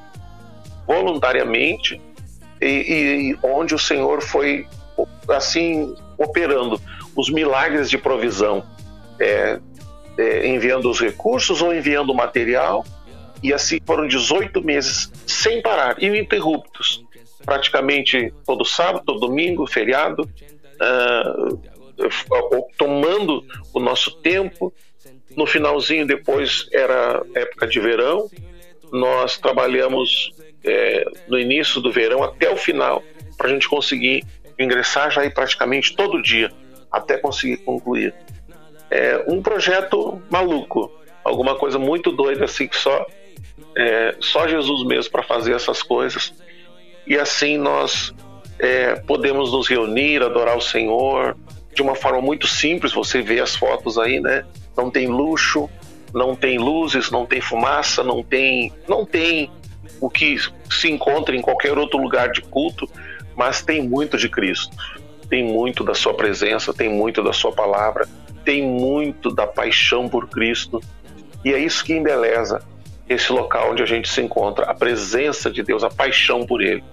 voluntariamente, 0.85 2.01
e, 2.61 2.65
e 2.65 3.37
onde 3.43 3.75
o 3.75 3.79
Senhor 3.79 4.21
foi 4.21 4.65
assim 5.29 5.95
operando 6.17 6.81
os 7.15 7.29
milagres 7.29 7.89
de 7.89 7.97
provisão, 7.97 8.63
é, 9.19 9.59
é, 10.17 10.47
enviando 10.47 10.89
os 10.89 10.99
recursos 10.99 11.61
ou 11.61 11.73
enviando 11.73 12.11
o 12.11 12.15
material, 12.15 12.85
e 13.43 13.53
assim 13.53 13.79
foram 13.85 14.07
18 14.07 14.63
meses 14.63 15.11
sem 15.27 15.61
parar, 15.61 16.01
ininterruptos 16.01 17.05
praticamente 17.47 18.33
todo 18.45 18.65
sábado, 18.65 19.05
todo 19.05 19.21
domingo, 19.21 19.65
feriado, 19.65 20.29
uh, 20.81 22.67
tomando 22.77 23.41
o 23.73 23.79
nosso 23.79 24.17
tempo. 24.17 24.73
No 25.35 25.45
finalzinho, 25.45 26.05
depois 26.05 26.67
era 26.71 27.21
época 27.35 27.67
de 27.67 27.79
verão, 27.79 28.29
nós 28.91 29.37
trabalhamos 29.37 30.31
é, 30.63 31.03
no 31.27 31.39
início 31.39 31.81
do 31.81 31.91
verão 31.91 32.23
até 32.23 32.49
o 32.49 32.57
final, 32.57 33.03
para 33.37 33.47
a 33.47 33.49
gente 33.51 33.67
conseguir 33.67 34.23
ingressar 34.57 35.11
já 35.11 35.21
aí 35.21 35.29
praticamente 35.29 35.95
todo 35.95 36.21
dia, 36.21 36.51
até 36.91 37.17
conseguir 37.17 37.57
concluir. 37.57 38.13
É 38.89 39.23
um 39.27 39.41
projeto 39.41 40.21
maluco, 40.29 40.91
alguma 41.23 41.55
coisa 41.55 41.77
muito 41.77 42.11
doida 42.11 42.45
assim 42.45 42.67
que 42.67 42.77
só 42.77 43.05
é, 43.77 44.15
só 44.19 44.47
Jesus 44.47 44.83
mesmo 44.85 45.11
para 45.11 45.21
fazer 45.21 45.53
essas 45.53 45.83
coisas. 45.83 46.33
E 47.05 47.17
assim 47.17 47.57
nós 47.57 48.13
é, 48.59 48.95
podemos 48.95 49.51
nos 49.51 49.67
reunir, 49.67 50.23
adorar 50.23 50.57
o 50.57 50.61
Senhor 50.61 51.37
de 51.73 51.81
uma 51.81 51.95
forma 51.95 52.21
muito 52.21 52.47
simples. 52.47 52.91
Você 52.93 53.21
vê 53.21 53.39
as 53.39 53.55
fotos 53.55 53.99
aí, 53.99 54.19
né? 54.19 54.45
Não 54.77 54.91
tem 54.91 55.07
luxo, 55.07 55.69
não 56.13 56.35
tem 56.35 56.57
luzes, 56.57 57.11
não 57.11 57.25
tem 57.25 57.41
fumaça, 57.41 58.03
não 58.03 58.23
tem, 58.23 58.71
não 58.87 59.05
tem 59.05 59.49
o 59.99 60.09
que 60.09 60.37
se 60.69 60.89
encontra 60.89 61.35
em 61.35 61.41
qualquer 61.41 61.77
outro 61.77 61.99
lugar 61.99 62.31
de 62.31 62.41
culto, 62.41 62.87
mas 63.35 63.61
tem 63.61 63.81
muito 63.81 64.17
de 64.17 64.29
Cristo. 64.29 64.75
Tem 65.29 65.43
muito 65.43 65.83
da 65.83 65.93
sua 65.93 66.13
presença, 66.13 66.73
tem 66.73 66.89
muito 66.89 67.21
da 67.21 67.33
sua 67.33 67.51
palavra, 67.51 68.07
tem 68.45 68.63
muito 68.63 69.29
da 69.29 69.45
paixão 69.45 70.07
por 70.07 70.29
Cristo. 70.29 70.81
E 71.43 71.53
é 71.53 71.59
isso 71.59 71.83
que 71.83 71.93
embeleza 71.93 72.61
esse 73.09 73.31
local 73.31 73.71
onde 73.71 73.83
a 73.83 73.85
gente 73.85 74.09
se 74.09 74.21
encontra, 74.21 74.65
a 74.65 74.73
presença 74.73 75.49
de 75.49 75.63
Deus, 75.63 75.83
a 75.83 75.89
paixão 75.89 76.45
por 76.45 76.61
Ele. 76.61 76.83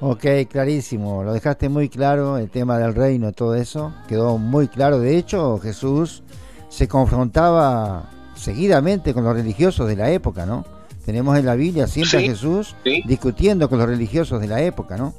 Ok, 0.00 0.26
clarísimo. 0.50 1.22
Lo 1.22 1.32
dejaste 1.32 1.68
muy 1.68 1.88
claro, 1.88 2.36
el 2.38 2.50
tema 2.50 2.78
del 2.78 2.94
reino, 2.94 3.32
todo 3.32 3.54
eso. 3.54 3.94
Quedó 4.08 4.38
muy 4.38 4.68
claro. 4.68 4.98
De 4.98 5.16
hecho, 5.16 5.58
Jesús 5.58 6.22
se 6.68 6.88
confrontaba 6.88 8.10
seguidamente 8.34 9.14
con 9.14 9.24
los 9.24 9.34
religiosos 9.34 9.88
de 9.88 9.96
la 9.96 10.10
época, 10.10 10.44
¿no? 10.46 10.64
Tenemos 11.04 11.38
en 11.38 11.46
la 11.46 11.54
Biblia 11.54 11.86
siempre 11.86 12.18
a 12.18 12.22
Jesús 12.22 12.74
discutiendo 13.06 13.68
con 13.68 13.78
los 13.78 13.88
religiosos 13.88 14.40
de 14.40 14.48
la 14.48 14.62
época, 14.62 14.96
¿no? 14.96 15.14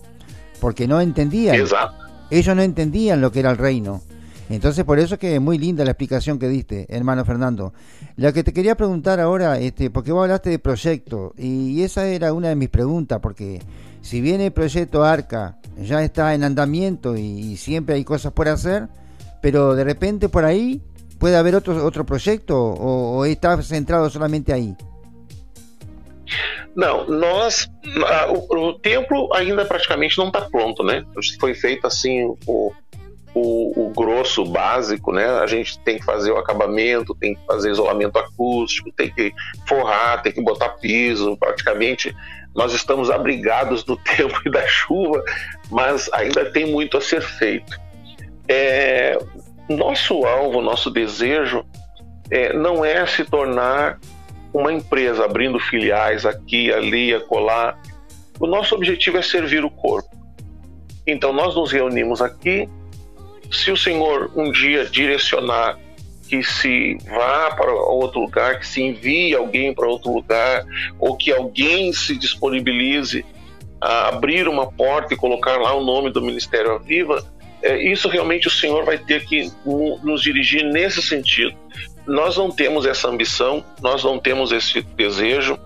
Porque 0.60 0.88
no 0.88 1.00
entendían. 1.00 1.56
Ellos 2.32 2.56
no 2.56 2.62
entendían 2.62 3.22
lo 3.22 3.32
que 3.32 3.40
era 3.40 3.52
el 3.52 3.58
reino. 3.58 4.02
Entonces, 4.50 4.84
por 4.84 5.00
eso 5.00 5.16
es 5.16 5.20
que 5.20 5.36
es 5.36 5.42
muy 5.42 5.58
linda 5.58 5.84
la 5.84 5.92
explicación 5.92 6.38
que 6.38 6.48
diste, 6.48 6.86
hermano 6.90 7.26
Fernando. 7.26 7.74
La 8.16 8.32
que 8.32 8.44
te 8.44 8.54
quería 8.54 8.76
preguntar 8.76 9.20
ahora, 9.20 9.60
este, 9.60 9.90
porque 9.90 10.12
vos 10.12 10.24
hablaste 10.24 10.52
de 10.52 10.60
proyecto, 10.60 11.34
y 11.38 11.82
esa 11.82 12.06
era 12.08 12.32
una 12.34 12.50
de 12.50 12.56
mis 12.56 12.70
preguntas, 12.70 13.20
porque 13.22 13.60
si 14.06 14.22
bien 14.22 14.40
el 14.40 14.52
proyecto 14.52 15.04
ARCA 15.04 15.58
ya 15.80 16.04
está 16.04 16.36
en 16.36 16.44
andamiento 16.44 17.18
y, 17.18 17.58
siempre 17.58 17.96
hay 17.96 18.04
cosas 18.04 18.32
por 18.34 18.48
hacer, 18.48 18.88
pero 19.42 19.74
de 19.74 19.84
repente 19.84 20.30
por 20.30 20.46
ahí 20.46 20.80
puede 21.18 21.36
haber 21.36 21.56
otro, 21.56 21.84
otro 21.84 22.06
proyecto 22.06 22.56
o, 22.56 23.26
está 23.26 23.60
centrado 23.64 24.08
solamente 24.12 24.54
ahí. 24.54 24.76
Não, 26.76 27.10
nós. 27.10 27.68
o, 28.30 28.56
o, 28.56 28.74
templo 28.80 29.34
ainda 29.34 29.66
praticamente 29.66 30.20
não 30.20 30.28
está 30.28 30.42
pronto, 30.42 30.84
né? 30.84 31.04
Foi 31.40 31.56
feito 31.56 31.88
assim 31.88 32.26
o, 32.46 32.72
o, 33.36 33.88
o, 33.88 33.90
grosso, 33.90 34.46
básico, 34.46 35.12
né? 35.12 35.26
A 35.26 35.46
gente 35.46 35.78
tem 35.80 36.00
que 36.00 36.06
fazer 36.06 36.32
o 36.32 36.38
acabamento, 36.38 37.14
tem 37.14 37.36
que 37.36 37.46
fazer 37.46 37.70
isolamento 37.70 38.18
acústico, 38.18 38.90
tem 38.94 39.12
que 39.12 39.34
forrar, 39.68 40.22
tem 40.22 40.32
que 40.32 40.42
botar 40.42 40.70
piso. 40.70 41.36
Praticamente 41.36 42.16
nós 42.56 42.74
estamos 42.74 43.12
abrigados 43.12 43.84
do 43.84 43.98
tempo 44.18 44.40
e 44.46 44.50
da 44.50 44.66
chuva, 44.66 45.22
mas 45.70 46.10
ainda 46.14 46.50
tem 46.50 46.72
muito 46.72 46.98
a 46.98 47.02
ser 47.02 47.22
feito. 47.22 47.78
É, 48.48 49.20
nosso 49.68 50.24
alvo, 50.26 50.62
nosso 50.62 50.90
desejo 50.90 51.66
é, 52.32 52.54
não 52.54 52.86
é 52.86 53.06
se 53.06 53.26
tornar 53.26 54.00
uma 54.54 54.72
empresa 54.72 55.26
abrindo 55.26 55.60
filiais 55.60 56.26
aqui, 56.26 56.72
ali, 56.72 57.14
acolá. 57.14 57.78
O 58.40 58.48
nosso 58.48 58.74
objetivo 58.74 59.18
é 59.18 59.22
servir 59.22 59.66
o 59.66 59.70
corpo. 59.70 60.16
Então 61.06 61.34
nós 61.34 61.54
nos 61.54 61.72
reunimos 61.74 62.22
aqui. 62.22 62.70
Se 63.56 63.72
o 63.72 63.78
Senhor 63.78 64.32
um 64.36 64.52
dia 64.52 64.86
direcionar 64.86 65.80
que 66.28 66.44
se 66.44 66.98
vá 67.06 67.52
para 67.52 67.72
outro 67.72 68.22
lugar, 68.22 68.60
que 68.60 68.68
se 68.68 68.82
envie 68.82 69.36
alguém 69.36 69.74
para 69.74 69.88
outro 69.88 70.12
lugar, 70.12 70.66
ou 71.00 71.16
que 71.16 71.32
alguém 71.32 71.94
se 71.94 72.18
disponibilize 72.18 73.26
a 73.80 74.10
abrir 74.10 74.48
uma 74.48 74.72
porta 74.72 75.14
e 75.14 75.18
colocar 75.18 75.58
lá 75.58 75.74
o 75.74 75.84
nome 75.84 76.12
do 76.12 76.22
Ministério 76.22 76.74
Aviva, 76.74 77.24
é, 77.62 77.78
isso 77.92 78.08
realmente 78.10 78.48
o 78.48 78.52
Senhor 78.52 78.84
vai 78.84 78.98
ter 78.98 79.26
que 79.26 79.52
nos 80.04 80.22
dirigir 80.22 80.64
nesse 80.64 81.02
sentido. 81.02 81.56
Nós 82.08 82.38
não 82.38 82.52
temos 82.52 82.86
essa 82.86 83.08
ambição, 83.08 83.64
nós 83.82 84.04
não 84.04 84.20
temos 84.20 84.52
esse 84.52 84.82
desejo, 84.82 85.58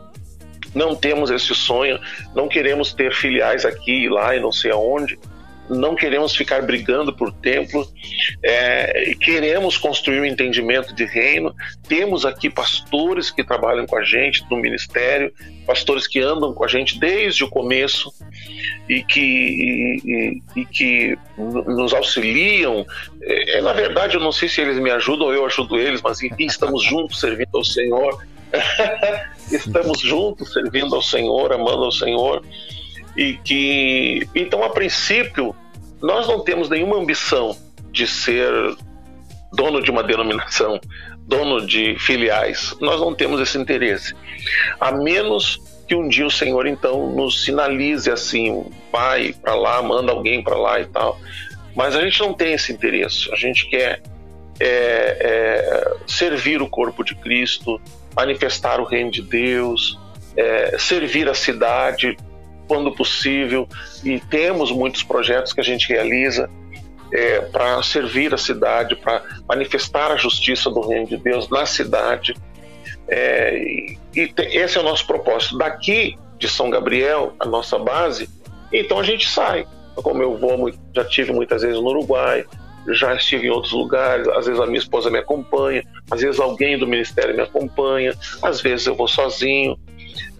não 0.75 0.95
temos 0.95 1.31
esse 1.31 1.53
sonho, 1.55 1.99
não 2.35 2.47
queremos 2.47 2.93
ter 2.93 3.13
filiais 3.13 3.65
aqui 3.65 4.03
e 4.03 4.09
lá 4.09 4.35
e 4.35 4.39
não 4.39 4.51
sei 4.51 4.71
aonde 4.71 5.17
não 5.69 5.95
queremos 5.95 6.35
ficar 6.35 6.61
brigando 6.63 7.13
por 7.13 7.31
templo, 7.31 7.87
é, 8.43 9.13
queremos 9.19 9.77
construir 9.77 10.19
um 10.19 10.25
entendimento 10.25 10.93
de 10.93 11.05
reino. 11.05 11.53
Temos 11.87 12.25
aqui 12.25 12.49
pastores 12.49 13.29
que 13.29 13.43
trabalham 13.43 13.85
com 13.85 13.97
a 13.97 14.03
gente 14.03 14.43
no 14.49 14.57
ministério, 14.57 15.31
pastores 15.65 16.07
que 16.07 16.19
andam 16.19 16.53
com 16.53 16.63
a 16.63 16.67
gente 16.67 16.99
desde 16.99 17.43
o 17.43 17.49
começo 17.49 18.11
e 18.87 19.03
que, 19.03 19.21
e, 20.03 20.41
e, 20.55 20.65
que 20.65 21.17
nos 21.37 21.93
auxiliam. 21.93 22.85
É, 23.21 23.61
na 23.61 23.73
verdade, 23.73 24.15
eu 24.15 24.21
não 24.21 24.31
sei 24.31 24.49
se 24.49 24.59
eles 24.61 24.77
me 24.79 24.89
ajudam 24.89 25.27
ou 25.27 25.33
eu 25.33 25.45
ajudo 25.45 25.79
eles, 25.79 26.01
mas 26.01 26.21
enfim, 26.21 26.45
estamos 26.45 26.83
juntos 26.83 27.19
servindo 27.19 27.55
ao 27.55 27.63
Senhor. 27.63 28.25
estamos 29.51 29.99
juntos 29.99 30.51
servindo 30.51 30.95
ao 30.95 31.03
Senhor, 31.03 31.53
amando 31.53 31.85
ao 31.85 31.91
Senhor 31.91 32.43
e 33.19 33.33
que 33.33 34.29
então 34.33 34.63
a 34.63 34.69
princípio 34.69 35.53
nós 36.01 36.25
não 36.25 36.39
temos 36.39 36.69
nenhuma 36.69 36.95
ambição 36.95 37.53
de 37.91 38.07
ser 38.07 38.49
dono 39.51 39.81
de 39.81 39.91
uma 39.91 40.01
denominação, 40.01 40.79
dono 41.27 41.65
de 41.65 41.97
filiais. 41.99 42.73
Nós 42.79 43.01
não 43.01 43.13
temos 43.13 43.41
esse 43.41 43.57
interesse. 43.57 44.15
A 44.79 44.93
menos 44.93 45.59
que 45.85 45.95
um 45.95 46.07
dia 46.07 46.25
o 46.25 46.31
Senhor 46.31 46.65
então 46.65 47.13
nos 47.13 47.43
sinalize 47.43 48.09
assim, 48.09 48.65
vai 48.89 49.33
para 49.33 49.53
lá, 49.53 49.81
manda 49.81 50.13
alguém 50.13 50.41
para 50.41 50.55
lá 50.55 50.79
e 50.79 50.85
tal. 50.85 51.19
Mas 51.75 51.97
a 51.97 52.01
gente 52.01 52.21
não 52.21 52.33
tem 52.33 52.53
esse 52.53 52.71
interesse. 52.71 53.29
A 53.33 53.35
gente 53.35 53.67
quer 53.67 54.01
é, 54.61 55.17
é, 55.19 55.93
servir 56.07 56.61
o 56.61 56.69
corpo 56.69 57.03
de 57.03 57.15
Cristo, 57.15 57.81
manifestar 58.15 58.79
o 58.79 58.85
reino 58.85 59.11
de 59.11 59.21
Deus, 59.21 59.99
é, 60.37 60.77
servir 60.77 61.27
a 61.27 61.33
cidade 61.33 62.15
quando 62.69 62.91
possível, 62.91 63.67
e 64.03 64.19
temos 64.19 64.71
muitos 64.71 65.01
projetos 65.01 65.51
que 65.51 65.59
a 65.59 65.63
gente 65.63 65.89
realiza 65.89 66.47
é, 67.11 67.41
para 67.41 67.81
servir 67.81 68.31
a 68.31 68.37
cidade, 68.37 68.95
para 68.95 69.23
manifestar 69.47 70.11
a 70.11 70.15
justiça 70.15 70.69
do 70.69 70.87
reino 70.87 71.07
de 71.07 71.17
Deus 71.17 71.49
na 71.49 71.65
cidade. 71.65 72.35
É, 73.07 73.57
e, 73.57 73.97
e 74.15 74.33
esse 74.37 74.77
é 74.77 74.81
o 74.81 74.83
nosso 74.83 75.07
propósito. 75.07 75.57
Daqui 75.57 76.15
de 76.37 76.47
São 76.47 76.69
Gabriel, 76.69 77.33
a 77.39 77.45
nossa 77.45 77.79
base, 77.79 78.29
então 78.71 78.99
a 78.99 79.03
gente 79.03 79.27
sai. 79.27 79.65
Como 79.95 80.21
eu 80.21 80.37
vou, 80.37 80.71
já 80.95 81.03
tive 81.03 81.33
muitas 81.33 81.63
vezes 81.63 81.81
no 81.81 81.89
Uruguai, 81.89 82.45
já 82.93 83.13
estive 83.15 83.47
em 83.47 83.49
outros 83.49 83.73
lugares, 83.73 84.27
às 84.29 84.45
vezes 84.45 84.61
a 84.61 84.65
minha 84.65 84.79
esposa 84.79 85.09
me 85.09 85.17
acompanha, 85.17 85.83
às 86.09 86.21
vezes 86.21 86.39
alguém 86.39 86.77
do 86.77 86.87
ministério 86.87 87.35
me 87.35 87.41
acompanha, 87.41 88.13
às 88.41 88.61
vezes 88.61 88.87
eu 88.87 88.95
vou 88.95 89.07
sozinho. 89.07 89.77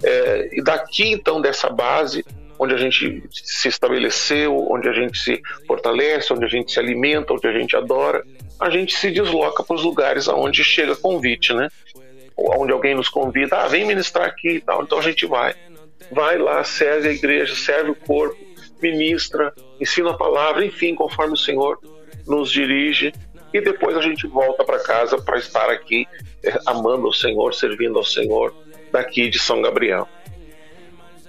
É, 0.03 0.49
e 0.53 0.63
daqui, 0.63 1.11
então, 1.11 1.41
dessa 1.41 1.69
base, 1.69 2.25
onde 2.59 2.73
a 2.73 2.77
gente 2.77 3.23
se 3.31 3.69
estabeleceu, 3.69 4.67
onde 4.69 4.89
a 4.89 4.93
gente 4.93 5.17
se 5.17 5.41
fortalece, 5.65 6.33
onde 6.33 6.45
a 6.45 6.49
gente 6.49 6.71
se 6.73 6.79
alimenta, 6.79 7.33
onde 7.33 7.47
a 7.47 7.53
gente 7.53 7.75
adora, 7.75 8.23
a 8.59 8.69
gente 8.69 8.95
se 8.95 9.09
desloca 9.09 9.63
para 9.63 9.75
os 9.75 9.83
lugares 9.83 10.27
aonde 10.27 10.63
chega 10.63 10.95
convite, 10.95 11.53
né? 11.53 11.69
Onde 12.35 12.73
alguém 12.73 12.93
nos 12.93 13.07
convida, 13.07 13.57
ah, 13.57 13.67
vem 13.67 13.85
ministrar 13.85 14.27
aqui 14.27 14.49
e 14.49 14.61
tal. 14.61 14.83
Então 14.83 14.99
a 14.99 15.01
gente 15.01 15.25
vai. 15.25 15.55
Vai 16.11 16.37
lá, 16.37 16.63
serve 16.63 17.09
a 17.09 17.11
igreja, 17.13 17.55
serve 17.55 17.91
o 17.91 17.95
corpo, 17.95 18.37
ministra, 18.81 19.53
ensina 19.79 20.11
a 20.11 20.17
palavra, 20.17 20.65
enfim, 20.65 20.95
conforme 20.95 21.33
o 21.33 21.37
Senhor 21.37 21.79
nos 22.27 22.51
dirige. 22.51 23.13
E 23.53 23.61
depois 23.61 23.95
a 23.95 24.01
gente 24.01 24.27
volta 24.27 24.63
para 24.63 24.79
casa 24.79 25.17
para 25.17 25.37
estar 25.39 25.69
aqui 25.69 26.07
eh, 26.43 26.59
amando 26.65 27.07
o 27.07 27.13
Senhor, 27.13 27.53
servindo 27.53 27.97
ao 27.97 28.03
Senhor, 28.03 28.53
daqui 28.91 29.29
de 29.29 29.39
São 29.39 29.61
Gabriel. 29.61 30.07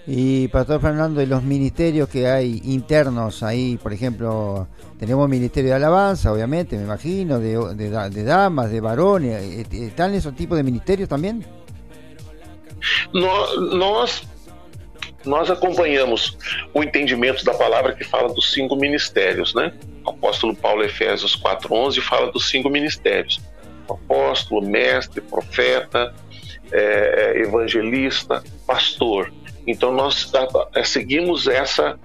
Y 0.07 0.49
Pastor 0.49 0.81
Fernando, 0.81 1.21
de 1.21 1.27
los 1.27 1.43
ministerios 1.43 2.09
que 2.09 2.27
hay 2.27 2.61
internos 2.65 3.43
ahí, 3.43 3.79
por 3.81 3.93
ejemplo, 3.93 4.67
tenemos 4.99 5.29
ministerio 5.29 5.71
de 5.71 5.77
alabanza, 5.77 6.33
obviamente, 6.33 6.77
me 6.77 6.85
imagino, 6.85 7.39
de, 7.39 7.75
de, 7.75 8.11
de 8.11 8.25
damas, 8.25 8.71
de 8.71 8.81
varones, 8.81 9.69
¿están 9.73 10.15
esos 10.15 10.35
tipos 10.35 10.57
de 10.57 10.65
ministerios 10.65 11.09
también? 11.09 11.45
Nós, 13.13 14.23
nós 15.25 15.51
acompanhamos 15.51 16.37
o 16.73 16.83
entendimento 16.83 17.45
da 17.45 17.53
palavra 17.53 17.95
que 17.95 18.03
fala 18.03 18.33
dos 18.33 18.51
cinco 18.53 18.75
ministérios, 18.77 19.55
né? 19.55 19.73
O 20.05 20.11
apóstolo 20.11 20.57
Paulo, 20.57 20.83
Efésios 20.83 21.39
4.11, 21.41 22.01
fala 22.01 22.33
dos 22.33 22.49
cinco 22.49 22.71
ministérios. 22.71 23.39
apóstolo, 23.93 24.63
mestre, 24.63 25.21
profeta, 25.21 26.15
é, 26.73 27.35
é 27.37 27.43
evangelista, 27.43 28.43
pastor. 28.67 29.33
Então 29.67 29.93
nós 29.93 30.31
é, 30.75 30.83
seguimos 30.83 31.47
essa 31.47 31.99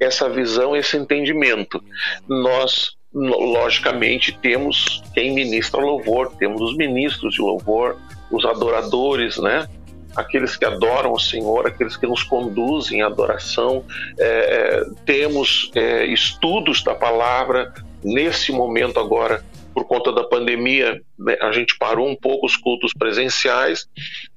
essa 0.00 0.28
visão, 0.28 0.76
esse 0.76 0.96
entendimento. 0.96 1.82
Nós 2.28 2.96
logicamente 3.12 4.36
temos 4.42 5.02
quem 5.14 5.32
ministra 5.32 5.80
louvor, 5.80 6.32
temos 6.36 6.60
os 6.60 6.76
ministros 6.76 7.34
de 7.34 7.40
louvor, 7.40 7.96
os 8.30 8.44
adoradores, 8.44 9.38
né? 9.38 9.68
Aqueles 10.16 10.56
que 10.56 10.64
adoram 10.64 11.12
o 11.12 11.18
Senhor, 11.18 11.66
aqueles 11.66 11.96
que 11.96 12.06
nos 12.06 12.22
conduzem 12.22 13.02
à 13.02 13.06
adoração. 13.06 13.84
É, 14.18 14.26
é 14.26 14.84
temos 15.04 15.70
é, 15.74 16.06
estudos 16.06 16.82
da 16.82 16.94
palavra. 16.94 17.72
Nesse 18.02 18.52
momento 18.52 19.00
agora, 19.00 19.42
por 19.74 19.84
conta 19.86 20.12
da 20.12 20.22
pandemia, 20.22 21.02
né, 21.18 21.36
a 21.42 21.50
gente 21.50 21.76
parou 21.76 22.08
um 22.08 22.14
pouco 22.14 22.46
os 22.46 22.56
cultos 22.56 22.92
presenciais. 22.96 23.86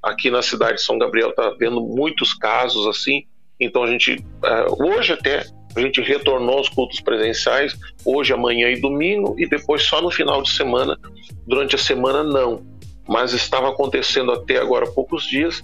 Aqui 0.01 0.31
na 0.31 0.41
cidade 0.41 0.77
de 0.77 0.81
São 0.81 0.97
Gabriel 0.97 1.29
está 1.29 1.47
havendo 1.47 1.79
muitos 1.79 2.33
casos 2.33 2.87
assim. 2.87 3.23
Então 3.59 3.83
a 3.83 3.87
gente, 3.87 4.23
é, 4.43 4.65
hoje 4.83 5.13
até, 5.13 5.45
a 5.75 5.79
gente 5.79 6.01
retornou 6.01 6.57
aos 6.57 6.69
cultos 6.69 6.99
presenciais, 6.99 7.77
hoje, 8.03 8.33
amanhã 8.33 8.69
e 8.69 8.81
domingo, 8.81 9.35
e 9.37 9.47
depois 9.47 9.83
só 9.83 10.01
no 10.01 10.09
final 10.09 10.41
de 10.41 10.51
semana. 10.51 10.97
Durante 11.45 11.75
a 11.75 11.79
semana, 11.79 12.23
não. 12.23 12.65
Mas 13.07 13.33
estava 13.33 13.69
acontecendo 13.69 14.31
até 14.31 14.57
agora 14.57 14.87
poucos 14.87 15.27
dias. 15.27 15.63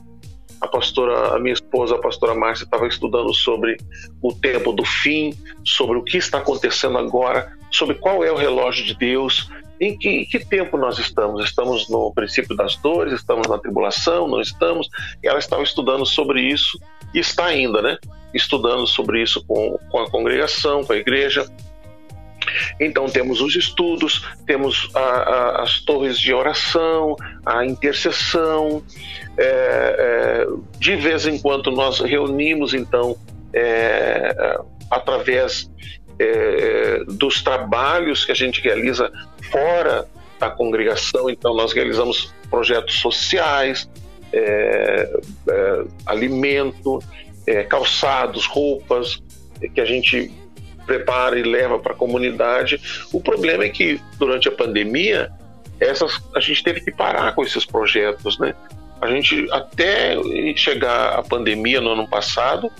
A 0.63 0.67
pastora, 0.67 1.35
a 1.35 1.39
minha 1.39 1.51
esposa, 1.51 1.95
a 1.95 1.99
pastora 1.99 2.33
Márcia, 2.33 2.63
estava 2.63 2.87
estudando 2.87 3.33
sobre 3.33 3.75
o 4.21 4.33
tempo 4.33 4.71
do 4.71 4.85
fim, 4.85 5.37
sobre 5.61 5.97
o 5.97 6.03
que 6.03 6.17
está 6.17 6.37
acontecendo 6.37 6.97
agora, 6.97 7.51
sobre 7.69 7.95
qual 7.95 8.23
é 8.23 8.31
o 8.31 8.37
relógio 8.37 8.85
de 8.85 8.95
Deus, 8.95 9.49
em 9.77 9.97
que, 9.97 10.25
que, 10.25 10.39
tempo 10.39 10.77
nós 10.77 10.97
estamos? 10.99 11.43
Estamos 11.43 11.89
no 11.89 12.13
princípio 12.13 12.55
das 12.55 12.77
dores? 12.77 13.13
Estamos 13.13 13.45
na 13.49 13.57
tribulação? 13.57 14.25
Não 14.25 14.39
estamos? 14.39 14.87
Ela 15.21 15.37
estava 15.37 15.63
estudando 15.63 16.05
sobre 16.05 16.41
isso 16.41 16.79
e 17.13 17.19
está 17.19 17.47
ainda, 17.47 17.81
né? 17.81 17.97
Estudando 18.33 18.87
sobre 18.87 19.21
isso 19.21 19.45
com, 19.45 19.77
com 19.91 19.99
a 19.99 20.09
congregação, 20.09 20.85
com 20.85 20.93
a 20.93 20.97
igreja. 20.97 21.45
Então 22.79 23.05
temos 23.07 23.41
os 23.41 23.55
estudos, 23.55 24.25
temos 24.45 24.89
a, 24.93 24.99
a, 24.99 25.63
as 25.63 25.79
torres 25.81 26.19
de 26.19 26.33
oração, 26.33 27.15
a 27.45 27.65
intercessão. 27.65 28.83
É, 29.37 29.45
é, 29.45 30.47
de 30.77 30.95
vez 30.95 31.25
em 31.25 31.39
quando 31.39 31.71
nós 31.71 31.99
reunimos 31.99 32.73
então 32.73 33.17
é, 33.53 34.59
através 34.89 35.69
é, 36.19 37.03
dos 37.07 37.41
trabalhos 37.41 38.25
que 38.25 38.31
a 38.31 38.35
gente 38.35 38.61
realiza 38.61 39.11
fora 39.51 40.07
da 40.39 40.49
congregação. 40.49 41.29
Então, 41.29 41.55
nós 41.55 41.73
realizamos 41.73 42.33
projetos 42.49 42.95
sociais, 42.99 43.89
é, 44.31 45.19
é, 45.49 45.83
alimento, 46.05 46.99
calçados, 47.67 48.45
roupas, 48.45 49.21
que 49.73 49.81
a 49.81 49.85
gente 49.85 50.31
prepara 50.85 51.37
e 51.39 51.43
leva 51.43 51.79
para 51.79 51.93
a 51.93 51.95
comunidade. 51.95 52.79
O 53.11 53.21
problema 53.21 53.63
é 53.63 53.69
que, 53.69 53.99
durante 54.17 54.47
a 54.47 54.51
pandemia, 54.51 55.31
essas, 55.79 56.21
a 56.35 56.39
gente 56.39 56.63
teve 56.63 56.81
que 56.81 56.91
parar 56.91 57.33
com 57.33 57.43
esses 57.43 57.65
projetos, 57.65 58.37
né? 58.37 58.53
A 59.01 59.07
gente, 59.07 59.47
até 59.51 60.15
chegar 60.55 61.19
a 61.19 61.23
pandemia 61.23 61.81
no 61.81 61.91
ano 61.91 62.07
passado, 62.07 62.71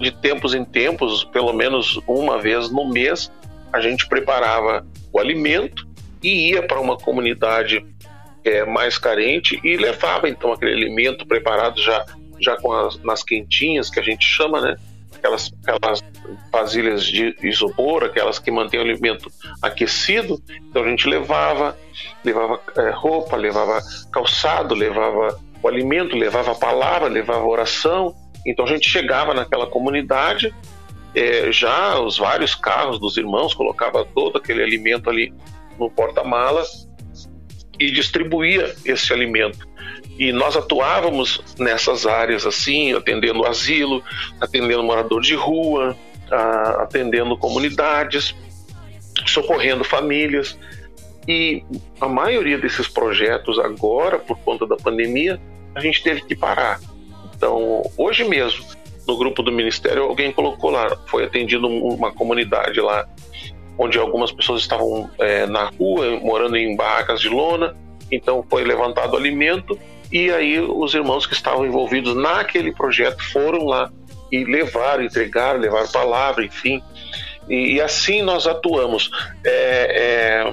de 0.00 0.10
tempos 0.10 0.54
em 0.54 0.64
tempos, 0.64 1.24
pelo 1.24 1.52
menos 1.52 2.00
uma 2.08 2.38
vez 2.40 2.70
no 2.70 2.88
mês, 2.88 3.30
a 3.72 3.80
gente 3.80 4.08
preparava 4.08 4.84
o 5.12 5.18
alimento 5.18 5.86
e 6.22 6.50
ia 6.50 6.62
para 6.62 6.80
uma 6.80 6.96
comunidade 6.96 7.84
é, 8.44 8.64
mais 8.64 8.98
carente 8.98 9.60
e 9.62 9.76
levava 9.76 10.28
então 10.28 10.52
aquele 10.52 10.72
alimento 10.72 11.24
preparado 11.26 11.80
já 11.80 12.04
já 12.40 12.56
com 12.56 12.72
as 12.72 12.98
nas 13.04 13.22
quentinhas 13.22 13.88
que 13.88 14.00
a 14.00 14.02
gente 14.02 14.24
chama, 14.24 14.60
né? 14.60 14.76
Aquelas, 15.22 15.52
aquelas 15.62 16.02
vasilhas 16.50 17.04
de 17.04 17.36
isopor, 17.42 18.04
aquelas 18.04 18.38
que 18.38 18.50
mantêm 18.50 18.80
o 18.80 18.82
alimento 18.82 19.30
aquecido. 19.62 20.42
Então 20.68 20.82
a 20.82 20.88
gente 20.88 21.08
levava, 21.08 21.78
levava 22.24 22.60
é, 22.76 22.90
roupa, 22.90 23.36
levava 23.36 23.80
calçado, 24.12 24.74
levava 24.74 25.38
o 25.62 25.68
alimento, 25.68 26.16
levava 26.16 26.52
a 26.52 26.54
palavra, 26.56 27.08
levava 27.08 27.40
a 27.40 27.46
oração 27.46 28.14
então 28.46 28.64
a 28.64 28.68
gente 28.68 28.88
chegava 28.88 29.32
naquela 29.32 29.66
comunidade, 29.66 30.52
é, 31.14 31.52
já 31.52 31.98
os 32.00 32.18
vários 32.18 32.54
carros 32.54 32.98
dos 32.98 33.16
irmãos 33.16 33.54
colocava 33.54 34.04
todo 34.04 34.38
aquele 34.38 34.62
alimento 34.62 35.08
ali 35.08 35.32
no 35.78 35.90
porta-malas 35.90 36.88
e 37.78 37.90
distribuía 37.90 38.74
esse 38.84 39.12
alimento. 39.12 39.66
E 40.22 40.32
nós 40.32 40.56
atuávamos 40.56 41.42
nessas 41.58 42.06
áreas 42.06 42.46
assim, 42.46 42.92
atendendo 42.92 43.46
asilo, 43.46 44.02
atendendo 44.40 44.82
morador 44.82 45.20
de 45.20 45.34
rua, 45.34 45.96
a, 46.30 46.82
atendendo 46.82 47.36
comunidades, 47.36 48.34
socorrendo 49.26 49.82
famílias. 49.82 50.58
E 51.26 51.64
a 52.00 52.08
maioria 52.08 52.58
desses 52.58 52.86
projetos 52.86 53.58
agora, 53.58 54.18
por 54.18 54.38
conta 54.38 54.66
da 54.66 54.76
pandemia, 54.76 55.40
a 55.74 55.80
gente 55.80 56.02
teve 56.02 56.20
que 56.22 56.36
parar 56.36 56.78
então, 57.42 57.82
hoje 57.98 58.22
mesmo, 58.22 58.64
no 59.04 59.16
grupo 59.16 59.42
do 59.42 59.50
Ministério, 59.50 60.04
alguém 60.04 60.30
colocou 60.30 60.70
lá, 60.70 60.96
foi 61.08 61.24
atendido 61.24 61.66
uma 61.66 62.12
comunidade 62.12 62.80
lá, 62.80 63.04
onde 63.76 63.98
algumas 63.98 64.30
pessoas 64.30 64.60
estavam 64.60 65.10
é, 65.18 65.44
na 65.44 65.64
rua, 65.76 66.20
morando 66.20 66.56
em 66.56 66.76
barracas 66.76 67.20
de 67.20 67.28
lona, 67.28 67.76
então 68.12 68.46
foi 68.48 68.62
levantado 68.62 69.16
alimento, 69.16 69.76
e 70.12 70.30
aí 70.30 70.60
os 70.60 70.92
irmãos 70.92 71.26
que 71.26 71.32
estavam 71.32 71.66
envolvidos 71.66 72.14
naquele 72.14 72.72
projeto 72.72 73.22
foram 73.32 73.64
lá 73.64 73.90
e 74.30 74.44
levaram, 74.44 75.02
entregaram, 75.02 75.58
levaram 75.58 75.88
palavra, 75.88 76.44
enfim. 76.44 76.82
E, 77.48 77.74
e 77.74 77.80
assim 77.80 78.22
nós 78.22 78.46
atuamos 78.46 79.10
é, 79.44 80.44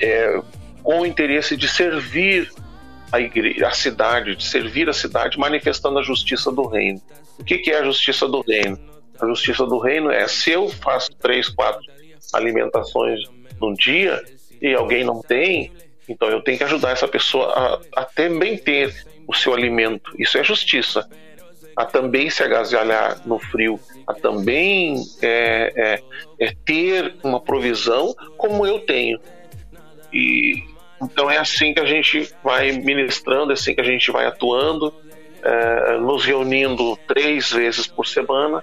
é, 0.00 0.06
é 0.06 0.42
com 0.82 1.00
o 1.00 1.06
interesse 1.06 1.56
de 1.56 1.68
servir 1.68 2.50
a, 3.10 3.20
igreja, 3.20 3.66
a 3.66 3.70
cidade, 3.70 4.36
de 4.36 4.44
servir 4.44 4.88
a 4.88 4.92
cidade, 4.92 5.38
manifestando 5.38 5.98
a 5.98 6.02
justiça 6.02 6.52
do 6.52 6.66
reino. 6.66 7.00
O 7.38 7.44
que, 7.44 7.58
que 7.58 7.70
é 7.70 7.78
a 7.78 7.84
justiça 7.84 8.28
do 8.28 8.40
reino? 8.40 8.78
A 9.20 9.26
justiça 9.26 9.64
do 9.64 9.78
reino 9.78 10.10
é 10.10 10.26
se 10.28 10.50
eu 10.50 10.68
faço 10.68 11.10
três, 11.16 11.48
quatro 11.48 11.80
alimentações 12.32 13.20
num 13.60 13.74
dia 13.74 14.22
e 14.60 14.74
alguém 14.74 15.04
não 15.04 15.20
tem, 15.20 15.72
então 16.08 16.28
eu 16.28 16.42
tenho 16.42 16.58
que 16.58 16.64
ajudar 16.64 16.90
essa 16.90 17.08
pessoa 17.08 17.52
a, 17.94 18.02
a 18.02 18.04
também 18.04 18.56
ter 18.56 18.94
o 19.26 19.34
seu 19.34 19.54
alimento. 19.54 20.10
Isso 20.18 20.36
é 20.38 20.44
justiça. 20.44 21.08
A 21.76 21.84
também 21.86 22.28
se 22.28 22.42
agasalhar 22.42 23.26
no 23.26 23.38
frio, 23.38 23.80
a 24.06 24.12
também 24.12 25.02
é, 25.22 25.72
é, 25.74 26.02
é 26.38 26.54
ter 26.64 27.14
uma 27.22 27.40
provisão 27.40 28.14
como 28.36 28.66
eu 28.66 28.80
tenho. 28.80 29.18
E 30.12 30.64
então 31.02 31.28
é 31.30 31.38
assim 31.38 31.74
que 31.74 31.80
a 31.80 31.86
gente 31.86 32.32
vai 32.44 32.70
ministrando, 32.72 33.50
é 33.50 33.54
assim 33.54 33.74
que 33.74 33.80
a 33.80 33.84
gente 33.84 34.10
vai 34.12 34.26
atuando, 34.26 34.94
é, 35.42 35.98
nos 35.98 36.24
reunindo 36.24 36.96
três 37.08 37.50
vezes 37.50 37.86
por 37.86 38.06
semana, 38.06 38.62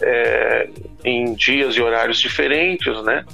é, 0.00 0.68
em 1.04 1.34
dias 1.34 1.74
e 1.74 1.82
horários 1.82 2.20
diferentes, 2.20 3.02
né? 3.02 3.24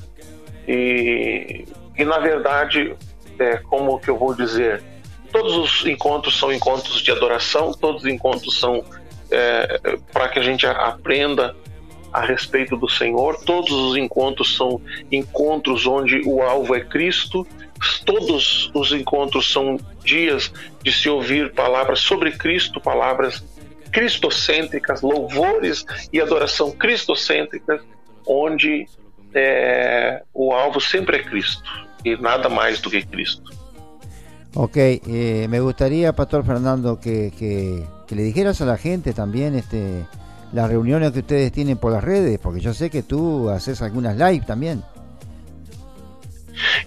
E, 0.66 1.66
e 1.98 2.04
na 2.04 2.18
verdade, 2.18 2.94
é, 3.38 3.56
como 3.58 3.98
que 3.98 4.08
eu 4.08 4.18
vou 4.18 4.34
dizer, 4.34 4.82
todos 5.32 5.56
os 5.56 5.86
encontros 5.86 6.38
são 6.38 6.52
encontros 6.52 7.00
de 7.02 7.10
adoração, 7.10 7.72
todos 7.72 8.02
os 8.02 8.08
encontros 8.08 8.58
são 8.58 8.84
é, 9.30 9.80
para 10.12 10.28
que 10.28 10.38
a 10.38 10.42
gente 10.42 10.66
aprenda 10.66 11.56
a 12.12 12.20
respeito 12.20 12.76
do 12.76 12.88
Senhor, 12.88 13.36
todos 13.44 13.72
os 13.72 13.96
encontros 13.96 14.56
são 14.56 14.80
encontros 15.10 15.86
onde 15.86 16.22
o 16.24 16.42
alvo 16.42 16.74
é 16.74 16.80
Cristo 16.80 17.46
Todos 18.04 18.70
os 18.74 18.92
encontros 18.92 19.50
são 19.50 19.78
dias 20.04 20.52
de 20.82 20.92
se 20.92 21.08
ouvir 21.08 21.52
palavras 21.52 22.00
sobre 22.00 22.32
Cristo, 22.32 22.80
palavras 22.80 23.44
cristocêntricas, 23.90 25.02
louvores 25.02 25.84
e 26.12 26.20
adoração 26.20 26.72
cristocêntricas, 26.72 27.80
onde 28.26 28.86
é, 29.34 30.22
o 30.32 30.52
alvo 30.52 30.80
sempre 30.80 31.18
é 31.18 31.22
Cristo 31.22 31.62
nada 32.20 32.48
mais 32.48 32.80
do 32.80 32.90
que 32.90 33.02
Cristo. 33.02 33.52
Ok, 34.56 34.76
eh, 34.76 35.46
me 35.48 35.60
gustaría, 35.60 36.12
Pastor 36.12 36.44
Fernando, 36.44 37.00
que, 37.00 37.32
que, 37.36 37.84
que, 38.06 38.14
le 38.14 38.22
dijeras 38.22 38.60
a 38.60 38.66
la 38.66 38.76
gente 38.76 39.12
también 39.12 39.56
este, 39.56 40.06
las 40.52 40.68
reuniones 40.68 41.10
que 41.10 41.20
ustedes 41.20 41.50
tienen 41.50 41.76
por 41.76 41.90
las 41.90 42.04
redes, 42.04 42.38
porque 42.38 42.60
yo 42.60 42.72
sé 42.72 42.88
que 42.88 43.02
tú 43.02 43.50
haces 43.50 43.82
algunas 43.82 44.16
live 44.16 44.44
también. 44.46 44.84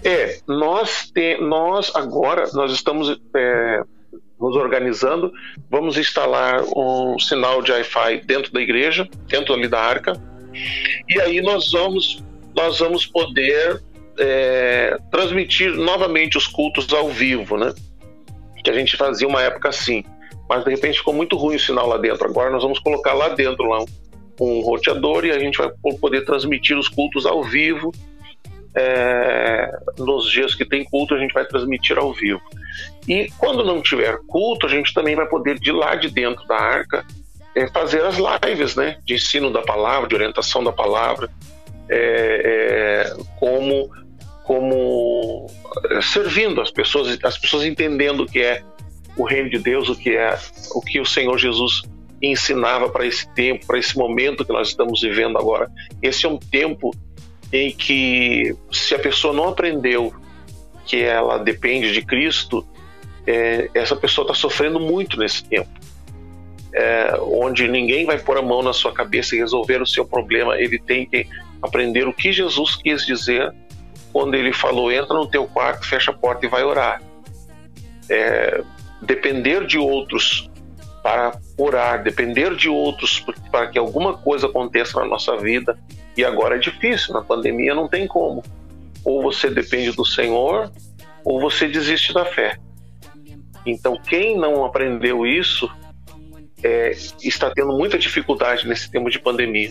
É, 0.02 0.40
nós, 0.46 1.10
te, 1.12 1.36
nós 1.42 1.94
agora 1.94 2.48
nós 2.54 2.72
estamos 2.72 3.20
é, 3.34 3.82
nos 4.40 4.56
organizando, 4.56 5.30
vamos 5.70 5.98
instalar 5.98 6.62
um 6.74 7.18
sinal 7.18 7.60
de 7.62 7.72
Wi-Fi 7.72 8.22
dentro 8.24 8.50
da 8.52 8.62
igreja, 8.62 9.06
dentro 9.26 9.52
ali 9.52 9.68
da 9.68 9.80
arca, 9.80 10.14
e 11.06 11.20
aí 11.20 11.42
nós 11.42 11.70
vamos 11.70 12.22
nós 12.54 12.78
vamos 12.78 13.06
poder 13.06 13.82
é, 14.18 14.98
transmitir 15.10 15.74
novamente 15.74 16.36
os 16.36 16.46
cultos 16.46 16.92
ao 16.92 17.08
vivo, 17.08 17.56
né? 17.56 17.72
que 18.68 18.70
a 18.70 18.74
gente 18.74 18.96
fazia 18.96 19.26
uma 19.26 19.42
época 19.42 19.70
assim. 19.70 20.04
Mas 20.48 20.64
de 20.64 20.70
repente 20.70 20.98
ficou 20.98 21.14
muito 21.14 21.36
ruim 21.36 21.56
o 21.56 21.60
sinal 21.60 21.86
lá 21.88 21.96
dentro. 21.96 22.24
Agora 22.26 22.50
nós 22.50 22.62
vamos 22.62 22.78
colocar 22.78 23.14
lá 23.14 23.30
dentro 23.30 23.64
lá 23.64 23.80
um, 23.80 23.86
um 24.40 24.60
roteador 24.60 25.24
e 25.24 25.30
a 25.30 25.38
gente 25.38 25.58
vai 25.58 25.70
poder 25.98 26.24
transmitir 26.24 26.76
os 26.78 26.88
cultos 26.88 27.26
ao 27.26 27.42
vivo. 27.42 27.92
É, 28.74 29.70
nos 29.98 30.30
dias 30.30 30.54
que 30.54 30.64
tem 30.64 30.84
culto, 30.84 31.14
a 31.14 31.18
gente 31.18 31.32
vai 31.32 31.44
transmitir 31.46 31.98
ao 31.98 32.12
vivo. 32.12 32.40
E 33.06 33.30
quando 33.38 33.64
não 33.64 33.80
tiver 33.80 34.18
culto, 34.26 34.66
a 34.66 34.68
gente 34.68 34.92
também 34.92 35.16
vai 35.16 35.26
poder, 35.26 35.58
de 35.58 35.72
lá 35.72 35.94
de 35.94 36.10
dentro 36.10 36.46
da 36.46 36.56
arca, 36.56 37.04
é, 37.54 37.66
fazer 37.68 38.02
as 38.04 38.16
lives 38.18 38.76
né, 38.76 38.98
de 39.04 39.14
ensino 39.14 39.50
da 39.50 39.62
palavra, 39.62 40.08
de 40.08 40.14
orientação 40.14 40.62
da 40.62 40.72
palavra, 40.72 41.30
é, 41.88 43.08
é 43.08 43.16
como, 43.40 43.90
como 44.48 45.46
servindo 46.00 46.62
as 46.62 46.70
pessoas, 46.70 47.18
as 47.22 47.36
pessoas 47.36 47.64
entendendo 47.64 48.22
o 48.22 48.26
que 48.26 48.40
é 48.40 48.62
o 49.14 49.22
reino 49.22 49.50
de 49.50 49.58
Deus, 49.58 49.90
o 49.90 49.94
que 49.94 50.16
é 50.16 50.38
o 50.74 50.80
que 50.80 50.98
o 50.98 51.04
Senhor 51.04 51.36
Jesus 51.36 51.82
ensinava 52.22 52.88
para 52.88 53.06
esse 53.06 53.28
tempo, 53.34 53.66
para 53.66 53.78
esse 53.78 53.94
momento 53.94 54.46
que 54.46 54.52
nós 54.52 54.68
estamos 54.68 55.02
vivendo 55.02 55.36
agora. 55.36 55.70
Esse 56.00 56.24
é 56.24 56.30
um 56.30 56.38
tempo 56.38 56.94
em 57.52 57.70
que, 57.70 58.56
se 58.72 58.94
a 58.94 58.98
pessoa 58.98 59.34
não 59.34 59.48
aprendeu 59.48 60.14
que 60.86 61.02
ela 61.02 61.36
depende 61.36 61.92
de 61.92 62.00
Cristo, 62.00 62.66
é, 63.26 63.68
essa 63.74 63.94
pessoa 63.94 64.24
está 64.24 64.34
sofrendo 64.34 64.80
muito 64.80 65.18
nesse 65.18 65.44
tempo. 65.44 65.68
É, 66.72 67.18
onde 67.20 67.68
ninguém 67.68 68.06
vai 68.06 68.18
pôr 68.18 68.38
a 68.38 68.42
mão 68.42 68.62
na 68.62 68.72
sua 68.72 68.92
cabeça 68.92 69.36
e 69.36 69.38
resolver 69.40 69.82
o 69.82 69.86
seu 69.86 70.06
problema, 70.06 70.58
ele 70.58 70.78
tem 70.78 71.04
que 71.04 71.26
aprender 71.60 72.08
o 72.08 72.14
que 72.14 72.32
Jesus 72.32 72.76
quis 72.76 73.04
dizer 73.04 73.52
quando 74.18 74.34
ele 74.34 74.52
falou: 74.52 74.90
entra 74.90 75.14
no 75.14 75.28
teu 75.28 75.46
quarto, 75.46 75.86
fecha 75.86 76.10
a 76.10 76.14
porta 76.14 76.44
e 76.44 76.48
vai 76.48 76.64
orar. 76.64 77.00
É, 78.10 78.64
depender 79.00 79.64
de 79.64 79.78
outros 79.78 80.50
para 81.04 81.38
orar, 81.56 82.02
depender 82.02 82.56
de 82.56 82.68
outros 82.68 83.24
para 83.52 83.68
que 83.68 83.78
alguma 83.78 84.18
coisa 84.18 84.48
aconteça 84.48 84.98
na 84.98 85.06
nossa 85.06 85.36
vida. 85.36 85.78
E 86.16 86.24
agora 86.24 86.56
é 86.56 86.58
difícil, 86.58 87.14
na 87.14 87.22
pandemia 87.22 87.76
não 87.76 87.86
tem 87.86 88.08
como. 88.08 88.42
Ou 89.04 89.22
você 89.22 89.48
depende 89.48 89.92
do 89.92 90.04
Senhor, 90.04 90.68
ou 91.24 91.40
você 91.40 91.68
desiste 91.68 92.12
da 92.12 92.24
fé. 92.24 92.58
Então, 93.64 93.96
quem 93.96 94.36
não 94.36 94.64
aprendeu 94.64 95.24
isso 95.24 95.70
é, 96.60 96.90
está 97.22 97.52
tendo 97.52 97.72
muita 97.76 97.96
dificuldade 97.96 98.66
nesse 98.66 98.90
tempo 98.90 99.08
de 99.10 99.20
pandemia. 99.20 99.70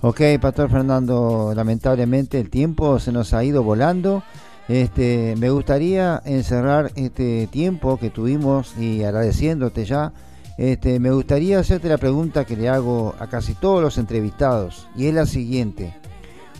Ok, 0.00 0.20
Pastor 0.40 0.70
Fernando, 0.70 1.52
lamentablemente 1.56 2.38
el 2.38 2.50
tiempo 2.50 3.00
se 3.00 3.10
nos 3.10 3.34
ha 3.34 3.42
ido 3.42 3.64
volando. 3.64 4.22
Este, 4.68 5.34
me 5.38 5.50
gustaría 5.50 6.22
encerrar 6.24 6.92
este 6.94 7.48
tiempo 7.48 7.98
que 7.98 8.08
tuvimos 8.08 8.76
y 8.78 9.02
agradeciéndote 9.02 9.84
ya, 9.84 10.12
este, 10.56 11.00
me 11.00 11.10
gustaría 11.10 11.58
hacerte 11.58 11.88
la 11.88 11.98
pregunta 11.98 12.44
que 12.44 12.56
le 12.56 12.68
hago 12.68 13.16
a 13.18 13.26
casi 13.26 13.54
todos 13.54 13.82
los 13.82 13.98
entrevistados 13.98 14.86
y 14.94 15.06
es 15.06 15.14
la 15.14 15.26
siguiente. 15.26 15.96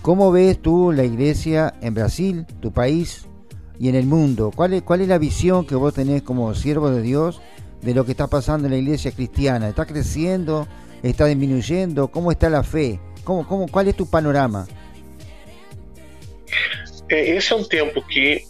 ¿Cómo 0.02 0.32
ves 0.32 0.60
tú 0.60 0.90
la 0.90 1.04
iglesia 1.04 1.74
en 1.80 1.94
Brasil, 1.94 2.44
tu 2.58 2.72
país 2.72 3.28
y 3.78 3.88
en 3.88 3.94
el 3.94 4.06
mundo? 4.06 4.50
¿Cuál 4.52 4.74
es, 4.74 4.82
cuál 4.82 5.02
es 5.02 5.08
la 5.08 5.18
visión 5.18 5.64
que 5.64 5.76
vos 5.76 5.94
tenés 5.94 6.22
como 6.22 6.52
siervo 6.56 6.90
de 6.90 7.02
Dios 7.02 7.40
de 7.82 7.94
lo 7.94 8.04
que 8.04 8.12
está 8.12 8.26
pasando 8.26 8.66
en 8.66 8.72
la 8.72 8.78
iglesia 8.78 9.12
cristiana? 9.12 9.68
¿Está 9.68 9.86
creciendo? 9.86 10.66
¿Está 11.04 11.26
disminuyendo? 11.26 12.08
¿Cómo 12.08 12.32
está 12.32 12.50
la 12.50 12.64
fe? 12.64 12.98
¿Cómo, 13.28 13.46
cómo, 13.46 13.68
¿Cuál 13.68 13.88
es 13.88 13.94
tu 13.94 14.06
panorama? 14.06 14.66
É, 17.10 17.36
esse 17.36 17.52
é 17.52 17.56
um 17.56 17.62
tempo 17.62 18.00
que 18.00 18.42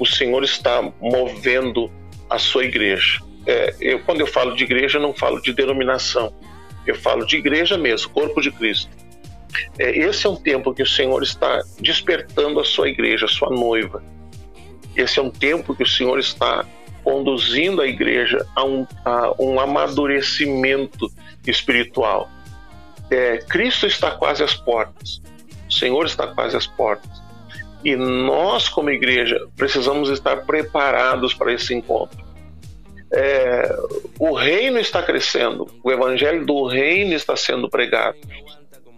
o 0.00 0.04
Senhor 0.04 0.42
está 0.42 0.82
movendo 1.00 1.88
a 2.28 2.36
sua 2.36 2.64
igreja. 2.64 3.20
É, 3.46 3.72
eu, 3.80 4.00
quando 4.00 4.20
eu 4.20 4.26
falo 4.26 4.56
de 4.56 4.64
igreja, 4.64 4.98
não 4.98 5.14
falo 5.14 5.40
de 5.40 5.52
denominação. 5.52 6.34
Eu 6.84 6.96
falo 6.96 7.24
de 7.24 7.36
igreja 7.36 7.78
mesmo, 7.78 8.10
corpo 8.10 8.40
de 8.40 8.50
Cristo. 8.50 8.90
É, 9.78 9.96
esse 9.96 10.26
é 10.26 10.28
um 10.28 10.34
tempo 10.34 10.74
que 10.74 10.82
o 10.82 10.88
Senhor 10.88 11.22
está 11.22 11.62
despertando 11.80 12.58
a 12.58 12.64
sua 12.64 12.88
igreja, 12.88 13.26
a 13.26 13.28
sua 13.28 13.50
noiva. 13.50 14.02
Esse 14.96 15.20
é 15.20 15.22
um 15.22 15.30
tempo 15.30 15.72
que 15.72 15.84
o 15.84 15.88
Senhor 15.88 16.18
está 16.18 16.66
conduzindo 17.04 17.80
a 17.80 17.86
igreja 17.86 18.44
a 18.56 18.64
um, 18.64 18.84
a 19.04 19.34
um 19.40 19.60
amadurecimento 19.60 21.08
espiritual. 21.46 22.28
É, 23.10 23.38
Cristo 23.38 23.86
está 23.86 24.12
quase 24.12 24.42
às 24.42 24.54
portas. 24.54 25.20
O 25.68 25.72
Senhor 25.72 26.04
está 26.06 26.26
quase 26.26 26.56
às 26.56 26.66
portas. 26.66 27.10
E 27.84 27.96
nós, 27.96 28.68
como 28.68 28.90
igreja, 28.90 29.38
precisamos 29.56 30.10
estar 30.10 30.44
preparados 30.44 31.32
para 31.34 31.52
esse 31.52 31.74
encontro. 31.74 32.22
É, 33.12 33.74
o 34.18 34.32
reino 34.32 34.78
está 34.78 35.02
crescendo, 35.02 35.66
o 35.82 35.90
evangelho 35.90 36.46
do 36.46 36.66
reino 36.66 37.14
está 37.14 37.34
sendo 37.36 37.68
pregado. 37.68 38.16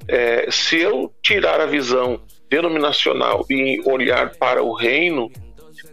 É, 0.06 0.50
se 0.50 0.78
eu 0.78 1.12
tirar 1.22 1.60
a 1.60 1.66
visão 1.66 2.20
denominacional 2.50 3.46
e 3.48 3.80
olhar 3.86 4.36
para 4.36 4.62
o 4.62 4.74
reino, 4.74 5.30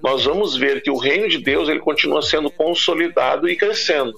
nós 0.03 0.25
vamos 0.25 0.57
ver 0.57 0.81
que 0.81 0.91
o 0.91 0.97
reino 0.97 1.29
de 1.29 1.37
Deus 1.37 1.69
ele 1.69 1.79
continua 1.79 2.21
sendo 2.21 2.49
consolidado 2.49 3.47
e 3.47 3.55
crescendo. 3.55 4.13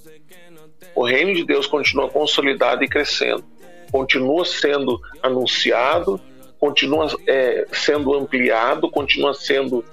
O 0.96 1.06
reino 1.06 1.36
de 1.36 1.46
Deus 1.46 1.68
continua 1.68 2.10
consolidado 2.10 2.84
e 2.84 2.88
crescendo, 2.88 3.44
continua 3.92 4.46
sendo 4.46 5.00
anunciado, 5.22 6.20
continua 6.60 7.08
é, 7.28 7.66
sendo 7.72 8.14
ampliado, 8.14 8.90
continua 8.90 9.34
sendo 9.34 9.84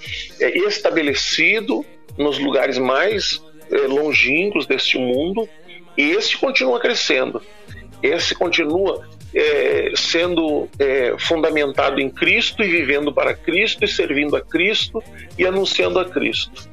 é, 0.40 0.56
estabelecido 0.58 1.84
nos 2.16 2.38
lugares 2.38 2.78
mais 2.78 3.42
é, 3.70 3.86
longínquos 3.86 4.66
deste 4.66 4.98
mundo, 4.98 5.48
e 5.96 6.10
esse 6.10 6.36
continua 6.36 6.78
crescendo. 6.78 7.42
Esse 8.02 8.34
continua 8.34 9.08
é, 9.34 9.92
sendo 9.96 10.68
é, 10.78 11.16
fundamentado 11.18 12.00
em 12.00 12.08
Cristo 12.08 12.62
e 12.62 12.68
vivendo 12.68 13.12
para 13.12 13.34
Cristo 13.34 13.84
e 13.84 13.88
servindo 13.88 14.36
a 14.36 14.40
Cristo 14.40 15.02
e 15.36 15.44
anunciando 15.44 15.98
a 15.98 16.04
Cristo. 16.04 16.68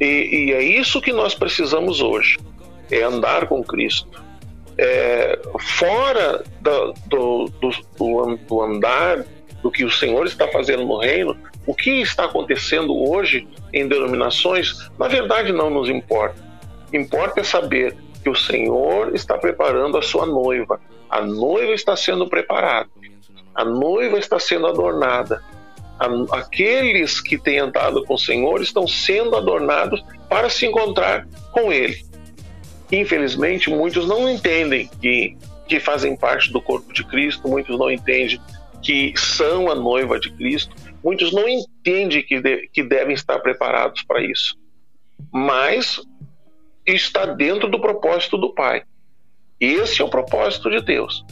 E, 0.00 0.46
e 0.46 0.52
é 0.52 0.62
isso 0.62 1.00
que 1.00 1.12
nós 1.12 1.34
precisamos 1.34 2.00
hoje: 2.00 2.38
é 2.90 3.02
andar 3.02 3.46
com 3.46 3.62
Cristo 3.62 4.27
é, 4.78 5.38
fora 5.58 6.44
do, 6.60 6.94
do, 7.08 8.38
do, 8.46 8.62
andar 8.62 9.24
do 9.62 9.70
que 9.70 9.84
o 9.84 9.90
Senhor 9.90 10.24
está 10.26 10.46
fazendo 10.48 10.84
no 10.84 10.98
reino, 10.98 11.36
o 11.66 11.74
que 11.74 12.00
está 12.00 12.24
acontecendo 12.24 12.96
hoje 12.96 13.48
em 13.72 13.88
denominações, 13.88 14.88
na 14.98 15.08
verdade 15.08 15.52
não 15.52 15.68
nos 15.68 15.88
importa. 15.88 16.46
Importa 16.92 17.40
é 17.40 17.44
saber 17.44 17.96
que 18.22 18.30
o 18.30 18.34
Senhor 18.34 19.14
está 19.14 19.36
preparando 19.36 19.98
a 19.98 20.02
sua 20.02 20.24
noiva. 20.24 20.80
A 21.10 21.20
noiva 21.20 21.72
está 21.72 21.96
sendo 21.96 22.28
preparada. 22.28 22.88
A 23.54 23.64
noiva 23.64 24.18
está 24.18 24.38
sendo 24.38 24.66
adornada. 24.66 25.42
Aqueles 26.30 27.20
que 27.20 27.36
têm 27.36 27.58
andado 27.58 28.04
com 28.04 28.14
o 28.14 28.18
Senhor 28.18 28.62
estão 28.62 28.86
sendo 28.86 29.36
adornados 29.36 30.02
para 30.28 30.48
se 30.48 30.64
encontrar 30.64 31.26
com 31.52 31.72
Ele. 31.72 32.07
Infelizmente, 32.90 33.68
muitos 33.70 34.06
não 34.06 34.28
entendem 34.28 34.88
que, 35.00 35.36
que 35.66 35.78
fazem 35.78 36.16
parte 36.16 36.50
do 36.52 36.60
corpo 36.60 36.92
de 36.92 37.04
Cristo, 37.04 37.48
muitos 37.48 37.78
não 37.78 37.90
entendem 37.90 38.40
que 38.82 39.12
são 39.16 39.70
a 39.70 39.74
noiva 39.74 40.18
de 40.18 40.30
Cristo, 40.32 40.74
muitos 41.02 41.32
não 41.32 41.48
entendem 41.48 42.22
que, 42.22 42.40
de, 42.40 42.68
que 42.68 42.82
devem 42.82 43.14
estar 43.14 43.38
preparados 43.40 44.02
para 44.02 44.22
isso. 44.22 44.56
Mas 45.32 46.00
está 46.86 47.26
dentro 47.26 47.68
do 47.68 47.80
propósito 47.80 48.38
do 48.38 48.54
Pai. 48.54 48.82
Esse 49.60 50.00
é 50.00 50.04
o 50.04 50.08
propósito 50.08 50.70
de 50.70 50.80
Deus. 50.80 51.24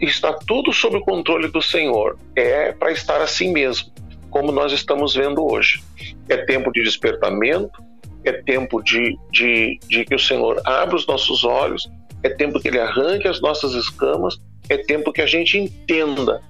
Está 0.00 0.32
tudo 0.32 0.72
sob 0.72 0.96
o 0.96 1.00
controle 1.00 1.48
do 1.48 1.60
Senhor. 1.60 2.18
É 2.34 2.72
para 2.72 2.90
estar 2.90 3.20
assim 3.20 3.52
mesmo, 3.52 3.92
como 4.30 4.50
nós 4.50 4.72
estamos 4.72 5.14
vendo 5.14 5.44
hoje. 5.44 5.82
É 6.28 6.38
tempo 6.38 6.72
de 6.72 6.82
despertamento, 6.82 7.82
é 8.24 8.32
tempo 8.32 8.82
de, 8.82 9.16
de, 9.30 9.78
de 9.88 10.04
que 10.04 10.14
o 10.14 10.18
Senhor 10.18 10.60
abra 10.64 10.96
os 10.96 11.06
nossos 11.06 11.44
olhos, 11.44 11.90
é 12.22 12.28
tempo 12.28 12.60
que 12.60 12.68
Ele 12.68 12.80
arranque 12.80 13.28
as 13.28 13.40
nossas 13.40 13.72
escamas, 13.74 14.38
é 14.68 14.76
tempo 14.76 15.12
que 15.12 15.22
a 15.22 15.26
gente 15.26 15.58
entenda 15.58 16.40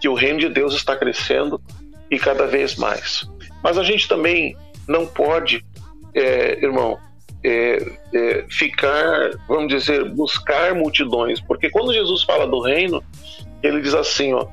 que 0.00 0.08
o 0.08 0.14
reino 0.14 0.38
de 0.38 0.48
Deus 0.48 0.74
está 0.74 0.96
crescendo 0.96 1.60
e 2.10 2.18
cada 2.18 2.46
vez 2.46 2.76
mais. 2.76 3.28
Mas 3.62 3.78
a 3.78 3.82
gente 3.82 4.06
também 4.06 4.56
não 4.86 5.06
pode, 5.06 5.64
é, 6.14 6.62
irmão, 6.62 6.98
é, 7.42 7.78
é, 8.14 8.44
ficar, 8.48 9.30
vamos 9.48 9.68
dizer, 9.68 10.04
buscar 10.10 10.74
multidões, 10.74 11.40
porque 11.40 11.70
quando 11.70 11.92
Jesus 11.92 12.22
fala 12.22 12.46
do 12.46 12.60
reino, 12.60 13.02
ele 13.62 13.80
diz 13.80 13.94
assim: 13.94 14.32
ó, 14.32 14.46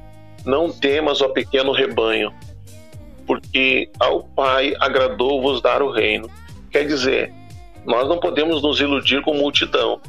não 0.45 0.71
temas, 0.71 1.21
ó 1.21 1.29
pequeno 1.29 1.71
rebanho, 1.71 2.33
porque 3.25 3.89
ao 3.99 4.23
Pai 4.23 4.73
agradou 4.79 5.41
vos 5.41 5.61
dar 5.61 5.81
o 5.81 5.91
reino. 5.91 6.29
Quer 6.73 6.87
dizer, 6.87 7.31
nós 7.85 8.09
não 8.09 8.19
podemos 8.19 8.63
nos 8.63 8.79
iludir 8.79 9.21
com 9.21 9.35
multidão. 9.35 10.01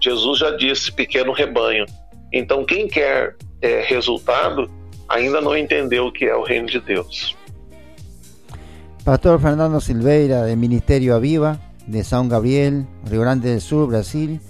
Jesus 0.00 0.40
já 0.40 0.50
disse 0.50 0.90
pequeno 0.90 1.32
rebanho. 1.32 1.86
Então, 2.32 2.64
quem 2.64 2.88
quer 2.88 3.36
é, 3.60 3.82
resultado 3.82 4.68
ainda 5.08 5.40
não 5.40 5.56
entendeu 5.56 6.06
o 6.06 6.12
que 6.12 6.24
é 6.24 6.34
o 6.34 6.42
reino 6.42 6.66
de 6.66 6.80
Deus. 6.80 7.36
Pastor 9.04 9.40
Fernando 9.40 9.80
Silveira 9.80 10.42
del 10.42 10.56
Ministerio 10.56 11.14
Aviva 11.14 11.60
de 11.86 12.02
San 12.02 12.28
Gabriel, 12.28 12.84
Río 13.08 13.20
Grande 13.20 13.50
del 13.50 13.60
Sur, 13.60 13.88
Brasil. 13.88 14.40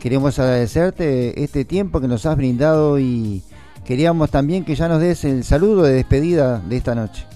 Queremos 0.00 0.38
agradecerte 0.38 1.42
este 1.42 1.66
tiempo 1.66 2.00
que 2.00 2.08
nos 2.08 2.24
has 2.24 2.36
brindado 2.36 2.98
y 2.98 3.42
queríamos 3.84 4.30
también 4.30 4.64
que 4.64 4.74
ya 4.74 4.88
nos 4.88 5.00
des 5.00 5.24
el 5.24 5.44
saludo 5.44 5.82
de 5.82 5.92
despedida 5.92 6.58
de 6.58 6.76
esta 6.76 6.94
noche. 6.94 7.26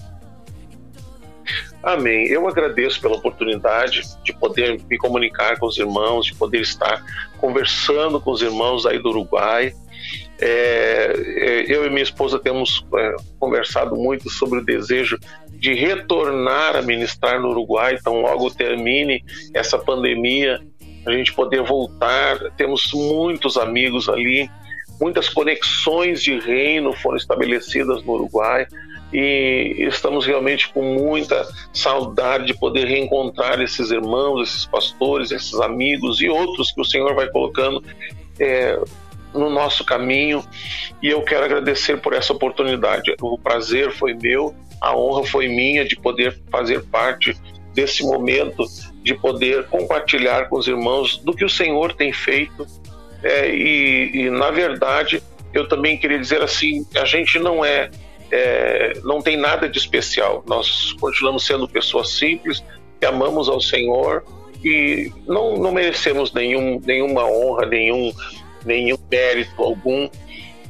Amém. 1.87 2.27
Eu 2.27 2.45
agradeço 2.49 2.99
pela 2.99 3.15
oportunidade 3.15 4.01
de 4.21 4.33
poder 4.33 4.77
me 4.89 4.97
comunicar 4.97 5.57
com 5.57 5.67
os 5.67 5.77
irmãos, 5.77 6.25
de 6.25 6.35
poder 6.35 6.59
estar 6.59 7.01
conversando 7.37 8.19
com 8.19 8.31
os 8.31 8.41
irmãos 8.41 8.85
aí 8.85 8.99
do 8.99 9.07
Uruguai. 9.07 9.71
É, 10.37 11.13
é 11.15 11.65
eu 11.73 11.85
e 11.85 11.89
minha 11.89 12.03
esposa 12.03 12.39
temos 12.39 12.85
é, 12.93 13.15
conversado 13.39 13.95
muito 13.95 14.29
sobre 14.29 14.59
o 14.59 14.65
desejo 14.65 15.17
de 15.49 15.73
retornar 15.75 16.75
a 16.75 16.81
ministrar 16.81 17.39
no 17.39 17.51
Uruguai, 17.51 17.95
então 17.97 18.19
logo 18.19 18.51
termine 18.51 19.23
essa 19.53 19.79
pandemia, 19.79 20.59
a 21.05 21.11
gente 21.13 21.31
poder 21.31 21.63
voltar. 21.63 22.51
Temos 22.57 22.91
muitos 22.93 23.55
amigos 23.55 24.09
ali, 24.09 24.49
muitas 24.99 25.29
conexões 25.29 26.21
de 26.21 26.37
reino 26.37 26.91
foram 26.91 27.15
estabelecidas 27.15 28.03
no 28.03 28.11
Uruguai 28.11 28.67
e 29.11 29.75
estamos 29.79 30.25
realmente 30.25 30.69
com 30.69 30.81
muita 30.81 31.47
saudade 31.71 32.47
de 32.47 32.53
poder 32.53 32.85
reencontrar 32.85 33.61
esses 33.61 33.89
irmãos, 33.89 34.49
esses 34.49 34.65
pastores, 34.65 35.31
esses 35.31 35.53
amigos 35.61 36.21
e 36.21 36.27
outros 36.27 36.71
que 36.71 36.81
o 36.81 36.85
Senhor 36.85 37.15
vai 37.15 37.29
colocando 37.29 37.81
é, 38.39 38.79
no 39.33 39.49
nosso 39.49 39.85
caminho. 39.85 40.43
E 41.01 41.07
eu 41.07 41.21
quero 41.21 41.45
agradecer 41.45 42.01
por 42.01 42.13
essa 42.13 42.33
oportunidade. 42.33 43.15
O 43.21 43.37
prazer 43.37 43.91
foi 43.91 44.13
meu, 44.13 44.53
a 44.81 44.95
honra 44.95 45.25
foi 45.25 45.47
minha 45.47 45.85
de 45.85 45.95
poder 45.95 46.39
fazer 46.51 46.83
parte 46.85 47.35
desse 47.73 48.03
momento, 48.03 48.65
de 49.03 49.13
poder 49.13 49.67
compartilhar 49.67 50.49
com 50.49 50.57
os 50.57 50.67
irmãos 50.67 51.17
do 51.17 51.33
que 51.33 51.45
o 51.45 51.49
Senhor 51.49 51.93
tem 51.93 52.11
feito. 52.11 52.65
É, 53.23 53.49
e, 53.49 54.11
e 54.13 54.29
na 54.29 54.51
verdade, 54.51 55.23
eu 55.53 55.67
também 55.67 55.97
queria 55.97 56.19
dizer 56.19 56.41
assim: 56.41 56.85
a 56.95 57.05
gente 57.05 57.39
não 57.39 57.63
é 57.63 57.89
é, 58.31 58.99
não 59.03 59.21
tem 59.21 59.37
nada 59.37 59.69
de 59.69 59.77
especial. 59.77 60.43
Nós 60.47 60.93
continuamos 60.93 61.45
sendo 61.45 61.67
pessoas 61.67 62.09
simples, 62.09 62.63
que 62.99 63.05
amamos 63.05 63.47
ao 63.49 63.61
Senhor 63.61 64.23
e 64.63 65.11
não, 65.27 65.57
não 65.57 65.71
merecemos 65.71 66.33
nenhum, 66.33 66.81
nenhuma 66.85 67.25
honra, 67.25 67.65
nenhum, 67.65 68.11
nenhum 68.65 68.97
mérito 69.09 69.61
algum. 69.61 70.09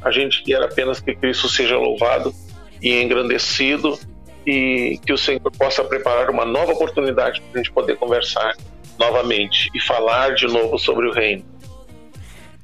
A 0.01 0.11
gente 0.11 0.43
quer 0.43 0.61
apenas 0.61 0.99
que 0.99 1.15
Cristo 1.15 1.49
seja 1.49 1.77
louvado 1.77 2.33
e 2.81 3.01
engrandecido 3.01 3.97
e 4.45 4.99
que 5.05 5.11
o 5.11 5.17
Senhor 5.17 5.51
possa 5.57 5.83
preparar 5.83 6.29
uma 6.29 6.45
nova 6.45 6.71
oportunidade 6.71 7.41
para 7.41 7.59
a 7.59 7.63
gente 7.63 7.71
poder 7.71 7.97
conversar 7.97 8.55
novamente 8.99 9.69
e 9.73 9.79
falar 9.81 10.35
de 10.35 10.47
novo 10.47 10.77
sobre 10.77 11.07
o 11.07 11.13
reino. 11.13 11.43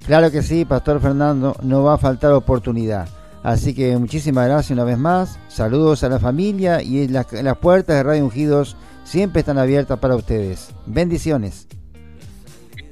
Claro 0.05 0.29
que 0.31 0.41
sí, 0.41 0.65
Pastor 0.65 0.99
Fernando, 0.99 1.55
no 1.63 1.83
va 1.83 1.95
a 1.95 1.97
faltar 1.97 2.33
oportunidad. 2.33 3.07
Así 3.43 3.75
que 3.75 3.97
muchísimas 3.97 4.47
gracias 4.47 4.71
una 4.71 4.85
vez 4.85 4.97
más. 4.97 5.37
Saludos 5.49 6.03
a 6.03 6.09
la 6.09 6.17
familia 6.17 6.81
y 6.81 7.07
las, 7.09 7.31
las 7.33 7.57
puertas 7.57 7.97
de 7.97 8.03
Radio 8.03 8.25
Ungidos 8.25 8.77
siempre 9.03 9.41
están 9.41 9.57
abiertas 9.57 9.99
para 9.99 10.15
ustedes. 10.15 10.73
Bendiciones. 10.85 11.67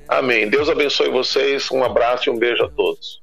Amém. 0.10 0.50
Deus 0.50 0.68
abençoe 0.68 1.10
vocês. 1.10 1.72
Um 1.72 1.84
abraço 1.84 2.30
e 2.30 2.34
um 2.34 2.38
beijo 2.38 2.66
a 2.66 2.70
todos. 2.70 3.22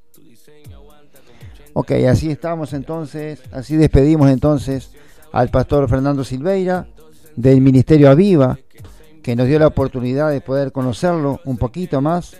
Ok, 1.75 1.93
así 2.09 2.31
estamos 2.31 2.73
entonces, 2.73 3.41
así 3.53 3.77
despedimos 3.77 4.31
entonces 4.31 4.91
al 5.31 5.51
pastor 5.51 5.89
Fernando 5.89 6.25
Silveira 6.25 6.89
del 7.37 7.61
Ministerio 7.61 8.11
Aviva, 8.11 8.59
que 9.23 9.37
nos 9.37 9.47
dio 9.47 9.59
la 9.59 9.69
oportunidad 9.69 10.31
de 10.31 10.41
poder 10.41 10.73
conocerlo 10.73 11.41
un 11.45 11.57
poquito 11.57 12.01
más 12.01 12.37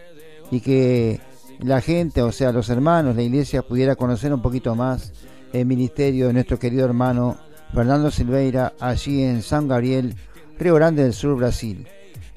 y 0.51 0.61
que 0.61 1.21
la 1.61 1.81
gente, 1.81 2.23
o 2.23 2.33
sea, 2.33 2.53
los 2.53 2.69
hermanos, 2.69 3.17
la 3.17 3.23
iglesia 3.23 3.63
pudiera 3.63 3.97
conocer 3.97 4.33
un 4.33 4.43
poquito 4.43 4.75
más 4.75 5.13
el 5.53 5.67
ministerio 5.67 6.29
de 6.29 6.33
nuestro 6.33 6.59
querido 6.59 6.85
hermano 6.85 7.37
Fernando 7.75 8.11
Silveira 8.11 8.75
allí 8.81 9.23
en 9.23 9.43
San 9.43 9.69
Gabriel, 9.69 10.15
Río 10.59 10.75
Grande 10.75 11.03
del 11.03 11.13
Sur, 11.13 11.37
Brasil. 11.37 11.87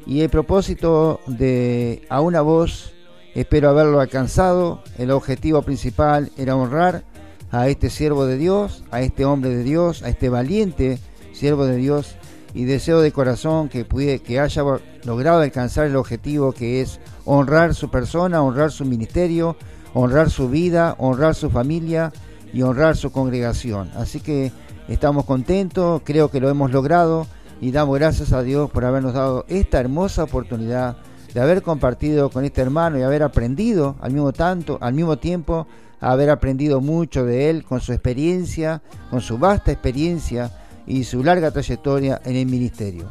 Y 0.05 0.21
el 0.21 0.29
propósito 0.29 1.19
de 1.27 2.05
A 2.09 2.21
una 2.21 2.41
voz, 2.41 2.93
espero 3.35 3.69
haberlo 3.69 3.99
alcanzado, 3.99 4.81
el 4.97 5.11
objetivo 5.11 5.61
principal 5.61 6.31
era 6.37 6.55
honrar 6.55 7.03
a 7.51 7.67
este 7.67 7.89
siervo 7.89 8.25
de 8.25 8.37
Dios, 8.37 8.83
a 8.91 9.01
este 9.01 9.25
hombre 9.25 9.51
de 9.51 9.63
Dios, 9.63 10.03
a 10.03 10.09
este 10.09 10.29
valiente 10.29 10.99
siervo 11.33 11.65
de 11.65 11.75
Dios 11.77 12.15
y 12.53 12.65
deseo 12.65 13.01
de 13.01 13.11
corazón 13.11 13.69
que, 13.69 13.85
pude, 13.85 14.19
que 14.19 14.39
haya 14.39 14.63
logrado 15.03 15.41
alcanzar 15.41 15.87
el 15.87 15.95
objetivo 15.95 16.51
que 16.51 16.81
es 16.81 16.99
honrar 17.25 17.73
su 17.75 17.89
persona, 17.89 18.41
honrar 18.41 18.71
su 18.71 18.85
ministerio, 18.85 19.55
honrar 19.93 20.29
su 20.29 20.49
vida, 20.49 20.95
honrar 20.97 21.35
su 21.35 21.49
familia 21.49 22.11
y 22.53 22.61
honrar 22.61 22.97
su 22.97 23.11
congregación. 23.11 23.91
Así 23.95 24.19
que 24.19 24.51
estamos 24.87 25.25
contentos, 25.25 26.01
creo 26.03 26.29
que 26.29 26.39
lo 26.39 26.49
hemos 26.49 26.71
logrado 26.71 27.27
y 27.61 27.71
damos 27.71 27.97
gracias 27.99 28.33
a 28.33 28.41
Dios 28.41 28.69
por 28.71 28.85
habernos 28.85 29.13
dado 29.13 29.45
esta 29.47 29.79
hermosa 29.79 30.23
oportunidad 30.23 30.97
de 31.33 31.39
haber 31.39 31.61
compartido 31.61 32.29
con 32.29 32.43
este 32.43 32.61
hermano 32.61 32.99
y 32.99 33.03
haber 33.03 33.23
aprendido 33.23 33.95
al 34.01 34.11
mismo 34.11 34.33
tanto, 34.33 34.77
al 34.81 34.93
mismo 34.93 35.17
tiempo 35.17 35.67
haber 36.01 36.29
aprendido 36.31 36.81
mucho 36.81 37.25
de 37.25 37.49
él 37.49 37.63
con 37.63 37.79
su 37.79 37.93
experiencia, 37.93 38.81
con 39.09 39.21
su 39.21 39.37
vasta 39.37 39.71
experiencia 39.71 40.51
y 40.91 41.05
su 41.05 41.23
larga 41.23 41.51
trayectoria 41.51 42.21
en 42.25 42.35
el 42.35 42.45
ministerio. 42.45 43.09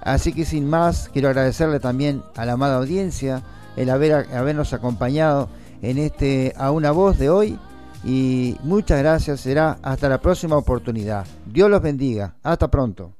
Así 0.00 0.32
que 0.32 0.44
sin 0.44 0.68
más, 0.68 1.08
quiero 1.12 1.28
agradecerle 1.28 1.78
también 1.78 2.22
a 2.34 2.44
la 2.44 2.54
amada 2.54 2.78
audiencia 2.78 3.42
el 3.76 3.90
haber, 3.90 4.26
habernos 4.34 4.72
acompañado 4.72 5.48
en 5.82 5.98
este 5.98 6.52
A 6.56 6.72
una 6.72 6.90
voz 6.90 7.18
de 7.18 7.30
hoy 7.30 7.58
y 8.04 8.56
muchas 8.64 8.98
gracias, 8.98 9.40
será 9.40 9.78
hasta 9.82 10.08
la 10.08 10.20
próxima 10.20 10.56
oportunidad. 10.56 11.24
Dios 11.46 11.70
los 11.70 11.80
bendiga, 11.80 12.34
hasta 12.42 12.68
pronto. 12.68 13.12